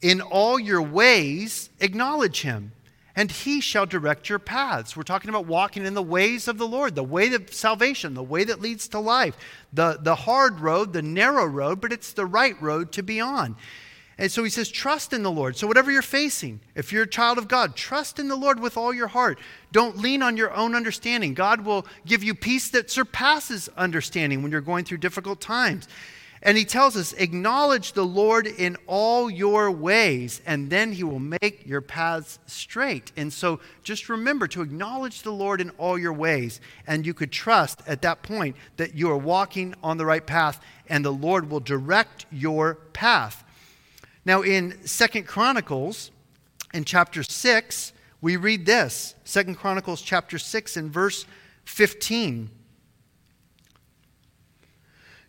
In 0.00 0.20
all 0.20 0.60
your 0.60 0.82
ways, 0.82 1.70
acknowledge 1.80 2.42
him, 2.42 2.72
and 3.16 3.30
he 3.30 3.60
shall 3.60 3.86
direct 3.86 4.28
your 4.28 4.38
paths. 4.38 4.96
We're 4.96 5.02
talking 5.02 5.30
about 5.30 5.46
walking 5.46 5.86
in 5.86 5.94
the 5.94 6.02
ways 6.02 6.46
of 6.46 6.58
the 6.58 6.68
Lord, 6.68 6.94
the 6.94 7.02
way 7.02 7.32
of 7.32 7.52
salvation, 7.52 8.14
the 8.14 8.22
way 8.22 8.44
that 8.44 8.60
leads 8.60 8.86
to 8.88 9.00
life, 9.00 9.36
the, 9.72 9.98
the 10.00 10.14
hard 10.14 10.60
road, 10.60 10.92
the 10.92 11.02
narrow 11.02 11.46
road, 11.46 11.80
but 11.80 11.92
it's 11.92 12.12
the 12.12 12.26
right 12.26 12.60
road 12.62 12.92
to 12.92 13.02
be 13.02 13.18
on. 13.18 13.56
And 14.18 14.32
so 14.32 14.42
he 14.42 14.50
says, 14.50 14.68
trust 14.68 15.12
in 15.12 15.22
the 15.22 15.30
Lord. 15.30 15.56
So, 15.56 15.68
whatever 15.68 15.92
you're 15.92 16.02
facing, 16.02 16.58
if 16.74 16.92
you're 16.92 17.04
a 17.04 17.08
child 17.08 17.38
of 17.38 17.46
God, 17.46 17.76
trust 17.76 18.18
in 18.18 18.26
the 18.26 18.34
Lord 18.34 18.58
with 18.58 18.76
all 18.76 18.92
your 18.92 19.06
heart. 19.06 19.38
Don't 19.70 19.98
lean 19.98 20.22
on 20.22 20.36
your 20.36 20.52
own 20.52 20.74
understanding. 20.74 21.34
God 21.34 21.64
will 21.64 21.86
give 22.04 22.24
you 22.24 22.34
peace 22.34 22.68
that 22.70 22.90
surpasses 22.90 23.68
understanding 23.76 24.42
when 24.42 24.50
you're 24.50 24.60
going 24.60 24.84
through 24.84 24.98
difficult 24.98 25.40
times. 25.40 25.86
And 26.42 26.56
he 26.56 26.64
tells 26.64 26.96
us, 26.96 27.12
acknowledge 27.14 27.92
the 27.92 28.04
Lord 28.04 28.46
in 28.46 28.76
all 28.86 29.28
your 29.28 29.70
ways, 29.70 30.40
and 30.46 30.70
then 30.70 30.92
he 30.92 31.02
will 31.02 31.18
make 31.18 31.66
your 31.66 31.80
paths 31.80 32.38
straight. 32.46 33.10
And 33.16 33.32
so 33.32 33.58
just 33.82 34.08
remember 34.08 34.46
to 34.48 34.62
acknowledge 34.62 35.22
the 35.22 35.32
Lord 35.32 35.60
in 35.60 35.70
all 35.70 35.98
your 35.98 36.12
ways, 36.12 36.60
and 36.86 37.04
you 37.04 37.12
could 37.12 37.32
trust 37.32 37.82
at 37.86 38.02
that 38.02 38.22
point 38.22 38.56
that 38.76 38.94
you 38.94 39.10
are 39.10 39.16
walking 39.16 39.74
on 39.82 39.96
the 39.96 40.06
right 40.06 40.24
path, 40.24 40.60
and 40.88 41.04
the 41.04 41.12
Lord 41.12 41.50
will 41.50 41.60
direct 41.60 42.26
your 42.30 42.76
path. 42.92 43.44
Now, 44.28 44.42
in 44.42 44.86
Second 44.86 45.26
Chronicles, 45.26 46.10
in 46.74 46.84
chapter 46.84 47.22
6, 47.22 47.94
we 48.20 48.36
read 48.36 48.66
this 48.66 49.14
Second 49.24 49.54
Chronicles 49.54 50.02
chapter 50.02 50.38
6 50.38 50.76
and 50.76 50.92
verse 50.92 51.24
15. 51.64 52.50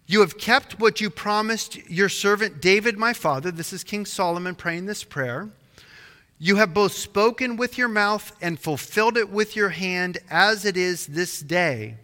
You 0.06 0.20
have 0.20 0.38
kept 0.38 0.82
what 0.82 1.00
you 1.00 1.10
promised 1.10 1.78
your 1.90 2.10
servant 2.10 2.62
David, 2.62 2.98
my 2.98 3.14
father. 3.14 3.52
This 3.52 3.72
is 3.72 3.86
King 3.86 4.06
Solomon 4.06 4.54
praying 4.54 4.86
this 4.86 5.06
prayer. 5.06 5.48
You 6.38 6.58
have 6.58 6.74
both 6.74 6.92
spoken 6.92 7.56
with 7.56 7.78
your 7.78 7.88
mouth 7.88 8.36
and 8.42 8.60
fulfilled 8.60 9.16
it 9.16 9.30
with 9.30 9.56
your 9.56 9.70
hand, 9.70 10.18
as 10.30 10.66
it 10.66 10.76
is 10.76 11.08
this 11.08 11.40
day. 11.40 11.96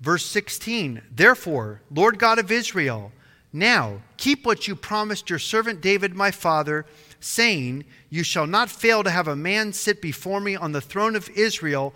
Verse 0.00 0.26
16 0.26 1.02
Therefore, 1.14 1.82
Lord 1.88 2.18
God 2.18 2.40
of 2.40 2.50
Israel, 2.50 3.12
now 3.54 4.02
keep 4.16 4.44
what 4.44 4.66
you 4.66 4.74
promised 4.74 5.30
your 5.30 5.38
servant 5.38 5.80
David, 5.80 6.14
my 6.14 6.32
father, 6.32 6.84
saying, 7.20 7.84
You 8.10 8.24
shall 8.24 8.48
not 8.48 8.68
fail 8.68 9.04
to 9.04 9.10
have 9.10 9.28
a 9.28 9.36
man 9.36 9.72
sit 9.72 10.02
before 10.02 10.40
me 10.40 10.56
on 10.56 10.72
the 10.72 10.80
throne 10.80 11.14
of 11.14 11.30
Israel, 11.30 11.94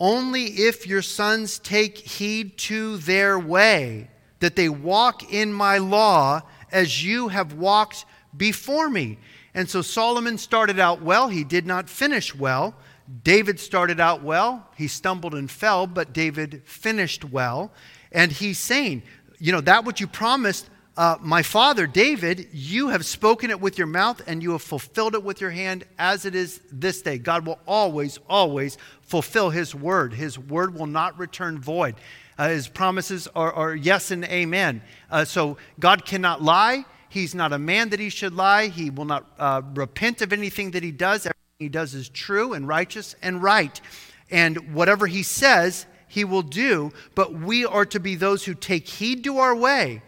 only 0.00 0.46
if 0.46 0.88
your 0.88 1.00
sons 1.00 1.60
take 1.60 1.96
heed 1.96 2.58
to 2.58 2.96
their 2.96 3.38
way 3.38 4.10
that 4.40 4.56
they 4.56 4.68
walk 4.68 5.32
in 5.32 5.52
my 5.52 5.78
law 5.78 6.42
as 6.72 7.04
you 7.04 7.28
have 7.28 7.52
walked 7.52 8.04
before 8.36 8.88
me. 8.88 9.18
And 9.54 9.70
so 9.70 9.82
Solomon 9.82 10.38
started 10.38 10.80
out 10.80 11.02
well. 11.02 11.28
He 11.28 11.44
did 11.44 11.66
not 11.66 11.88
finish 11.88 12.34
well. 12.34 12.74
David 13.22 13.60
started 13.60 14.00
out 14.00 14.22
well. 14.22 14.66
He 14.76 14.88
stumbled 14.88 15.34
and 15.34 15.50
fell, 15.50 15.86
but 15.86 16.12
David 16.12 16.62
finished 16.64 17.24
well. 17.24 17.72
And 18.12 18.32
he's 18.32 18.58
saying, 18.58 19.02
you 19.38 19.52
know, 19.52 19.60
that 19.62 19.84
what 19.84 20.00
you 20.00 20.06
promised 20.06 20.68
uh, 20.96 21.16
my 21.20 21.42
father 21.42 21.86
David, 21.86 22.48
you 22.52 22.88
have 22.88 23.06
spoken 23.06 23.50
it 23.50 23.60
with 23.60 23.78
your 23.78 23.86
mouth 23.86 24.20
and 24.26 24.42
you 24.42 24.52
have 24.52 24.62
fulfilled 24.62 25.14
it 25.14 25.22
with 25.22 25.40
your 25.40 25.50
hand 25.50 25.84
as 25.98 26.24
it 26.24 26.34
is 26.34 26.60
this 26.70 27.00
day. 27.02 27.18
God 27.18 27.46
will 27.46 27.58
always, 27.66 28.18
always 28.28 28.76
fulfill 29.02 29.50
his 29.50 29.74
word. 29.74 30.12
His 30.12 30.38
word 30.38 30.74
will 30.74 30.86
not 30.86 31.18
return 31.18 31.58
void. 31.58 31.94
Uh, 32.36 32.48
his 32.48 32.68
promises 32.68 33.28
are, 33.34 33.52
are, 33.52 33.74
yes 33.74 34.10
and 34.10 34.24
amen. 34.24 34.82
Uh, 35.10 35.24
so 35.24 35.58
God 35.78 36.04
cannot 36.04 36.42
lie. 36.42 36.84
He's 37.08 37.34
not 37.34 37.52
a 37.52 37.58
man 37.58 37.90
that 37.90 38.00
he 38.00 38.08
should 38.08 38.34
lie. 38.34 38.68
He 38.68 38.88
will 38.88 39.04
not 39.04 39.26
uh, 39.38 39.62
repent 39.74 40.22
of 40.22 40.32
anything 40.32 40.70
that 40.70 40.82
he 40.82 40.92
does. 40.92 41.26
Everything 41.26 41.58
he 41.58 41.68
does 41.68 41.94
is 41.94 42.08
true 42.08 42.52
and 42.54 42.66
righteous 42.66 43.14
and 43.20 43.42
right. 43.42 43.80
And 44.30 44.74
whatever 44.74 45.06
he 45.06 45.22
says, 45.22 45.86
he 46.08 46.24
will 46.24 46.42
do. 46.42 46.92
But 47.14 47.34
we 47.34 47.64
are 47.64 47.84
to 47.86 48.00
be 48.00 48.14
those 48.14 48.44
who 48.44 48.54
take 48.54 48.88
heed 48.88 49.24
to 49.24 49.38
our 49.38 49.54
way, 49.54 50.02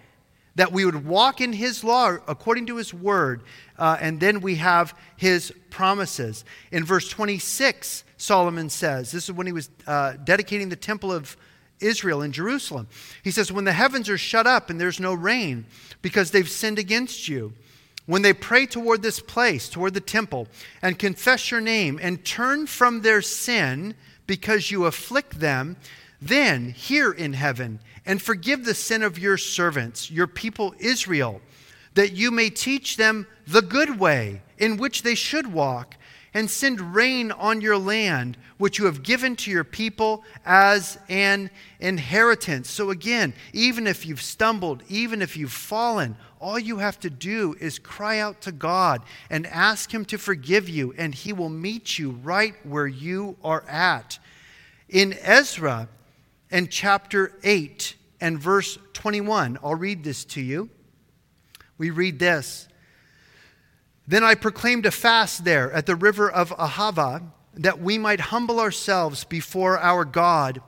that 0.54 0.72
we 0.72 0.84
would 0.84 1.06
walk 1.06 1.40
in 1.40 1.52
his 1.52 1.82
law 1.82 2.16
according 2.28 2.66
to 2.66 2.76
his 2.76 2.92
word. 2.92 3.42
Uh, 3.78 3.96
and 4.00 4.20
then 4.20 4.40
we 4.40 4.56
have 4.56 4.96
his 5.16 5.52
promises. 5.70 6.44
In 6.70 6.84
verse 6.84 7.08
26, 7.08 8.04
Solomon 8.16 8.68
says, 8.68 9.10
this 9.10 9.24
is 9.24 9.32
when 9.32 9.46
he 9.46 9.52
was 9.52 9.70
uh, 9.86 10.14
dedicating 10.24 10.68
the 10.68 10.76
temple 10.76 11.10
of 11.12 11.36
Israel 11.80 12.22
in 12.22 12.32
Jerusalem. 12.32 12.88
He 13.22 13.30
says, 13.30 13.52
When 13.52 13.64
the 13.64 13.72
heavens 13.72 14.08
are 14.08 14.18
shut 14.18 14.46
up 14.46 14.70
and 14.70 14.80
there's 14.80 15.00
no 15.00 15.12
rain 15.14 15.66
because 16.00 16.30
they've 16.30 16.48
sinned 16.48 16.78
against 16.78 17.28
you, 17.28 17.52
when 18.06 18.22
they 18.22 18.32
pray 18.32 18.66
toward 18.66 19.02
this 19.02 19.20
place, 19.20 19.68
toward 19.68 19.94
the 19.94 20.00
temple, 20.00 20.48
and 20.80 20.98
confess 20.98 21.50
your 21.50 21.60
name 21.60 21.98
and 22.02 22.24
turn 22.24 22.66
from 22.66 23.02
their 23.02 23.22
sin 23.22 23.94
because 24.26 24.70
you 24.70 24.86
afflict 24.86 25.40
them, 25.40 25.76
then 26.20 26.70
here 26.70 27.12
in 27.12 27.32
heaven 27.32 27.80
and 28.06 28.20
forgive 28.20 28.64
the 28.64 28.74
sin 28.74 29.02
of 29.02 29.18
your 29.18 29.36
servants, 29.36 30.10
your 30.10 30.26
people 30.26 30.74
Israel, 30.78 31.40
that 31.94 32.12
you 32.12 32.30
may 32.30 32.50
teach 32.50 32.96
them 32.96 33.26
the 33.46 33.62
good 33.62 33.98
way 33.98 34.42
in 34.58 34.76
which 34.76 35.02
they 35.02 35.14
should 35.14 35.52
walk 35.52 35.96
and 36.34 36.50
send 36.50 36.94
rain 36.94 37.30
on 37.32 37.60
your 37.60 37.76
land, 37.76 38.38
which 38.56 38.78
you 38.78 38.86
have 38.86 39.02
given 39.02 39.36
to 39.36 39.50
your 39.50 39.64
people 39.64 40.24
as 40.46 40.98
an 41.08 41.50
inheritance. 41.78 42.70
So, 42.70 42.90
again, 42.90 43.34
even 43.52 43.86
if 43.86 44.06
you've 44.06 44.22
stumbled, 44.22 44.82
even 44.88 45.20
if 45.20 45.36
you've 45.36 45.52
fallen, 45.52 46.16
all 46.40 46.58
you 46.58 46.78
have 46.78 46.98
to 47.00 47.10
do 47.10 47.54
is 47.60 47.78
cry 47.78 48.18
out 48.18 48.40
to 48.42 48.52
God 48.52 49.02
and 49.28 49.46
ask 49.46 49.92
Him 49.92 50.04
to 50.06 50.18
forgive 50.18 50.68
you, 50.68 50.94
and 50.96 51.14
He 51.14 51.32
will 51.32 51.50
meet 51.50 51.98
you 51.98 52.12
right 52.22 52.54
where 52.64 52.86
you 52.86 53.36
are 53.44 53.64
at. 53.68 54.18
In 54.88 55.14
Ezra, 55.20 55.88
in 56.52 56.68
chapter 56.68 57.32
8 57.42 57.96
and 58.20 58.38
verse 58.38 58.78
21, 58.92 59.58
I'll 59.64 59.74
read 59.74 60.04
this 60.04 60.24
to 60.26 60.40
you. 60.40 60.68
We 61.78 61.90
read 61.90 62.18
this. 62.18 62.68
Then 64.06 64.22
I 64.22 64.34
proclaimed 64.34 64.84
a 64.84 64.90
fast 64.90 65.44
there 65.44 65.72
at 65.72 65.86
the 65.86 65.96
river 65.96 66.30
of 66.30 66.50
Ahava 66.50 67.22
that 67.54 67.80
we 67.80 67.98
might 67.98 68.20
humble 68.20 68.60
ourselves 68.60 69.24
before 69.24 69.78
our 69.78 70.04
God 70.04 70.60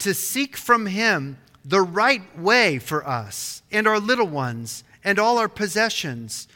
to 0.00 0.12
seek 0.12 0.56
from 0.56 0.86
him 0.86 1.38
the 1.64 1.80
right 1.80 2.38
way 2.38 2.78
for 2.78 3.06
us 3.06 3.62
and 3.70 3.86
our 3.86 4.00
little 4.00 4.26
ones 4.26 4.84
and 5.04 5.18
all 5.18 5.38
our 5.38 5.48
possessions. 5.48 6.48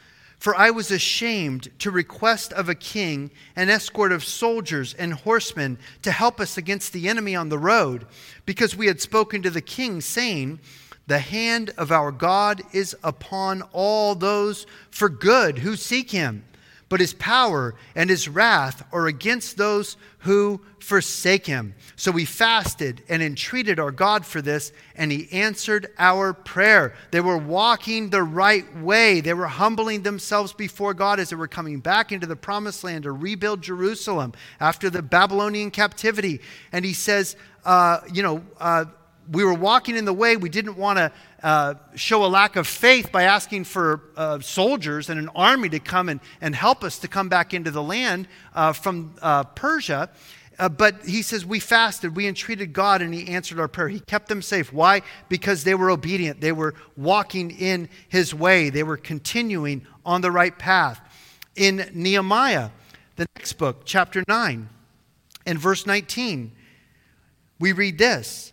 For 0.43 0.57
I 0.57 0.71
was 0.71 0.91
ashamed 0.91 1.69
to 1.79 1.89
request 1.89 2.51
of 2.51 2.67
a 2.67 2.75
king 2.75 3.31
an 3.55 3.69
escort 3.69 4.11
of 4.11 4.25
soldiers 4.25 4.93
and 4.93 5.13
horsemen 5.13 5.77
to 6.01 6.11
help 6.11 6.41
us 6.41 6.57
against 6.57 6.91
the 6.91 7.07
enemy 7.07 7.33
on 7.33 7.47
the 7.47 7.57
road, 7.57 8.05
because 8.45 8.75
we 8.75 8.87
had 8.87 8.99
spoken 8.99 9.41
to 9.43 9.49
the 9.49 9.61
king, 9.61 10.01
saying, 10.01 10.59
the 11.07 11.19
hand 11.19 11.69
of 11.77 11.93
our 11.93 12.11
God 12.11 12.61
is 12.73 12.93
upon 13.05 13.61
all 13.71 14.15
those 14.15 14.67
for 14.91 15.07
good 15.07 15.59
who 15.59 15.77
seek 15.77 16.11
him, 16.11 16.43
but 16.89 16.99
his 16.99 17.13
power 17.13 17.75
and 17.95 18.09
his 18.09 18.27
wrath 18.27 18.85
are 18.91 19.07
against 19.07 19.57
those 19.57 19.97
who 20.19 20.61
forsake 20.79 21.45
him. 21.45 21.73
So 21.95 22.11
we 22.11 22.25
fasted 22.25 23.03
and 23.09 23.23
entreated 23.23 23.79
our 23.79 23.91
God 23.91 24.25
for 24.25 24.41
this, 24.41 24.71
and 24.95 25.11
he 25.11 25.31
answered 25.31 25.87
our 25.97 26.33
prayer. 26.33 26.93
They 27.11 27.21
were 27.21 27.37
walking 27.37 28.09
the 28.09 28.23
right 28.23 28.65
way, 28.77 29.21
they 29.21 29.33
were 29.33 29.47
humbling 29.47 30.03
themselves 30.03 30.53
before 30.53 30.93
God 30.93 31.19
as 31.19 31.29
they 31.29 31.35
were 31.35 31.47
coming 31.47 31.79
back 31.79 32.11
into 32.11 32.27
the 32.27 32.35
promised 32.35 32.83
land 32.83 33.03
to 33.03 33.11
rebuild 33.11 33.61
Jerusalem 33.61 34.33
after 34.59 34.89
the 34.89 35.01
Babylonian 35.01 35.71
captivity. 35.71 36.41
And 36.71 36.85
he 36.85 36.93
says, 36.93 37.35
uh, 37.65 38.01
you 38.11 38.23
know, 38.23 38.43
uh, 38.59 38.85
we 39.31 39.43
were 39.43 39.53
walking 39.53 39.95
in 39.95 40.05
the 40.05 40.13
way. 40.13 40.37
We 40.37 40.49
didn't 40.49 40.77
want 40.77 40.97
to 40.97 41.11
uh, 41.41 41.75
show 41.95 42.25
a 42.25 42.27
lack 42.27 42.55
of 42.55 42.67
faith 42.67 43.11
by 43.11 43.23
asking 43.23 43.65
for 43.65 44.01
uh, 44.15 44.39
soldiers 44.39 45.09
and 45.09 45.19
an 45.19 45.29
army 45.35 45.69
to 45.69 45.79
come 45.79 46.09
and, 46.09 46.19
and 46.41 46.55
help 46.55 46.83
us 46.83 46.99
to 46.99 47.07
come 47.07 47.29
back 47.29 47.53
into 47.53 47.71
the 47.71 47.83
land 47.83 48.27
uh, 48.53 48.73
from 48.73 49.15
uh, 49.21 49.43
Persia. 49.43 50.09
Uh, 50.59 50.69
but 50.69 51.03
he 51.05 51.21
says, 51.21 51.45
We 51.45 51.59
fasted, 51.59 52.15
we 52.15 52.27
entreated 52.27 52.73
God, 52.73 53.01
and 53.01 53.13
he 53.13 53.27
answered 53.29 53.59
our 53.59 53.67
prayer. 53.67 53.87
He 53.87 53.99
kept 53.99 54.27
them 54.27 54.41
safe. 54.41 54.71
Why? 54.71 55.01
Because 55.29 55.63
they 55.63 55.75
were 55.75 55.89
obedient. 55.89 56.41
They 56.41 56.51
were 56.51 56.75
walking 56.95 57.51
in 57.51 57.89
his 58.07 58.33
way, 58.33 58.69
they 58.69 58.83
were 58.83 58.97
continuing 58.97 59.85
on 60.05 60.21
the 60.21 60.31
right 60.31 60.57
path. 60.57 61.01
In 61.55 61.89
Nehemiah, 61.93 62.71
the 63.15 63.27
next 63.35 63.53
book, 63.53 63.81
chapter 63.85 64.23
9, 64.27 64.69
and 65.45 65.59
verse 65.59 65.85
19, 65.85 66.51
we 67.59 67.71
read 67.71 67.97
this. 67.97 68.52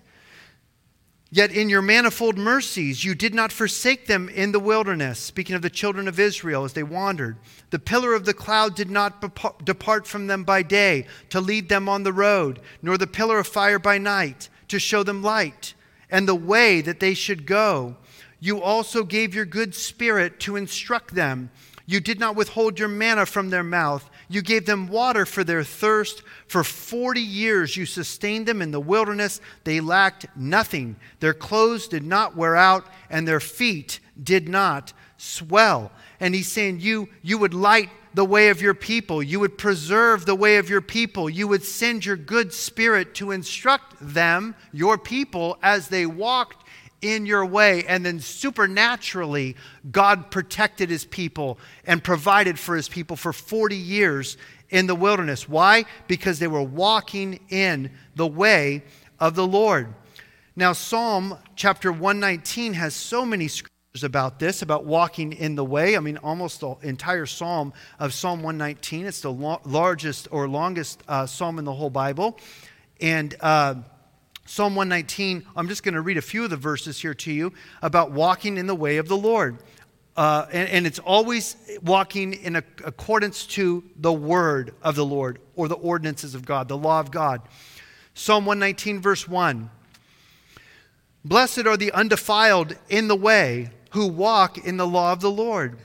Yet 1.32 1.52
in 1.52 1.68
your 1.68 1.82
manifold 1.82 2.36
mercies, 2.36 3.04
you 3.04 3.14
did 3.14 3.34
not 3.34 3.52
forsake 3.52 4.06
them 4.06 4.28
in 4.28 4.50
the 4.50 4.58
wilderness. 4.58 5.20
Speaking 5.20 5.54
of 5.54 5.62
the 5.62 5.70
children 5.70 6.08
of 6.08 6.18
Israel 6.18 6.64
as 6.64 6.72
they 6.72 6.82
wandered, 6.82 7.36
the 7.70 7.78
pillar 7.78 8.14
of 8.14 8.24
the 8.24 8.34
cloud 8.34 8.74
did 8.74 8.90
not 8.90 9.64
depart 9.64 10.08
from 10.08 10.26
them 10.26 10.42
by 10.42 10.62
day 10.62 11.06
to 11.28 11.40
lead 11.40 11.68
them 11.68 11.88
on 11.88 12.02
the 12.02 12.12
road, 12.12 12.60
nor 12.82 12.98
the 12.98 13.06
pillar 13.06 13.38
of 13.38 13.46
fire 13.46 13.78
by 13.78 13.96
night 13.96 14.48
to 14.66 14.80
show 14.80 15.04
them 15.04 15.22
light 15.22 15.74
and 16.10 16.26
the 16.26 16.34
way 16.34 16.80
that 16.80 16.98
they 16.98 17.14
should 17.14 17.46
go. 17.46 17.96
You 18.40 18.60
also 18.60 19.04
gave 19.04 19.32
your 19.32 19.44
good 19.44 19.74
spirit 19.74 20.40
to 20.40 20.56
instruct 20.56 21.14
them. 21.14 21.50
You 21.86 22.00
did 22.00 22.18
not 22.18 22.34
withhold 22.34 22.78
your 22.78 22.88
manna 22.88 23.26
from 23.26 23.50
their 23.50 23.62
mouth. 23.62 24.10
You 24.30 24.42
gave 24.42 24.64
them 24.64 24.86
water 24.86 25.26
for 25.26 25.42
their 25.42 25.64
thirst. 25.64 26.22
For 26.46 26.62
40 26.62 27.20
years 27.20 27.76
you 27.76 27.84
sustained 27.84 28.46
them 28.46 28.62
in 28.62 28.70
the 28.70 28.78
wilderness. 28.78 29.40
They 29.64 29.80
lacked 29.80 30.26
nothing. 30.36 30.94
Their 31.18 31.34
clothes 31.34 31.88
did 31.88 32.04
not 32.04 32.36
wear 32.36 32.54
out, 32.54 32.86
and 33.10 33.26
their 33.26 33.40
feet 33.40 33.98
did 34.22 34.48
not 34.48 34.92
swell. 35.16 35.90
And 36.20 36.32
he's 36.32 36.46
saying, 36.46 36.78
You, 36.78 37.08
you 37.22 37.38
would 37.38 37.54
light 37.54 37.90
the 38.14 38.24
way 38.24 38.50
of 38.50 38.62
your 38.62 38.74
people. 38.74 39.20
You 39.20 39.40
would 39.40 39.58
preserve 39.58 40.26
the 40.26 40.36
way 40.36 40.58
of 40.58 40.70
your 40.70 40.80
people. 40.80 41.28
You 41.28 41.48
would 41.48 41.64
send 41.64 42.06
your 42.06 42.16
good 42.16 42.52
spirit 42.52 43.16
to 43.16 43.32
instruct 43.32 43.96
them, 44.00 44.54
your 44.72 44.96
people, 44.96 45.58
as 45.60 45.88
they 45.88 46.06
walked 46.06 46.64
in 47.02 47.26
your 47.26 47.44
way. 47.44 47.84
And 47.84 48.04
then 48.04 48.20
supernaturally, 48.20 49.56
God 49.90 50.30
protected 50.30 50.90
his 50.90 51.04
people 51.04 51.58
and 51.84 52.02
provided 52.02 52.58
for 52.58 52.76
his 52.76 52.88
people 52.88 53.16
for 53.16 53.32
40 53.32 53.76
years 53.76 54.36
in 54.70 54.86
the 54.86 54.94
wilderness. 54.94 55.48
Why? 55.48 55.84
Because 56.06 56.38
they 56.38 56.46
were 56.46 56.62
walking 56.62 57.40
in 57.48 57.90
the 58.14 58.26
way 58.26 58.82
of 59.18 59.34
the 59.34 59.46
Lord. 59.46 59.94
Now, 60.56 60.72
Psalm 60.72 61.38
chapter 61.56 61.92
119 61.92 62.74
has 62.74 62.94
so 62.94 63.24
many 63.24 63.48
scriptures 63.48 64.04
about 64.04 64.38
this, 64.38 64.62
about 64.62 64.84
walking 64.84 65.32
in 65.32 65.54
the 65.54 65.64
way. 65.64 65.96
I 65.96 66.00
mean, 66.00 66.16
almost 66.18 66.60
the 66.60 66.76
entire 66.82 67.26
psalm 67.26 67.72
of 67.98 68.12
Psalm 68.12 68.42
119. 68.42 69.06
It's 69.06 69.20
the 69.20 69.32
largest 69.32 70.28
or 70.30 70.48
longest 70.48 71.02
uh, 71.08 71.26
psalm 71.26 71.58
in 71.58 71.64
the 71.64 71.72
whole 71.72 71.90
Bible. 71.90 72.38
And 73.00 73.34
uh, 73.40 73.76
Psalm 74.50 74.74
119, 74.74 75.46
I'm 75.54 75.68
just 75.68 75.84
going 75.84 75.94
to 75.94 76.00
read 76.00 76.16
a 76.16 76.20
few 76.20 76.42
of 76.42 76.50
the 76.50 76.56
verses 76.56 77.00
here 77.00 77.14
to 77.14 77.32
you 77.32 77.52
about 77.82 78.10
walking 78.10 78.58
in 78.58 78.66
the 78.66 78.74
way 78.74 78.96
of 78.96 79.06
the 79.06 79.16
Lord. 79.16 79.58
Uh, 80.16 80.46
and, 80.50 80.68
and, 80.70 80.86
it's 80.88 80.98
always 80.98 81.54
walking 81.84 82.32
in 82.32 82.56
a, 82.56 82.64
accordance 82.84 83.46
to 83.46 83.84
the 83.94 84.12
word 84.12 84.74
of 84.82 84.96
the 84.96 85.06
Lord 85.06 85.38
or 85.54 85.68
the 85.68 85.76
ordinances 85.76 86.34
of 86.34 86.44
God, 86.44 86.66
the 86.66 86.76
law 86.76 86.98
of 86.98 87.12
God. 87.12 87.42
Psalm 88.14 88.44
119, 88.44 89.00
verse 89.00 89.28
1 89.28 89.70
Blessed 91.24 91.66
are 91.68 91.76
the 91.76 91.92
undefiled 91.92 92.76
in 92.88 93.06
the 93.06 93.14
way 93.14 93.70
who 93.90 94.08
walk 94.08 94.58
in 94.58 94.78
the 94.78 94.86
law 94.86 95.12
of 95.12 95.20
the 95.20 95.30
Lord. 95.30 95.78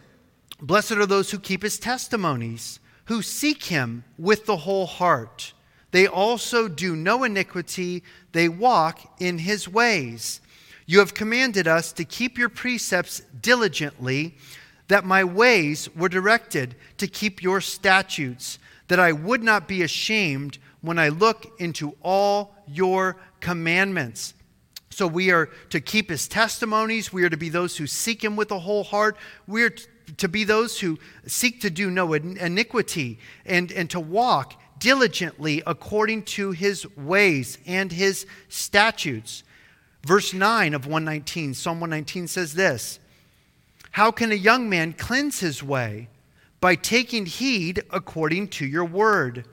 Blessed 0.60 0.94
are 0.94 1.06
those 1.06 1.30
who 1.30 1.38
keep 1.38 1.62
his 1.62 1.78
testimonies, 1.78 2.80
who 3.06 3.22
seek 3.22 3.66
him 3.66 4.06
with 4.18 4.48
the 4.48 4.58
whole 4.58 4.88
heart. 4.88 5.54
They 5.96 6.08
also 6.08 6.68
do 6.68 6.94
no 6.94 7.24
iniquity, 7.24 8.04
they 8.34 8.50
walk 8.50 9.00
in 9.18 9.38
his 9.38 9.70
ways. 9.70 10.42
You 10.86 11.00
have 11.00 11.14
commanded 11.14 11.70
us 11.70 11.94
to 11.94 12.04
keep 12.04 12.38
your 12.38 12.50
precepts 12.50 13.22
diligently, 13.42 14.36
that 14.90 15.06
my 15.06 15.24
ways 15.24 15.88
were 15.96 16.10
directed 16.10 16.76
to 16.98 17.08
keep 17.08 17.42
your 17.42 17.62
statutes, 17.62 18.60
that 18.90 19.00
I 19.00 19.14
would 19.14 19.42
not 19.42 19.70
be 19.70 19.84
ashamed 19.84 20.58
when 20.82 21.00
I 21.00 21.08
look 21.08 21.56
into 21.62 21.96
all 22.02 22.54
your 22.68 23.16
commandments. 23.40 24.34
So 24.90 25.08
we 25.08 25.32
are 25.32 25.46
to 25.70 25.80
keep 25.80 26.10
his 26.10 26.28
testimonies. 26.28 27.14
We 27.14 27.24
are 27.24 27.30
to 27.30 27.38
be 27.38 27.48
those 27.48 27.78
who 27.78 27.88
seek 27.88 28.22
him 28.22 28.36
with 28.36 28.52
a 28.52 28.60
whole 28.60 28.84
heart. 28.84 29.16
We 29.48 29.64
are 29.64 29.74
to 30.18 30.28
be 30.28 30.44
those 30.44 30.78
who 30.78 31.00
seek 31.26 31.62
to 31.62 31.70
do 31.70 31.90
no 31.90 32.12
iniquity 32.12 33.18
and, 33.46 33.72
and 33.72 33.90
to 33.92 34.02
walk 34.02 34.62
diligently 34.86 35.64
according 35.66 36.22
to 36.22 36.52
his 36.52 36.86
ways 36.96 37.58
and 37.66 37.92
his 37.92 38.28
statutes. 38.50 39.44
Verse 40.06 40.32
9 40.32 40.76
of 40.76 40.86
119, 40.86 41.56
Psalm 41.56 41.80
119 41.80 42.28
says 42.28 42.54
this 42.54 43.00
How 43.90 44.12
can 44.12 44.32
a 44.32 44.36
young 44.36 44.70
man 44.70 44.94
cleanse 44.94 45.40
his 45.40 45.64
way? 45.64 46.08
By 46.62 46.76
taking 46.76 47.26
heed 47.26 47.82
according 47.90 48.50
to 48.50 48.66
your 48.68 48.86
word. 48.86 49.46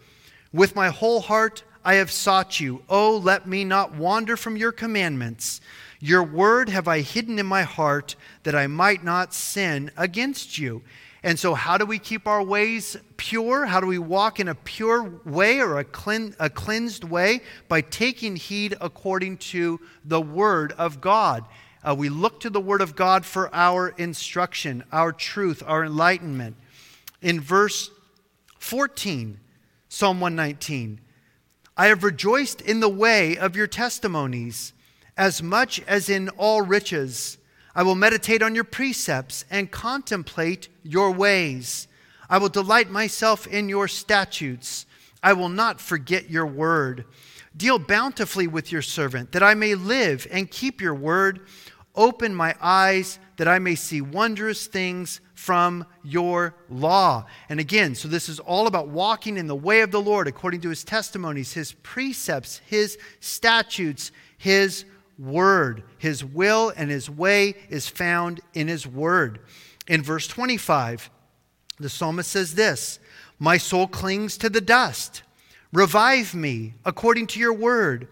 With 0.52 0.76
my 0.76 0.90
whole 0.90 1.22
heart 1.22 1.64
I 1.82 1.94
have 1.94 2.10
sought 2.10 2.60
you. 2.60 2.82
Oh, 2.90 3.16
let 3.16 3.46
me 3.46 3.64
not 3.64 3.94
wander 3.94 4.36
from 4.36 4.58
your 4.58 4.70
commandments. 4.70 5.62
Your 5.98 6.22
word 6.22 6.68
have 6.68 6.86
I 6.86 7.00
hidden 7.00 7.38
in 7.38 7.46
my 7.46 7.62
heart 7.62 8.16
that 8.42 8.54
I 8.54 8.66
might 8.66 9.02
not 9.02 9.32
sin 9.32 9.92
against 9.96 10.58
you. 10.58 10.82
And 11.24 11.38
so, 11.38 11.54
how 11.54 11.78
do 11.78 11.86
we 11.86 11.98
keep 12.00 12.26
our 12.26 12.42
ways 12.42 12.96
pure? 13.16 13.66
How 13.66 13.80
do 13.80 13.86
we 13.86 13.98
walk 13.98 14.40
in 14.40 14.48
a 14.48 14.56
pure 14.56 15.20
way 15.24 15.60
or 15.60 15.78
a, 15.78 15.84
clean, 15.84 16.34
a 16.40 16.50
cleansed 16.50 17.04
way? 17.04 17.42
By 17.68 17.80
taking 17.80 18.34
heed 18.34 18.76
according 18.80 19.36
to 19.38 19.80
the 20.04 20.20
Word 20.20 20.72
of 20.72 21.00
God. 21.00 21.44
Uh, 21.84 21.94
we 21.96 22.08
look 22.08 22.40
to 22.40 22.50
the 22.50 22.60
Word 22.60 22.80
of 22.80 22.96
God 22.96 23.24
for 23.24 23.54
our 23.54 23.90
instruction, 23.90 24.82
our 24.90 25.12
truth, 25.12 25.62
our 25.64 25.84
enlightenment. 25.84 26.56
In 27.20 27.40
verse 27.40 27.90
14, 28.58 29.38
Psalm 29.88 30.20
119, 30.20 31.00
I 31.76 31.86
have 31.86 32.02
rejoiced 32.02 32.60
in 32.60 32.80
the 32.80 32.88
way 32.88 33.36
of 33.36 33.54
your 33.54 33.66
testimonies 33.68 34.72
as 35.16 35.42
much 35.42 35.80
as 35.86 36.08
in 36.08 36.28
all 36.30 36.62
riches. 36.62 37.38
I 37.74 37.82
will 37.82 37.94
meditate 37.94 38.42
on 38.42 38.54
your 38.54 38.64
precepts 38.64 39.44
and 39.50 39.70
contemplate 39.70 40.68
your 40.82 41.10
ways. 41.10 41.88
I 42.28 42.38
will 42.38 42.48
delight 42.48 42.90
myself 42.90 43.46
in 43.46 43.68
your 43.68 43.88
statutes. 43.88 44.86
I 45.22 45.32
will 45.32 45.48
not 45.48 45.80
forget 45.80 46.30
your 46.30 46.46
word. 46.46 47.04
Deal 47.56 47.78
bountifully 47.78 48.46
with 48.46 48.72
your 48.72 48.82
servant, 48.82 49.32
that 49.32 49.42
I 49.42 49.54
may 49.54 49.74
live 49.74 50.26
and 50.30 50.50
keep 50.50 50.80
your 50.80 50.94
word. 50.94 51.40
Open 51.94 52.34
my 52.34 52.54
eyes, 52.60 53.18
that 53.36 53.48
I 53.48 53.58
may 53.58 53.74
see 53.74 54.00
wondrous 54.00 54.66
things 54.66 55.20
from 55.34 55.84
your 56.02 56.54
law. 56.70 57.26
And 57.48 57.60
again, 57.60 57.94
so 57.94 58.08
this 58.08 58.28
is 58.28 58.38
all 58.38 58.66
about 58.66 58.88
walking 58.88 59.36
in 59.36 59.46
the 59.46 59.54
way 59.56 59.80
of 59.80 59.90
the 59.90 60.00
Lord 60.00 60.28
according 60.28 60.60
to 60.62 60.70
his 60.70 60.84
testimonies, 60.84 61.52
his 61.52 61.72
precepts, 61.72 62.62
his 62.64 62.96
statutes, 63.20 64.12
his 64.38 64.84
word. 65.22 65.82
His 65.98 66.24
will 66.24 66.72
and 66.76 66.90
his 66.90 67.08
way 67.08 67.54
is 67.68 67.88
found 67.88 68.40
in 68.54 68.68
his 68.68 68.86
word. 68.86 69.40
In 69.86 70.02
verse 70.02 70.26
25, 70.26 71.10
the 71.78 71.88
psalmist 71.88 72.30
says 72.30 72.54
this 72.54 72.98
My 73.38 73.56
soul 73.56 73.86
clings 73.86 74.36
to 74.38 74.50
the 74.50 74.60
dust. 74.60 75.22
Revive 75.72 76.34
me 76.34 76.74
according 76.84 77.26
to 77.28 77.40
your 77.40 77.54
word. 77.54 78.08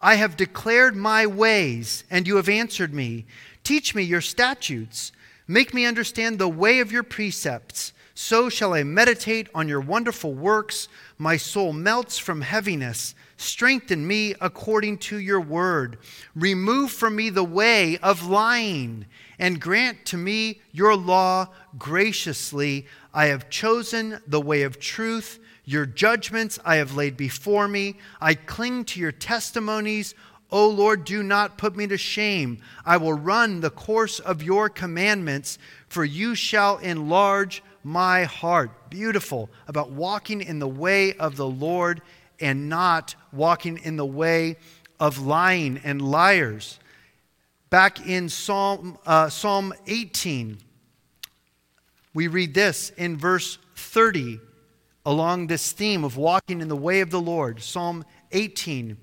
I 0.00 0.16
have 0.16 0.36
declared 0.36 0.96
my 0.96 1.26
ways, 1.26 2.04
and 2.10 2.26
you 2.26 2.36
have 2.36 2.48
answered 2.48 2.92
me. 2.92 3.26
Teach 3.62 3.94
me 3.94 4.02
your 4.02 4.20
statutes. 4.20 5.12
Make 5.46 5.74
me 5.74 5.84
understand 5.84 6.38
the 6.38 6.48
way 6.48 6.80
of 6.80 6.90
your 6.90 7.02
precepts. 7.02 7.92
So 8.14 8.48
shall 8.48 8.74
I 8.74 8.82
meditate 8.82 9.48
on 9.54 9.68
your 9.68 9.80
wonderful 9.80 10.34
works. 10.34 10.88
My 11.18 11.36
soul 11.36 11.72
melts 11.72 12.18
from 12.18 12.40
heaviness. 12.40 13.14
Strengthen 13.42 14.06
me 14.06 14.34
according 14.40 14.98
to 14.98 15.18
your 15.18 15.40
word. 15.40 15.98
Remove 16.36 16.92
from 16.92 17.16
me 17.16 17.28
the 17.28 17.42
way 17.42 17.98
of 17.98 18.24
lying, 18.24 19.04
and 19.36 19.60
grant 19.60 20.06
to 20.06 20.16
me 20.16 20.60
your 20.70 20.94
law 20.94 21.48
graciously. 21.76 22.86
I 23.12 23.26
have 23.26 23.50
chosen 23.50 24.20
the 24.28 24.40
way 24.40 24.62
of 24.62 24.78
truth. 24.78 25.40
Your 25.64 25.86
judgments 25.86 26.60
I 26.64 26.76
have 26.76 26.94
laid 26.94 27.16
before 27.16 27.66
me. 27.66 27.96
I 28.20 28.34
cling 28.34 28.84
to 28.86 29.00
your 29.00 29.12
testimonies. 29.12 30.14
O 30.52 30.68
Lord, 30.68 31.04
do 31.04 31.22
not 31.24 31.58
put 31.58 31.74
me 31.74 31.88
to 31.88 31.98
shame. 31.98 32.62
I 32.86 32.96
will 32.96 33.12
run 33.12 33.60
the 33.60 33.70
course 33.70 34.20
of 34.20 34.42
your 34.42 34.68
commandments, 34.68 35.58
for 35.88 36.04
you 36.04 36.36
shall 36.36 36.78
enlarge 36.78 37.62
my 37.82 38.22
heart. 38.22 38.88
Beautiful 38.88 39.50
about 39.66 39.90
walking 39.90 40.40
in 40.40 40.60
the 40.60 40.68
way 40.68 41.14
of 41.14 41.34
the 41.36 41.48
Lord 41.48 42.02
and 42.42 42.68
not 42.68 43.14
walking 43.32 43.78
in 43.78 43.96
the 43.96 44.04
way 44.04 44.56
of 45.00 45.18
lying 45.18 45.80
and 45.82 46.02
liars. 46.02 46.78
Back 47.70 48.06
in 48.06 48.28
Psalm, 48.28 48.98
uh, 49.06 49.30
Psalm 49.30 49.72
18, 49.86 50.58
we 52.12 52.28
read 52.28 52.52
this 52.52 52.90
in 52.90 53.16
verse 53.16 53.58
30 53.76 54.40
along 55.06 55.46
this 55.46 55.72
theme 55.72 56.04
of 56.04 56.16
walking 56.16 56.60
in 56.60 56.68
the 56.68 56.76
way 56.76 57.00
of 57.00 57.10
the 57.10 57.20
Lord. 57.20 57.62
Psalm 57.62 58.04
18 58.32 58.96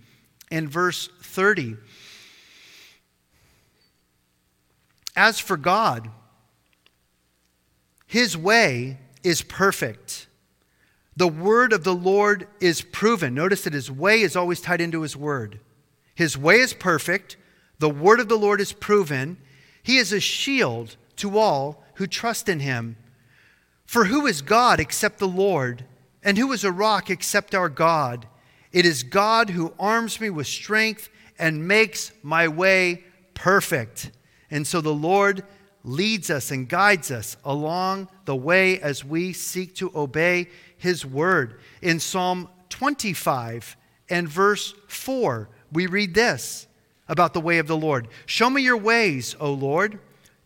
and 0.52 0.70
verse 0.70 1.10
30. 1.22 1.78
As 5.16 5.40
for 5.40 5.58
God, 5.58 6.10
his 8.08 8.38
way 8.38 8.98
is 9.24 9.42
perfect. 9.42 10.28
The 11.20 11.28
word 11.28 11.74
of 11.74 11.84
the 11.84 11.94
Lord 11.94 12.48
is 12.62 12.82
proven. 12.82 13.34
Notice 13.34 13.66
that 13.66 13.74
his 13.74 13.92
way 13.92 14.22
is 14.22 14.38
always 14.38 14.62
tied 14.62 14.80
into 14.80 15.02
his 15.02 15.18
word. 15.18 15.60
His 16.16 16.38
way 16.38 16.60
is 16.60 16.74
perfect. 16.74 17.36
The 17.80 17.90
word 17.90 18.22
of 18.22 18.30
the 18.30 18.38
Lord 18.38 18.62
is 18.62 18.72
proven. 18.72 19.36
He 19.84 19.98
is 19.98 20.14
a 20.14 20.22
shield 20.22 20.96
to 21.18 21.38
all 21.38 21.84
who 21.96 22.08
trust 22.08 22.48
in 22.48 22.62
him. 22.62 22.96
For 23.86 24.06
who 24.06 24.28
is 24.28 24.42
God 24.42 24.80
except 24.80 25.20
the 25.20 25.28
Lord? 25.28 25.84
And 26.24 26.38
who 26.38 26.54
is 26.54 26.64
a 26.64 26.72
rock 26.72 27.10
except 27.10 27.54
our 27.54 27.68
God? 27.68 28.26
It 28.72 28.86
is 28.86 29.04
God 29.04 29.50
who 29.50 29.74
arms 29.78 30.22
me 30.22 30.30
with 30.30 30.48
strength 30.48 31.10
and 31.38 31.68
makes 31.68 32.14
my 32.24 32.48
way 32.48 33.04
perfect. 33.34 34.12
And 34.50 34.66
so 34.66 34.80
the 34.80 34.94
Lord 34.94 35.44
leads 35.84 36.30
us 36.30 36.50
and 36.50 36.70
guides 36.70 37.12
us 37.12 37.36
along 37.44 38.08
the 38.24 38.38
way 38.38 38.80
as 38.80 39.04
we 39.04 39.34
seek 39.34 39.76
to 39.76 39.92
obey 39.94 40.48
his 40.80 41.06
word. 41.06 41.60
In 41.82 42.00
Psalm 42.00 42.50
25 42.70 43.78
and 44.10 44.28
verse 44.28 44.74
4, 44.88 45.48
we 45.72 45.86
read 45.86 46.16
this 46.16 46.66
about 47.08 47.34
the 47.34 47.42
way 47.42 47.60
of 47.60 47.68
the 47.68 47.78
Lord 47.78 48.08
Show 48.26 48.50
me 48.50 48.64
your 48.64 48.78
ways, 48.78 49.36
O 49.40 49.54
Lord. 49.54 50.00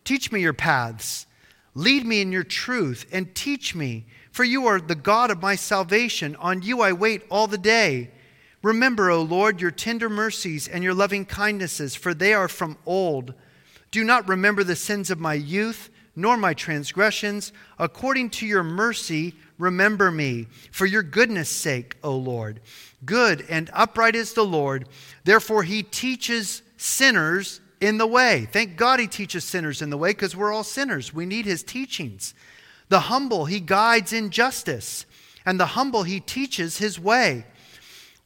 Teach 0.04 0.30
me 0.30 0.42
your 0.42 0.52
paths. 0.52 1.26
Lead 1.74 2.04
me 2.04 2.20
in 2.20 2.30
your 2.30 2.44
truth 2.44 3.06
and 3.10 3.34
teach 3.34 3.74
me, 3.74 4.04
for 4.30 4.44
you 4.44 4.66
are 4.66 4.80
the 4.80 4.94
God 4.94 5.30
of 5.30 5.40
my 5.40 5.56
salvation. 5.56 6.36
On 6.36 6.62
you 6.62 6.82
I 6.82 6.92
wait 6.92 7.22
all 7.30 7.46
the 7.46 7.58
day. 7.58 8.10
Remember, 8.62 9.10
O 9.10 9.22
Lord, 9.22 9.60
your 9.60 9.70
tender 9.70 10.08
mercies 10.08 10.68
and 10.68 10.84
your 10.84 10.94
loving 10.94 11.26
kindnesses, 11.26 11.94
for 11.94 12.14
they 12.14 12.32
are 12.32 12.48
from 12.48 12.78
old. 12.86 13.34
Do 13.90 14.02
not 14.04 14.28
remember 14.28 14.64
the 14.64 14.76
sins 14.76 15.10
of 15.10 15.20
my 15.20 15.34
youth, 15.34 15.90
nor 16.16 16.36
my 16.36 16.54
transgressions. 16.54 17.52
According 17.78 18.30
to 18.30 18.46
your 18.46 18.62
mercy, 18.62 19.34
remember 19.58 20.10
me, 20.10 20.46
for 20.70 20.86
your 20.86 21.02
goodness' 21.02 21.48
sake, 21.48 21.96
O 22.02 22.16
Lord. 22.16 22.60
Good 23.04 23.44
and 23.48 23.70
upright 23.72 24.14
is 24.14 24.32
the 24.32 24.44
Lord. 24.44 24.88
Therefore, 25.24 25.62
he 25.62 25.82
teaches 25.82 26.62
sinners 26.76 27.60
in 27.80 27.98
the 27.98 28.06
way. 28.06 28.48
Thank 28.50 28.76
God 28.76 29.00
he 29.00 29.06
teaches 29.06 29.44
sinners 29.44 29.82
in 29.82 29.90
the 29.90 29.98
way 29.98 30.10
because 30.10 30.36
we're 30.36 30.52
all 30.52 30.64
sinners. 30.64 31.12
We 31.12 31.26
need 31.26 31.44
his 31.44 31.62
teachings. 31.62 32.34
The 32.88 33.00
humble 33.00 33.46
he 33.46 33.60
guides 33.60 34.12
in 34.12 34.30
justice, 34.30 35.06
and 35.44 35.58
the 35.58 35.66
humble 35.66 36.04
he 36.04 36.20
teaches 36.20 36.78
his 36.78 36.98
way. 36.98 37.46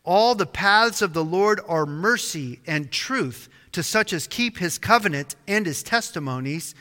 All 0.05 0.35
the 0.35 0.47
paths 0.47 1.03
of 1.03 1.13
the 1.13 1.25
Lord 1.25 1.61
are 1.67 1.87
mercy 1.87 2.61
and 2.67 2.91
truth 2.91 3.49
to 3.73 3.83
such 3.83 4.13
as 4.13 4.27
keep 4.27 4.59
his 4.59 4.79
covenant 4.79 5.37
and 5.47 5.67
his 5.67 5.83
testimonies. 5.83 6.75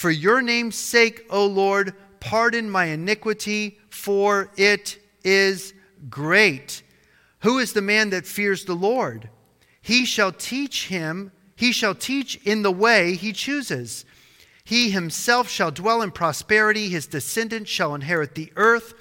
For 0.00 0.10
your 0.10 0.40
name's 0.40 0.76
sake, 0.76 1.26
O 1.28 1.44
Lord, 1.44 1.92
pardon 2.20 2.70
my 2.70 2.86
iniquity, 2.86 3.78
for 3.90 4.50
it 4.56 4.98
is 5.24 5.74
great. 6.08 6.82
Who 7.40 7.58
is 7.58 7.74
the 7.74 7.82
man 7.82 8.08
that 8.08 8.24
fears 8.24 8.64
the 8.64 8.72
Lord? 8.72 9.28
He 9.82 10.06
shall 10.06 10.32
teach 10.32 10.86
him, 10.86 11.32
he 11.54 11.70
shall 11.70 11.94
teach 11.94 12.36
in 12.46 12.62
the 12.62 12.72
way 12.72 13.12
he 13.12 13.34
chooses. 13.34 14.06
He 14.64 14.88
himself 14.88 15.50
shall 15.50 15.70
dwell 15.70 16.00
in 16.00 16.12
prosperity, 16.12 16.88
his 16.88 17.06
descendants 17.06 17.70
shall 17.70 17.94
inherit 17.94 18.34
the 18.34 18.54
earth. 18.56 18.94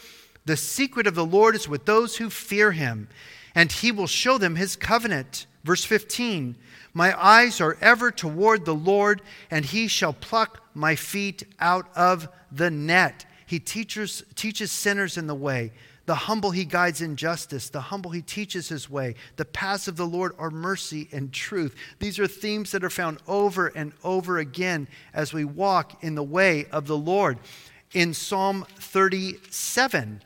The 0.43 0.57
secret 0.57 1.07
of 1.07 1.15
the 1.15 1.25
Lord 1.25 1.55
is 1.55 1.69
with 1.69 1.85
those 1.85 2.17
who 2.17 2.29
fear 2.29 2.73
him 2.73 3.07
and 3.55 3.71
he 3.71 3.91
will 3.91 4.07
show 4.07 4.37
them 4.37 4.57
his 4.57 4.75
covenant. 4.75 5.45
Verse 5.63 5.83
15 5.85 6.57
My 6.99 7.17
eyes 7.17 7.61
are 7.61 7.77
ever 7.79 8.11
toward 8.11 8.65
the 8.65 8.75
Lord, 8.75 9.21
and 9.49 9.63
he 9.63 9.87
shall 9.87 10.11
pluck 10.11 10.61
my 10.73 10.97
feet 10.97 11.43
out 11.57 11.87
of 11.95 12.27
the 12.51 12.69
net. 12.69 13.25
He 13.45 13.57
teaches, 13.57 14.21
teaches 14.35 14.69
sinners 14.69 15.17
in 15.17 15.25
the 15.25 15.33
way. 15.33 15.71
The 16.07 16.15
humble 16.15 16.51
he 16.51 16.65
guides 16.65 16.99
in 16.99 17.15
justice. 17.15 17.69
The 17.69 17.79
humble 17.79 18.11
he 18.11 18.21
teaches 18.21 18.67
his 18.67 18.89
way. 18.89 19.15
The 19.37 19.45
paths 19.45 19.87
of 19.87 19.95
the 19.95 20.05
Lord 20.05 20.33
are 20.37 20.51
mercy 20.51 21.07
and 21.13 21.31
truth. 21.31 21.73
These 21.99 22.19
are 22.19 22.27
themes 22.27 22.71
that 22.71 22.83
are 22.83 22.89
found 22.89 23.19
over 23.29 23.67
and 23.67 23.93
over 24.03 24.37
again 24.37 24.89
as 25.13 25.31
we 25.31 25.45
walk 25.45 26.03
in 26.03 26.15
the 26.15 26.21
way 26.21 26.65
of 26.65 26.85
the 26.85 26.97
Lord. 26.97 27.39
In 27.93 28.13
Psalm 28.13 28.65
37 28.77 30.21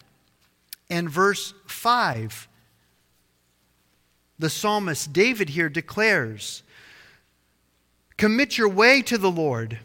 and 0.90 1.08
verse 1.08 1.54
5, 1.68 2.48
the 4.40 4.50
psalmist 4.50 5.14
David 5.14 5.50
here 5.50 5.70
declares 5.70 6.64
Commit 8.18 8.58
your 8.58 8.70
way 8.70 9.02
to 9.02 9.18
the 9.18 9.32
Lord, 9.32 9.80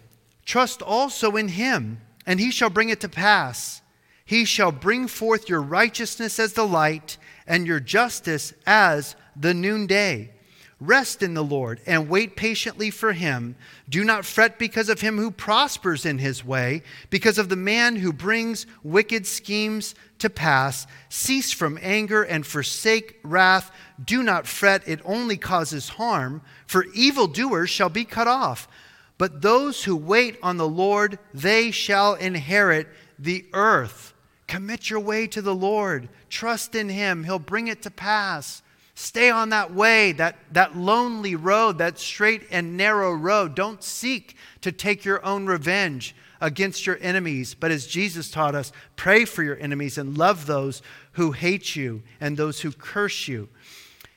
trust 0.45 0.83
also 0.83 1.37
in 1.37 1.49
him, 1.49 2.01
and 2.27 2.39
he 2.39 2.51
shall 2.51 2.71
bring 2.71 2.89
it 2.89 3.01
to 3.01 3.09
pass. 3.09 3.83
He 4.25 4.45
shall 4.45 4.73
bring 4.73 5.09
forth 5.09 5.49
your 5.49 5.63
righteousness 5.63 6.39
as 6.39 6.53
the 6.53 6.67
light, 6.67 7.17
and 7.47 7.67
your 7.67 7.81
justice 7.81 8.53
as 8.67 9.17
the 9.35 9.55
noonday. 9.55 10.31
Rest 10.81 11.25
in 11.25 11.35
the 11.35 11.43
Lord 11.43 11.81
and 11.87 12.09
wait 12.09 12.37
patiently 12.37 12.91
for 12.91 13.13
him. 13.13 13.57
Do 13.89 14.05
not 14.05 14.25
fret 14.25 14.61
because 14.61 14.89
of 14.89 15.01
him 15.01 15.19
who 15.19 15.33
prospers 15.33 16.07
in 16.07 16.19
his 16.19 16.45
way, 16.45 16.83
because 17.11 17.37
of 17.37 17.49
the 17.49 17.57
man 17.57 17.97
who 17.97 18.13
brings 18.13 18.65
wicked 18.85 19.27
schemes 19.27 19.97
to 20.21 20.31
pass. 20.31 20.87
Cease 21.09 21.51
from 21.51 21.81
anger 21.83 22.23
and 22.23 22.47
forsake 22.47 23.19
wrath. 23.25 23.73
Do 24.03 24.23
not 24.23 24.47
fret, 24.47 24.87
it 24.87 25.01
only 25.05 25.37
causes 25.37 25.89
harm, 25.89 26.43
for 26.69 26.85
evildoers 26.95 27.71
shall 27.71 27.91
be 27.91 28.05
cut 28.05 28.29
off. 28.29 28.69
But 29.19 29.43
those 29.43 29.83
who 29.83 29.97
wait 29.97 30.39
on 30.45 30.59
the 30.59 30.69
Lord, 30.69 31.19
they 31.35 31.73
shall 31.73 32.15
inherit 32.15 32.87
the 33.19 33.47
earth. 33.53 34.15
Commit 34.47 34.91
your 34.91 35.01
way 35.01 35.27
to 35.27 35.43
the 35.43 35.55
Lord. 35.55 36.09
Trust 36.31 36.77
in 36.77 36.89
him, 36.89 37.25
he'll 37.25 37.41
bring 37.41 37.67
it 37.67 37.83
to 37.83 37.91
pass. 37.91 38.63
Stay 39.01 39.31
on 39.31 39.51
that 39.51 39.73
way, 39.73 40.11
that, 40.11 40.37
that 40.51 40.77
lonely 40.77 41.37
road, 41.37 41.79
that 41.79 42.01
straight 42.01 42.43
and 42.51 42.77
narrow 42.77 43.13
road. 43.13 43.55
Don't 43.55 43.81
seek 43.81 44.35
to 44.61 44.73
take 44.73 45.05
your 45.05 45.25
own 45.25 45.47
revenge 45.47 46.17
against 46.41 46.85
your 46.85 46.99
enemies, 47.01 47.55
but 47.55 47.71
as 47.71 47.87
Jesus 47.87 48.29
taught 48.29 48.57
us, 48.57 48.73
pray 48.97 49.25
for 49.25 49.45
your 49.45 49.57
enemies 49.61 49.99
and 49.99 50.19
love 50.19 50.47
those 50.47 50.83
who 51.13 51.31
hate 51.31 51.77
you 51.77 52.03
and 52.21 52.37
those 52.37 52.63
who 52.63 52.73
curse 52.73 53.29
you. 53.29 53.49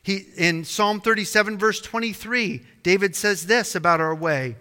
He, 0.02 0.26
in 0.36 0.66
Psalm 0.66 1.00
37, 1.00 1.60
verse 1.60 1.80
23, 1.80 2.64
David 2.82 3.16
says 3.16 3.46
this 3.46 3.76
about 3.76 4.02
our 4.02 4.16
way 4.16 4.56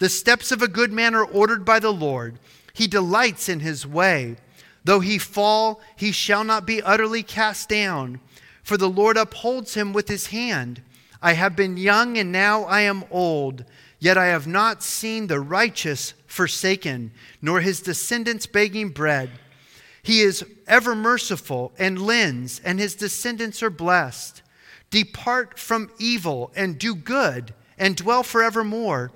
The 0.00 0.08
steps 0.08 0.50
of 0.50 0.62
a 0.62 0.68
good 0.68 0.90
man 0.90 1.14
are 1.14 1.24
ordered 1.24 1.64
by 1.64 1.78
the 1.78 1.92
Lord, 1.92 2.40
he 2.72 2.88
delights 2.88 3.48
in 3.48 3.60
his 3.60 3.86
way. 3.86 4.34
Though 4.82 5.00
he 5.00 5.18
fall, 5.18 5.80
he 5.94 6.10
shall 6.10 6.42
not 6.42 6.66
be 6.66 6.82
utterly 6.82 7.22
cast 7.22 7.68
down 7.68 8.18
for 8.62 8.76
the 8.76 8.88
Lord 8.88 9.16
upholds 9.16 9.74
him 9.74 9.92
with 9.92 10.08
his 10.08 10.28
hand. 10.28 10.82
I 11.22 11.34
have 11.34 11.56
been 11.56 11.76
young 11.76 12.16
and 12.16 12.32
now 12.32 12.64
I 12.64 12.82
am 12.82 13.04
old, 13.10 13.64
yet 13.98 14.16
I 14.16 14.26
have 14.26 14.46
not 14.46 14.82
seen 14.82 15.26
the 15.26 15.40
righteous 15.40 16.14
forsaken, 16.26 17.12
nor 17.42 17.60
his 17.60 17.80
descendants 17.80 18.46
begging 18.46 18.90
bread. 18.90 19.30
He 20.02 20.20
is 20.20 20.44
ever 20.66 20.94
merciful 20.94 21.72
and 21.78 22.00
lends, 22.00 22.60
and 22.64 22.80
his 22.80 22.94
descendants 22.94 23.62
are 23.62 23.70
blessed. 23.70 24.42
Depart 24.90 25.58
from 25.58 25.90
evil 25.98 26.50
and 26.56 26.78
do 26.78 26.94
good, 26.94 27.52
and 27.78 27.96
dwell 27.96 28.22
forevermore. 28.22 29.12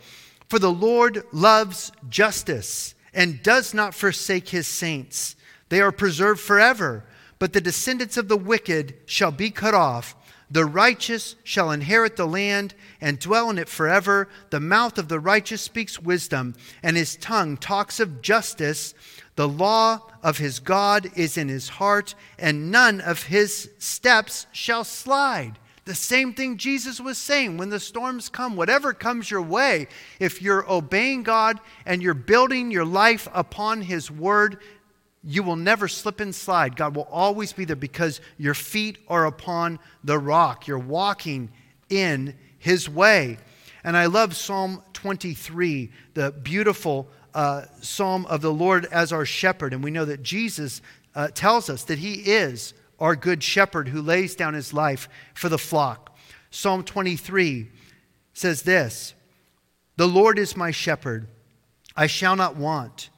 For 0.49 0.59
the 0.59 0.73
Lord 0.73 1.25
loves 1.33 1.91
justice 2.09 2.95
and 3.15 3.43
does 3.43 3.73
not 3.73 3.95
forsake 3.95 4.51
his 4.51 4.67
saints. 4.67 5.37
They 5.71 5.81
are 5.81 5.93
preserved 5.93 6.41
forever 6.41 7.05
but 7.39 7.53
the 7.53 7.61
descendants 7.61 8.17
of 8.17 8.29
the 8.29 8.37
wicked 8.37 8.95
shall 9.07 9.33
be 9.33 9.51
cut 9.51 9.75
off. 9.75 10.17
The 10.51 10.65
righteous 10.65 11.37
shall 11.43 11.71
inherit 11.71 12.17
the 12.17 12.27
land 12.27 12.75
and 13.01 13.19
dwell 13.19 13.51
in 13.51 13.59
it 13.59 13.69
forever. 13.69 14.29
The 14.51 14.61
mouth 14.61 14.99
of 14.99 15.09
the 15.09 15.19
righteous 15.19 15.63
speaks 15.63 16.01
wisdom, 16.01 16.55
and 16.83 16.97
his 16.97 17.17
tongue 17.17 17.57
talks 17.57 17.99
of 17.99 18.23
justice. 18.23 18.95
The 19.37 19.49
law 19.49 20.03
of 20.23 20.39
his 20.39 20.61
God 20.61 21.11
is 21.17 21.37
in 21.37 21.49
his 21.49 21.69
heart, 21.69 22.15
and 22.39 22.71
none 22.71 23.01
of 23.01 23.25
his 23.25 23.71
steps 23.79 24.47
shall 24.53 24.85
slide. 24.85 25.59
The 25.87 25.95
same 25.95 26.33
thing 26.33 26.57
Jesus 26.57 27.01
was 27.01 27.19
saying 27.19 27.57
when 27.59 27.69
the 27.69 27.81
storms 27.81 28.29
come, 28.29 28.57
whatever 28.57 28.95
comes 28.95 29.31
your 29.31 29.43
way, 29.43 29.89
if 30.19 30.41
you're 30.41 30.71
obeying 30.71 31.25
God 31.25 31.61
and 31.85 32.03
you're 32.03 32.15
building 32.15 32.71
your 32.71 32.87
life 32.87 33.29
upon 33.35 33.83
his 33.83 34.11
word, 34.11 34.61
you 35.27 35.43
will 35.43 35.57
never 35.57 35.89
slip 35.89 36.21
and 36.21 36.35
slide. 36.35 36.77
God 36.77 36.95
will 36.95 37.09
always 37.11 37.53
be 37.53 37.65
there 37.65 37.77
because 37.77 38.21
your 38.37 38.55
feet 38.55 38.99
are 39.09 39.25
upon 39.25 39.79
the 40.03 40.19
rock. 40.19 40.67
You're 40.67 40.79
walking 40.79 41.51
in 41.89 42.35
His 42.59 42.89
way. 42.89 43.39
And 43.83 43.97
I 43.97 44.07
love 44.07 44.37
Psalm 44.37 44.83
23, 44.93 45.91
the 46.15 46.33
beautiful 46.33 47.09
uh, 47.35 47.63
psalm 47.81 48.27
of 48.27 48.43
the 48.43 48.53
Lord 48.53 48.87
as 48.87 49.13
our 49.13 49.25
shepherd. 49.25 49.73
And 49.73 49.83
we 49.83 49.91
know 49.91 50.05
that 50.05 50.23
Jesus 50.23 50.83
uh, 51.15 51.29
tells 51.29 51.71
us 51.71 51.85
that 51.85 51.99
He 51.99 52.15
is 52.15 52.75
our 53.01 53.17
good 53.17 53.43
shepherd 53.43 53.89
who 53.89 54.03
lays 54.03 54.35
down 54.35 54.55
His 54.55 54.73
life 54.73 55.09
for 55.35 55.49
the 55.49 55.59
flock. 55.59 56.17
Psalm 56.51 56.85
23 56.85 57.71
says 58.35 58.63
this 58.63 59.15
The 59.97 60.09
Lord 60.09 60.39
is 60.39 60.57
my 60.57 60.71
shepherd, 60.71 61.29
I 61.97 62.07
shall 62.07 62.37
not 62.37 62.57
want. 62.57 63.09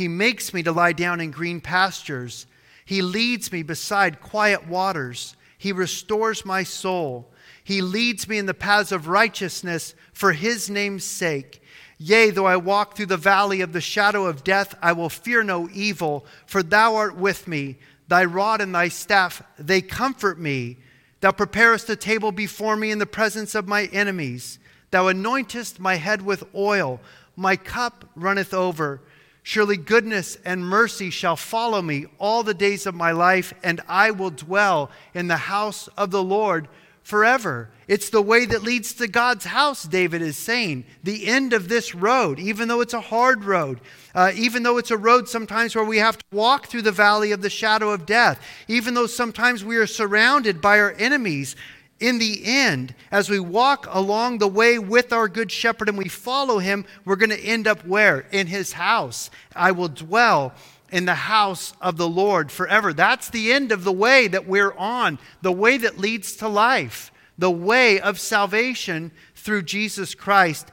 He 0.00 0.08
makes 0.08 0.54
me 0.54 0.62
to 0.62 0.72
lie 0.72 0.94
down 0.94 1.20
in 1.20 1.30
green 1.30 1.60
pastures. 1.60 2.46
He 2.86 3.02
leads 3.02 3.52
me 3.52 3.62
beside 3.62 4.22
quiet 4.22 4.66
waters. 4.66 5.36
He 5.58 5.72
restores 5.72 6.42
my 6.42 6.62
soul. 6.62 7.30
He 7.62 7.82
leads 7.82 8.26
me 8.26 8.38
in 8.38 8.46
the 8.46 8.54
paths 8.54 8.92
of 8.92 9.08
righteousness 9.08 9.94
for 10.14 10.32
his 10.32 10.70
name's 10.70 11.04
sake. 11.04 11.62
Yea, 11.98 12.30
though 12.30 12.46
I 12.46 12.56
walk 12.56 12.96
through 12.96 13.12
the 13.12 13.18
valley 13.18 13.60
of 13.60 13.74
the 13.74 13.82
shadow 13.82 14.24
of 14.24 14.42
death, 14.42 14.74
I 14.80 14.92
will 14.92 15.10
fear 15.10 15.42
no 15.42 15.68
evil, 15.70 16.24
for 16.46 16.62
thou 16.62 16.96
art 16.96 17.14
with 17.14 17.46
me. 17.46 17.76
Thy 18.08 18.24
rod 18.24 18.62
and 18.62 18.74
thy 18.74 18.88
staff, 18.88 19.42
they 19.58 19.82
comfort 19.82 20.38
me. 20.40 20.78
Thou 21.20 21.32
preparest 21.32 21.90
a 21.90 21.94
table 21.94 22.32
before 22.32 22.78
me 22.78 22.90
in 22.90 23.00
the 23.00 23.04
presence 23.04 23.54
of 23.54 23.68
my 23.68 23.84
enemies. 23.92 24.60
Thou 24.92 25.12
anointest 25.12 25.78
my 25.78 25.96
head 25.96 26.22
with 26.22 26.44
oil. 26.54 27.02
My 27.36 27.54
cup 27.54 28.06
runneth 28.16 28.54
over. 28.54 29.02
Surely 29.42 29.76
goodness 29.76 30.36
and 30.44 30.64
mercy 30.64 31.10
shall 31.10 31.36
follow 31.36 31.80
me 31.80 32.06
all 32.18 32.42
the 32.42 32.54
days 32.54 32.86
of 32.86 32.94
my 32.94 33.10
life, 33.12 33.54
and 33.62 33.80
I 33.88 34.10
will 34.10 34.30
dwell 34.30 34.90
in 35.14 35.28
the 35.28 35.36
house 35.36 35.88
of 35.96 36.10
the 36.10 36.22
Lord 36.22 36.68
forever. 37.02 37.68
It's 37.88 38.10
the 38.10 38.22
way 38.22 38.44
that 38.44 38.62
leads 38.62 38.92
to 38.94 39.08
God's 39.08 39.46
house, 39.46 39.82
David 39.82 40.22
is 40.22 40.36
saying. 40.36 40.84
The 41.02 41.26
end 41.26 41.52
of 41.52 41.68
this 41.68 41.94
road, 41.94 42.38
even 42.38 42.68
though 42.68 42.82
it's 42.82 42.94
a 42.94 43.00
hard 43.00 43.44
road, 43.44 43.80
uh, 44.14 44.30
even 44.36 44.62
though 44.62 44.78
it's 44.78 44.92
a 44.92 44.96
road 44.96 45.28
sometimes 45.28 45.74
where 45.74 45.84
we 45.84 45.98
have 45.98 46.18
to 46.18 46.24
walk 46.30 46.66
through 46.66 46.82
the 46.82 46.92
valley 46.92 47.32
of 47.32 47.42
the 47.42 47.50
shadow 47.50 47.90
of 47.90 48.06
death, 48.06 48.40
even 48.68 48.94
though 48.94 49.08
sometimes 49.08 49.64
we 49.64 49.76
are 49.76 49.86
surrounded 49.86 50.60
by 50.60 50.78
our 50.78 50.94
enemies, 50.98 51.56
in 52.00 52.18
the 52.18 52.42
end, 52.44 52.94
as 53.10 53.28
we 53.28 53.38
walk 53.38 53.86
along 53.90 54.38
the 54.38 54.48
way 54.48 54.78
with 54.78 55.12
our 55.12 55.28
good 55.28 55.52
shepherd 55.52 55.88
and 55.88 55.98
we 55.98 56.08
follow 56.08 56.58
him, 56.58 56.86
we're 57.04 57.16
going 57.16 57.30
to 57.30 57.40
end 57.40 57.66
up 57.66 57.86
where? 57.86 58.26
In 58.32 58.46
his 58.46 58.72
house. 58.72 59.30
I 59.54 59.72
will 59.72 59.88
dwell 59.88 60.54
in 60.90 61.04
the 61.04 61.14
house 61.14 61.74
of 61.80 61.98
the 61.98 62.08
Lord 62.08 62.50
forever. 62.50 62.94
That's 62.94 63.28
the 63.28 63.52
end 63.52 63.70
of 63.70 63.84
the 63.84 63.92
way 63.92 64.28
that 64.28 64.48
we're 64.48 64.72
on, 64.72 65.18
the 65.42 65.52
way 65.52 65.76
that 65.76 65.98
leads 65.98 66.36
to 66.36 66.48
life, 66.48 67.12
the 67.38 67.50
way 67.50 68.00
of 68.00 68.18
salvation 68.18 69.12
through 69.34 69.62
Jesus 69.62 70.14
Christ 70.14 70.72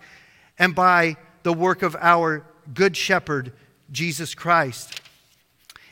and 0.57 0.73
by 0.73 1.17
the 1.43 1.53
work 1.53 1.84
of 1.84 1.95
our 1.99 2.45
good 2.73 2.95
shepherd, 2.95 3.51
Jesus 3.91 4.34
Christ. 4.34 5.01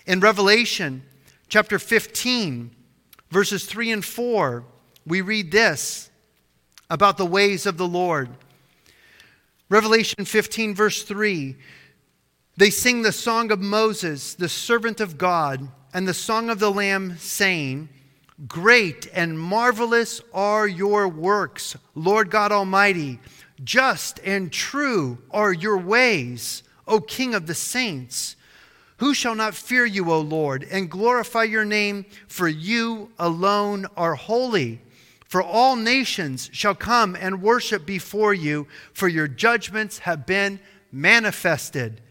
In 0.05 0.21
Revelation 0.21 1.03
chapter 1.47 1.77
15, 1.77 2.71
verses 3.29 3.65
3 3.65 3.91
and 3.91 4.05
4, 4.05 4.63
we 5.06 5.22
read 5.22 5.51
this 5.51 6.10
about 6.89 7.18
the 7.18 7.26
ways 7.26 7.66
of 7.66 7.78
the 7.78 7.88
Lord. 7.88 8.30
Revelation 9.70 10.26
15, 10.26 10.76
verse 10.76 11.03
3 11.03 11.56
they 12.58 12.70
sing 12.70 13.01
the 13.01 13.12
song 13.12 13.51
of 13.51 13.60
Moses, 13.60 14.34
the 14.34 14.47
servant 14.47 15.01
of 15.01 15.18
God, 15.18 15.68
and 15.93 16.08
the 16.08 16.14
song 16.14 16.49
of 16.49 16.60
the 16.60 16.72
Lamb, 16.72 17.18
saying, 17.18 17.89
Great 18.47 19.10
and 19.14 19.38
marvelous 19.38 20.22
are 20.34 20.66
your 20.66 21.10
works, 21.10 21.76
Lord 21.95 22.30
God 22.30 22.53
Almighty. 22.53 23.20
Just 23.64 24.22
and 24.24 24.53
true 24.53 25.18
are 25.32 25.51
your 25.51 25.78
ways, 25.78 26.64
O 26.88 27.01
King 27.01 27.36
of 27.36 27.45
the 27.45 27.53
saints. 27.53 28.38
Who 28.97 29.14
shall 29.14 29.36
not 29.36 29.53
fear 29.53 29.86
you, 29.86 30.10
O 30.10 30.22
Lord, 30.22 30.66
and 30.72 30.89
glorify 30.89 31.43
your 31.43 31.66
name? 31.66 32.06
For 32.28 32.47
you 32.47 33.10
alone 33.20 33.86
are 33.97 34.16
holy. 34.16 34.82
For 35.26 35.41
all 35.41 35.76
nations 35.76 36.49
shall 36.53 36.76
come 36.76 37.15
and 37.15 37.41
worship 37.41 37.86
before 37.86 38.34
you, 38.34 38.67
for 38.93 39.07
your 39.07 39.28
judgments 39.28 39.99
have 39.99 40.26
been 40.26 40.59
manifested. 40.91 42.01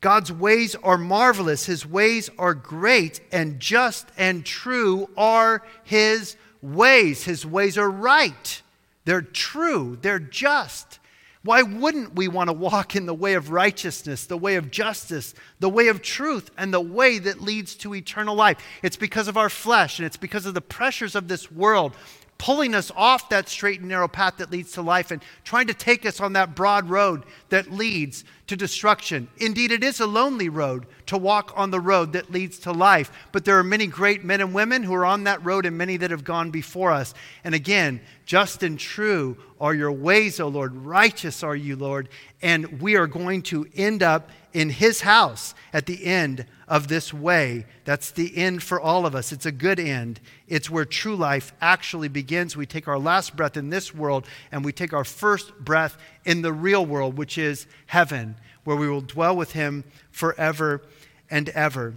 God's 0.00 0.32
ways 0.32 0.74
are 0.82 0.98
marvelous, 0.98 1.66
His 1.66 1.86
ways 1.86 2.28
are 2.38 2.54
great, 2.54 3.20
and 3.30 3.60
just 3.60 4.08
and 4.16 4.44
true 4.44 5.08
are 5.16 5.62
His 5.84 6.36
ways. 6.60 7.24
His 7.24 7.46
ways 7.46 7.78
are 7.78 7.90
right, 7.90 8.62
they're 9.04 9.22
true, 9.22 9.98
they're 10.00 10.18
just. 10.18 10.98
Why 11.44 11.62
wouldn't 11.62 12.14
we 12.14 12.28
want 12.28 12.48
to 12.48 12.52
walk 12.52 12.94
in 12.94 13.06
the 13.06 13.14
way 13.14 13.34
of 13.34 13.50
righteousness, 13.50 14.26
the 14.26 14.36
way 14.36 14.54
of 14.54 14.70
justice, 14.70 15.34
the 15.58 15.68
way 15.68 15.88
of 15.88 16.00
truth, 16.00 16.52
and 16.56 16.72
the 16.72 16.80
way 16.80 17.18
that 17.18 17.40
leads 17.40 17.74
to 17.76 17.94
eternal 17.94 18.36
life? 18.36 18.58
It's 18.82 18.96
because 18.96 19.26
of 19.26 19.36
our 19.36 19.50
flesh 19.50 19.98
and 19.98 20.06
it's 20.06 20.16
because 20.16 20.46
of 20.46 20.54
the 20.54 20.60
pressures 20.60 21.16
of 21.16 21.26
this 21.26 21.50
world 21.50 21.96
pulling 22.42 22.74
us 22.74 22.90
off 22.96 23.28
that 23.28 23.48
straight 23.48 23.78
and 23.78 23.88
narrow 23.88 24.08
path 24.08 24.38
that 24.38 24.50
leads 24.50 24.72
to 24.72 24.82
life 24.82 25.12
and 25.12 25.22
trying 25.44 25.68
to 25.68 25.72
take 25.72 26.04
us 26.04 26.20
on 26.20 26.32
that 26.32 26.56
broad 26.56 26.90
road 26.90 27.22
that 27.50 27.70
leads 27.70 28.24
to 28.48 28.56
destruction. 28.56 29.28
Indeed, 29.38 29.70
it 29.70 29.84
is 29.84 30.00
a 30.00 30.06
lonely 30.08 30.48
road 30.48 30.86
to 31.06 31.16
walk 31.16 31.52
on 31.54 31.70
the 31.70 31.78
road 31.78 32.14
that 32.14 32.32
leads 32.32 32.58
to 32.58 32.72
life, 32.72 33.12
but 33.30 33.44
there 33.44 33.60
are 33.60 33.62
many 33.62 33.86
great 33.86 34.24
men 34.24 34.40
and 34.40 34.52
women 34.52 34.82
who 34.82 34.92
are 34.92 35.04
on 35.04 35.22
that 35.22 35.44
road 35.44 35.66
and 35.66 35.78
many 35.78 35.96
that 35.98 36.10
have 36.10 36.24
gone 36.24 36.50
before 36.50 36.90
us. 36.90 37.14
And 37.44 37.54
again, 37.54 38.00
just 38.26 38.64
and 38.64 38.76
true 38.76 39.36
are 39.60 39.72
your 39.72 39.92
ways, 39.92 40.40
O 40.40 40.48
Lord. 40.48 40.74
Righteous 40.74 41.44
are 41.44 41.54
you, 41.54 41.76
Lord. 41.76 42.08
And 42.42 42.82
we 42.82 42.96
are 42.96 43.06
going 43.06 43.42
to 43.42 43.68
end 43.76 44.02
up 44.02 44.30
in 44.52 44.70
his 44.70 45.02
house 45.02 45.54
at 45.72 45.86
the 45.86 46.04
end 46.04 46.46
of 46.68 46.88
this 46.88 47.12
way. 47.12 47.66
That's 47.84 48.10
the 48.10 48.36
end 48.36 48.62
for 48.62 48.80
all 48.80 49.06
of 49.06 49.14
us. 49.14 49.32
It's 49.32 49.46
a 49.46 49.52
good 49.52 49.80
end. 49.80 50.20
It's 50.48 50.70
where 50.70 50.84
true 50.84 51.16
life 51.16 51.52
actually 51.60 52.08
begins. 52.08 52.56
We 52.56 52.66
take 52.66 52.88
our 52.88 52.98
last 52.98 53.36
breath 53.36 53.56
in 53.56 53.70
this 53.70 53.94
world 53.94 54.26
and 54.50 54.64
we 54.64 54.72
take 54.72 54.92
our 54.92 55.04
first 55.04 55.58
breath 55.58 55.96
in 56.24 56.42
the 56.42 56.52
real 56.52 56.84
world, 56.84 57.16
which 57.16 57.38
is 57.38 57.66
heaven, 57.86 58.36
where 58.64 58.76
we 58.76 58.88
will 58.88 59.00
dwell 59.00 59.36
with 59.36 59.52
him 59.52 59.84
forever 60.10 60.82
and 61.30 61.48
ever. 61.50 61.94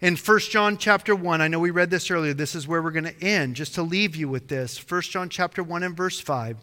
In 0.00 0.16
1 0.16 0.38
John 0.38 0.78
chapter 0.78 1.14
1, 1.14 1.42
I 1.42 1.48
know 1.48 1.58
we 1.58 1.70
read 1.70 1.90
this 1.90 2.10
earlier. 2.10 2.32
This 2.32 2.54
is 2.54 2.66
where 2.66 2.80
we're 2.80 2.90
going 2.90 3.04
to 3.04 3.22
end, 3.22 3.56
just 3.56 3.74
to 3.74 3.82
leave 3.82 4.16
you 4.16 4.28
with 4.28 4.48
this. 4.48 4.78
1 4.78 5.02
John 5.02 5.28
chapter 5.28 5.62
1 5.62 5.82
and 5.82 5.94
verse 5.94 6.18
5. 6.18 6.56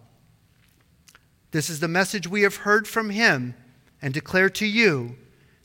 This 1.51 1.69
is 1.69 1.79
the 1.79 1.87
message 1.87 2.27
we 2.27 2.41
have 2.41 2.57
heard 2.57 2.87
from 2.87 3.11
him 3.11 3.53
and 4.01 4.13
declare 4.13 4.49
to 4.51 4.65
you 4.65 5.15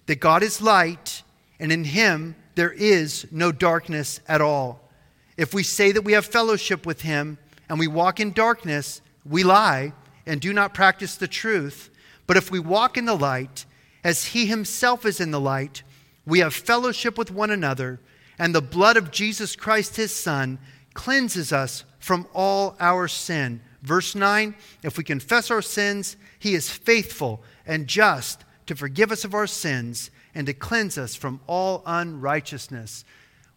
that 0.06 0.20
God 0.20 0.42
is 0.42 0.60
light, 0.62 1.22
and 1.58 1.70
in 1.70 1.84
him 1.84 2.34
there 2.54 2.72
is 2.72 3.26
no 3.30 3.52
darkness 3.52 4.20
at 4.26 4.40
all. 4.40 4.88
If 5.36 5.54
we 5.54 5.62
say 5.62 5.92
that 5.92 6.02
we 6.02 6.12
have 6.12 6.26
fellowship 6.26 6.84
with 6.84 7.02
him 7.02 7.38
and 7.68 7.78
we 7.78 7.86
walk 7.86 8.20
in 8.20 8.32
darkness, 8.32 9.00
we 9.24 9.42
lie 9.42 9.92
and 10.26 10.40
do 10.40 10.52
not 10.52 10.74
practice 10.74 11.16
the 11.16 11.28
truth. 11.28 11.90
But 12.26 12.36
if 12.36 12.50
we 12.50 12.58
walk 12.58 12.96
in 12.96 13.04
the 13.04 13.14
light, 13.16 13.64
as 14.04 14.26
he 14.26 14.46
himself 14.46 15.06
is 15.06 15.20
in 15.20 15.30
the 15.30 15.40
light, 15.40 15.82
we 16.26 16.40
have 16.40 16.54
fellowship 16.54 17.18
with 17.18 17.30
one 17.30 17.50
another, 17.50 18.00
and 18.38 18.54
the 18.54 18.62
blood 18.62 18.96
of 18.96 19.10
Jesus 19.10 19.56
Christ, 19.56 19.96
his 19.96 20.14
Son, 20.14 20.58
cleanses 20.94 21.52
us 21.52 21.84
from 21.98 22.26
all 22.34 22.76
our 22.80 23.08
sin. 23.08 23.60
Verse 23.82 24.14
9 24.14 24.54
If 24.82 24.98
we 24.98 25.04
confess 25.04 25.50
our 25.50 25.62
sins, 25.62 26.16
he 26.38 26.54
is 26.54 26.70
faithful 26.70 27.42
and 27.66 27.86
just 27.86 28.44
to 28.66 28.74
forgive 28.74 29.12
us 29.12 29.24
of 29.24 29.34
our 29.34 29.46
sins 29.46 30.10
and 30.34 30.46
to 30.46 30.54
cleanse 30.54 30.98
us 30.98 31.14
from 31.14 31.40
all 31.46 31.82
unrighteousness. 31.86 33.04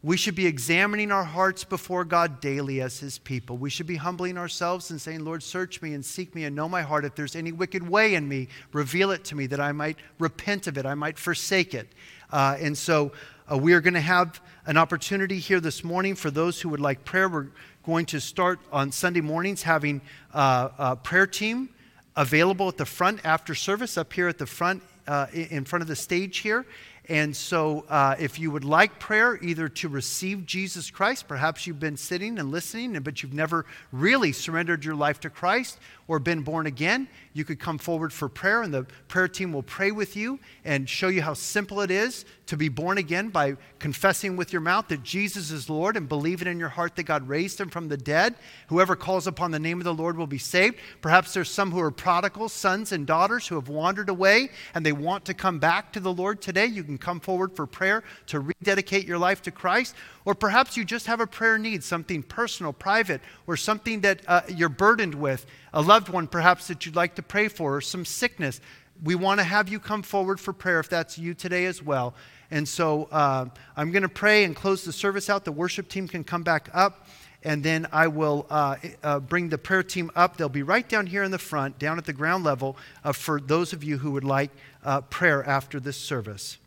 We 0.04 0.18
should 0.18 0.36
be 0.36 0.46
examining 0.46 1.12
our 1.12 1.24
hearts 1.24 1.64
before 1.64 2.06
God 2.06 2.40
daily 2.40 2.80
as 2.80 3.00
His 3.00 3.18
people. 3.18 3.58
We 3.58 3.72
should 3.72 3.88
be 3.88 3.96
humbling 3.96 4.38
ourselves 4.38 4.92
and 4.92 5.02
saying, 5.02 5.26
Lord, 5.26 5.42
search 5.42 5.82
me 5.82 5.96
and 5.96 6.06
seek 6.06 6.36
me 6.36 6.44
and 6.44 6.56
know 6.56 6.70
my 6.70 6.84
heart. 6.84 7.06
If 7.06 7.16
there's 7.16 7.36
any 7.36 7.52
wicked 7.52 7.88
way 7.88 8.14
in 8.14 8.28
me, 8.28 8.50
reveal 8.72 9.10
it 9.10 9.24
to 9.26 9.36
me 9.36 9.48
that 9.48 9.60
I 9.60 9.72
might 9.72 9.98
repent 10.20 10.68
of 10.68 10.78
it, 10.78 10.86
I 10.86 10.94
might 10.94 11.18
forsake 11.18 11.74
it. 11.74 11.88
Uh, 12.32 12.56
and 12.60 12.78
so 12.78 13.14
uh, 13.52 13.58
we 13.58 13.74
are 13.74 13.82
going 13.82 13.96
to 13.96 14.00
have 14.00 14.42
an 14.68 14.78
opportunity 14.78 15.40
here 15.40 15.60
this 15.60 15.84
morning 15.84 16.14
for 16.14 16.30
those 16.30 16.62
who 16.62 16.70
would 16.70 16.80
like 16.80 17.04
prayer. 17.04 17.28
We're 17.28 17.48
going 17.84 18.06
to 18.08 18.22
start 18.22 18.60
on 18.72 18.92
Sunday 18.92 19.22
mornings 19.22 19.64
having 19.64 20.02
uh, 20.34 20.70
a 20.78 20.96
prayer 20.96 21.26
team 21.26 21.70
available 22.16 22.68
at 22.68 22.78
the 22.78 22.86
front 22.86 23.20
after 23.24 23.56
service, 23.56 23.98
up 23.98 24.14
here 24.14 24.28
at 24.28 24.38
the 24.38 24.46
front, 24.46 24.84
uh, 25.08 25.28
in 25.34 25.66
front 25.66 25.82
of 25.82 25.88
the 25.88 25.96
stage 25.96 26.38
here. 26.38 26.66
And 27.08 27.36
so, 27.36 27.86
uh, 27.88 28.16
if 28.18 28.40
you 28.40 28.50
would 28.50 28.66
like 28.66 28.98
prayer, 28.98 29.38
either 29.44 29.70
to 29.70 29.90
receive 29.90 30.46
Jesus 30.48 30.90
Christ, 30.90 31.28
perhaps 31.28 31.68
you've 31.68 31.80
been 31.80 31.98
sitting 31.98 32.40
and 32.40 32.50
listening, 32.50 33.00
but 33.02 33.22
you've 33.22 33.34
never 33.34 33.66
really 33.92 34.32
surrendered 34.32 34.84
your 34.84 34.96
life 34.96 35.20
to 35.20 35.30
Christ 35.30 35.78
or 36.08 36.20
been 36.20 36.42
born 36.42 36.68
again, 36.68 37.08
you 37.34 37.44
could 37.44 37.60
come 37.60 37.78
forward 37.78 38.14
for 38.14 38.30
prayer, 38.30 38.62
and 38.62 38.74
the 38.74 38.86
prayer 39.08 39.28
team 39.28 39.52
will 39.52 39.64
pray 39.64 39.92
with 39.92 40.16
you 40.16 40.40
and 40.64 40.88
show 40.88 41.08
you 41.08 41.22
how 41.22 41.34
simple 41.34 41.82
it 41.82 41.90
is 41.90 42.26
to 42.46 42.56
be 42.56 42.70
born 42.70 42.98
again 42.98 43.30
by 43.30 43.58
confessing 43.80 44.38
with 44.38 44.54
your 44.54 44.62
mouth 44.62 44.88
that 44.88 45.04
Jesus 45.04 45.52
is 45.52 45.70
Lord 45.70 45.98
and 45.98 46.08
believing 46.08 46.48
in 46.48 46.60
your 46.60 46.70
heart 46.70 46.96
that 46.96 47.04
God 47.04 47.28
raised 47.28 47.60
him 47.60 47.70
from 47.70 47.88
the 47.88 47.98
dead. 47.98 48.36
Whoever 48.68 48.96
calls 48.96 49.26
upon 49.26 49.52
the 49.52 49.60
name 49.60 49.80
of 49.80 49.84
the 49.84 49.94
Lord 49.94 50.18
will 50.18 50.28
be 50.28 50.38
saved. 50.38 50.78
Perhaps 51.02 51.34
there's 51.34 51.50
some 51.50 51.72
who 51.72 51.80
are 51.80 51.92
prodigal 51.92 52.50
sons 52.50 52.92
and 52.92 53.08
daughters 53.08 53.48
who 53.48 53.56
have 53.56 53.70
wandered 53.70 54.10
away 54.10 54.50
and 54.74 54.86
they 54.86 54.92
want 54.92 55.26
to 55.26 55.34
come 55.34 55.60
back 55.60 55.92
to 55.94 56.00
the 56.00 56.14
Lord 56.14 56.42
today. 56.42 56.66
You 56.66 56.84
can 56.84 56.98
come 56.98 57.20
forward 57.20 57.56
for 57.56 57.66
prayer 57.66 58.04
to 58.28 58.40
rededicate 58.40 59.08
your 59.08 59.18
life 59.18 59.42
to 59.44 59.52
Christ. 59.52 59.96
Or 60.26 60.34
perhaps 60.34 60.76
you 60.76 60.84
just 60.84 61.06
have 61.06 61.20
a 61.20 61.28
prayer 61.28 61.60
need, 61.60 61.84
something 61.84 62.24
personal, 62.24 62.74
private, 62.74 63.22
or 63.46 63.56
something 63.56 64.02
that 64.02 64.22
uh, 64.28 64.42
you're 64.50 64.70
burdened 64.70 65.14
with, 65.14 65.46
a 65.72 65.82
loved 65.82 66.10
one 66.10 66.28
perhaps 66.28 66.68
that 66.68 66.86
you'd 66.86 66.96
like 66.96 67.16
to 67.16 67.22
pray 67.22 67.48
for, 67.48 67.76
or 67.76 67.82
some 67.82 68.04
sickness. 68.04 68.60
We 69.04 69.14
want 69.14 69.40
to 69.40 69.44
have 69.44 69.70
you 69.70 69.80
come 69.80 70.02
forward 70.02 70.40
for 70.40 70.52
prayer 70.52 70.80
if 70.80 70.90
that's 70.90 71.18
you 71.18 71.36
today 71.36 71.66
as 71.66 71.84
well. 71.84 72.16
And 72.50 72.68
so 72.68 73.08
uh, 73.12 73.46
I'm 73.78 73.92
going 73.92 74.04
to 74.04 74.10
pray 74.10 74.44
and 74.46 74.56
close 74.56 74.84
the 74.84 74.94
service 74.94 75.30
out. 75.30 75.46
The 75.46 75.52
worship 75.52 75.90
team 75.90 76.08
can 76.08 76.24
come 76.24 76.42
back 76.42 76.70
up, 76.74 77.08
and 77.44 77.64
then 77.64 77.88
I 77.92 78.08
will 78.08 78.48
uh, 78.50 78.78
uh, 79.04 79.20
bring 79.20 79.50
the 79.50 79.58
prayer 79.60 79.84
team 79.84 80.10
up. 80.16 80.38
They'll 80.38 80.50
be 80.50 80.64
right 80.64 80.88
down 80.88 81.06
here 81.06 81.24
in 81.24 81.32
the 81.32 81.38
front, 81.38 81.78
down 81.78 82.00
at 82.00 82.06
the 82.06 82.14
ground 82.14 82.44
level, 82.44 82.78
uh, 83.04 83.12
for 83.12 83.40
those 83.40 83.74
of 83.74 83.84
you 83.84 84.00
who 84.00 84.12
would 84.12 84.24
like 84.24 84.50
uh, 84.84 85.02
prayer 85.02 85.44
after 85.48 85.80
this 85.80 85.98
service. 85.98 86.58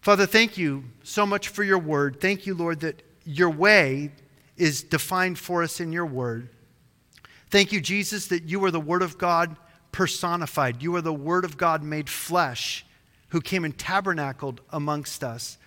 Father, 0.00 0.26
thank 0.26 0.56
you 0.56 0.84
so 1.02 1.26
much 1.26 1.48
for 1.48 1.62
your 1.62 1.78
word. 1.78 2.20
Thank 2.20 2.46
you, 2.46 2.54
Lord, 2.54 2.80
that 2.80 3.02
your 3.24 3.50
way 3.50 4.12
is 4.56 4.82
defined 4.82 5.38
for 5.38 5.62
us 5.62 5.80
in 5.80 5.92
your 5.92 6.06
word. 6.06 6.48
Thank 7.50 7.72
you, 7.72 7.80
Jesus, 7.80 8.28
that 8.28 8.44
you 8.44 8.64
are 8.64 8.70
the 8.70 8.80
Word 8.80 9.02
of 9.02 9.18
God 9.18 9.56
personified. 9.90 10.82
You 10.82 10.94
are 10.94 11.00
the 11.00 11.12
Word 11.12 11.44
of 11.44 11.56
God 11.56 11.82
made 11.82 12.08
flesh 12.08 12.86
who 13.30 13.40
came 13.40 13.64
and 13.64 13.76
tabernacled 13.76 14.60
amongst 14.70 15.24
us. 15.24 15.58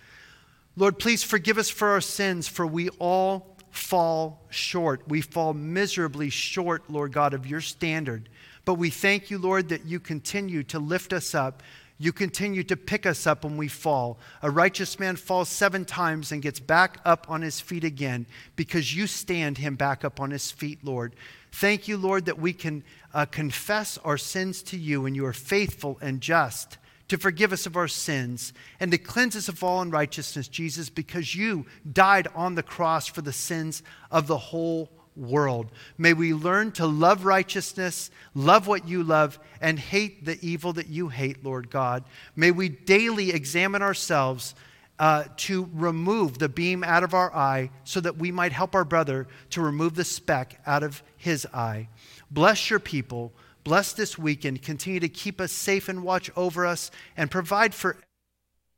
Lord, 0.76 0.98
please 0.98 1.22
forgive 1.22 1.58
us 1.58 1.68
for 1.68 1.88
our 1.88 2.00
sins, 2.00 2.48
for 2.48 2.66
we 2.66 2.88
all 2.98 3.56
fall 3.70 4.46
short. 4.48 5.06
We 5.08 5.20
fall 5.20 5.52
miserably 5.52 6.30
short, 6.30 6.88
Lord 6.88 7.12
God, 7.12 7.34
of 7.34 7.46
your 7.46 7.60
standard. 7.60 8.28
But 8.64 8.74
we 8.74 8.88
thank 8.88 9.30
you, 9.30 9.38
Lord, 9.38 9.68
that 9.68 9.84
you 9.84 10.00
continue 10.00 10.62
to 10.64 10.78
lift 10.78 11.12
us 11.12 11.34
up 11.34 11.62
You 12.04 12.12
continue 12.12 12.62
to 12.64 12.76
pick 12.76 13.06
us 13.06 13.26
up 13.26 13.44
when 13.44 13.56
we 13.56 13.66
fall. 13.66 14.18
A 14.42 14.50
righteous 14.50 15.00
man 15.00 15.16
falls 15.16 15.48
seven 15.48 15.86
times 15.86 16.32
and 16.32 16.42
gets 16.42 16.60
back 16.60 16.98
up 17.02 17.24
on 17.30 17.40
his 17.40 17.62
feet 17.62 17.82
again 17.82 18.26
because 18.56 18.94
you 18.94 19.06
stand 19.06 19.56
him 19.56 19.74
back 19.74 20.04
up 20.04 20.20
on 20.20 20.30
his 20.30 20.50
feet, 20.50 20.84
Lord. 20.84 21.16
Thank 21.50 21.88
you, 21.88 21.96
Lord, 21.96 22.26
that 22.26 22.38
we 22.38 22.52
can 22.52 22.84
uh, 23.14 23.24
confess 23.24 23.96
our 24.04 24.18
sins 24.18 24.62
to 24.64 24.76
you 24.76 25.06
and 25.06 25.16
you 25.16 25.24
are 25.24 25.32
faithful 25.32 25.96
and 26.02 26.20
just 26.20 26.76
to 27.08 27.16
forgive 27.16 27.54
us 27.54 27.64
of 27.64 27.74
our 27.74 27.88
sins 27.88 28.52
and 28.80 28.90
to 28.90 28.98
cleanse 28.98 29.34
us 29.34 29.48
of 29.48 29.64
all 29.64 29.80
unrighteousness, 29.80 30.48
Jesus, 30.48 30.90
because 30.90 31.34
you 31.34 31.64
died 31.90 32.28
on 32.34 32.54
the 32.54 32.62
cross 32.62 33.06
for 33.06 33.22
the 33.22 33.32
sins 33.32 33.82
of 34.10 34.26
the 34.26 34.36
whole 34.36 34.90
world. 35.16 35.70
May 35.98 36.12
we 36.12 36.34
learn 36.34 36.72
to 36.72 36.86
love 36.86 37.24
righteousness, 37.24 38.10
love 38.34 38.66
what 38.66 38.88
you 38.88 39.02
love, 39.02 39.38
and 39.60 39.78
hate 39.78 40.24
the 40.24 40.38
evil 40.40 40.72
that 40.74 40.88
you 40.88 41.08
hate, 41.08 41.44
Lord 41.44 41.70
God. 41.70 42.04
May 42.36 42.50
we 42.50 42.68
daily 42.68 43.30
examine 43.30 43.82
ourselves 43.82 44.54
uh, 44.98 45.24
to 45.36 45.68
remove 45.72 46.38
the 46.38 46.48
beam 46.48 46.84
out 46.84 47.02
of 47.02 47.14
our 47.14 47.34
eye 47.34 47.70
so 47.84 48.00
that 48.00 48.16
we 48.16 48.30
might 48.30 48.52
help 48.52 48.74
our 48.74 48.84
brother 48.84 49.26
to 49.50 49.60
remove 49.60 49.94
the 49.94 50.04
speck 50.04 50.60
out 50.66 50.82
of 50.82 51.02
his 51.16 51.46
eye. 51.52 51.88
Bless 52.30 52.70
your 52.70 52.78
people. 52.78 53.32
Bless 53.64 53.92
this 53.92 54.18
weekend. 54.18 54.62
Continue 54.62 55.00
to 55.00 55.08
keep 55.08 55.40
us 55.40 55.50
safe 55.50 55.88
and 55.88 56.04
watch 56.04 56.30
over 56.36 56.66
us 56.66 56.90
and 57.16 57.30
provide 57.30 57.74
for 57.74 57.96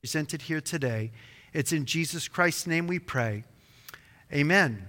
presented 0.00 0.42
here 0.42 0.60
today. 0.60 1.10
It's 1.52 1.72
in 1.72 1.84
Jesus 1.84 2.28
Christ's 2.28 2.66
name 2.66 2.86
we 2.86 2.98
pray. 2.98 3.44
Amen. 4.32 4.88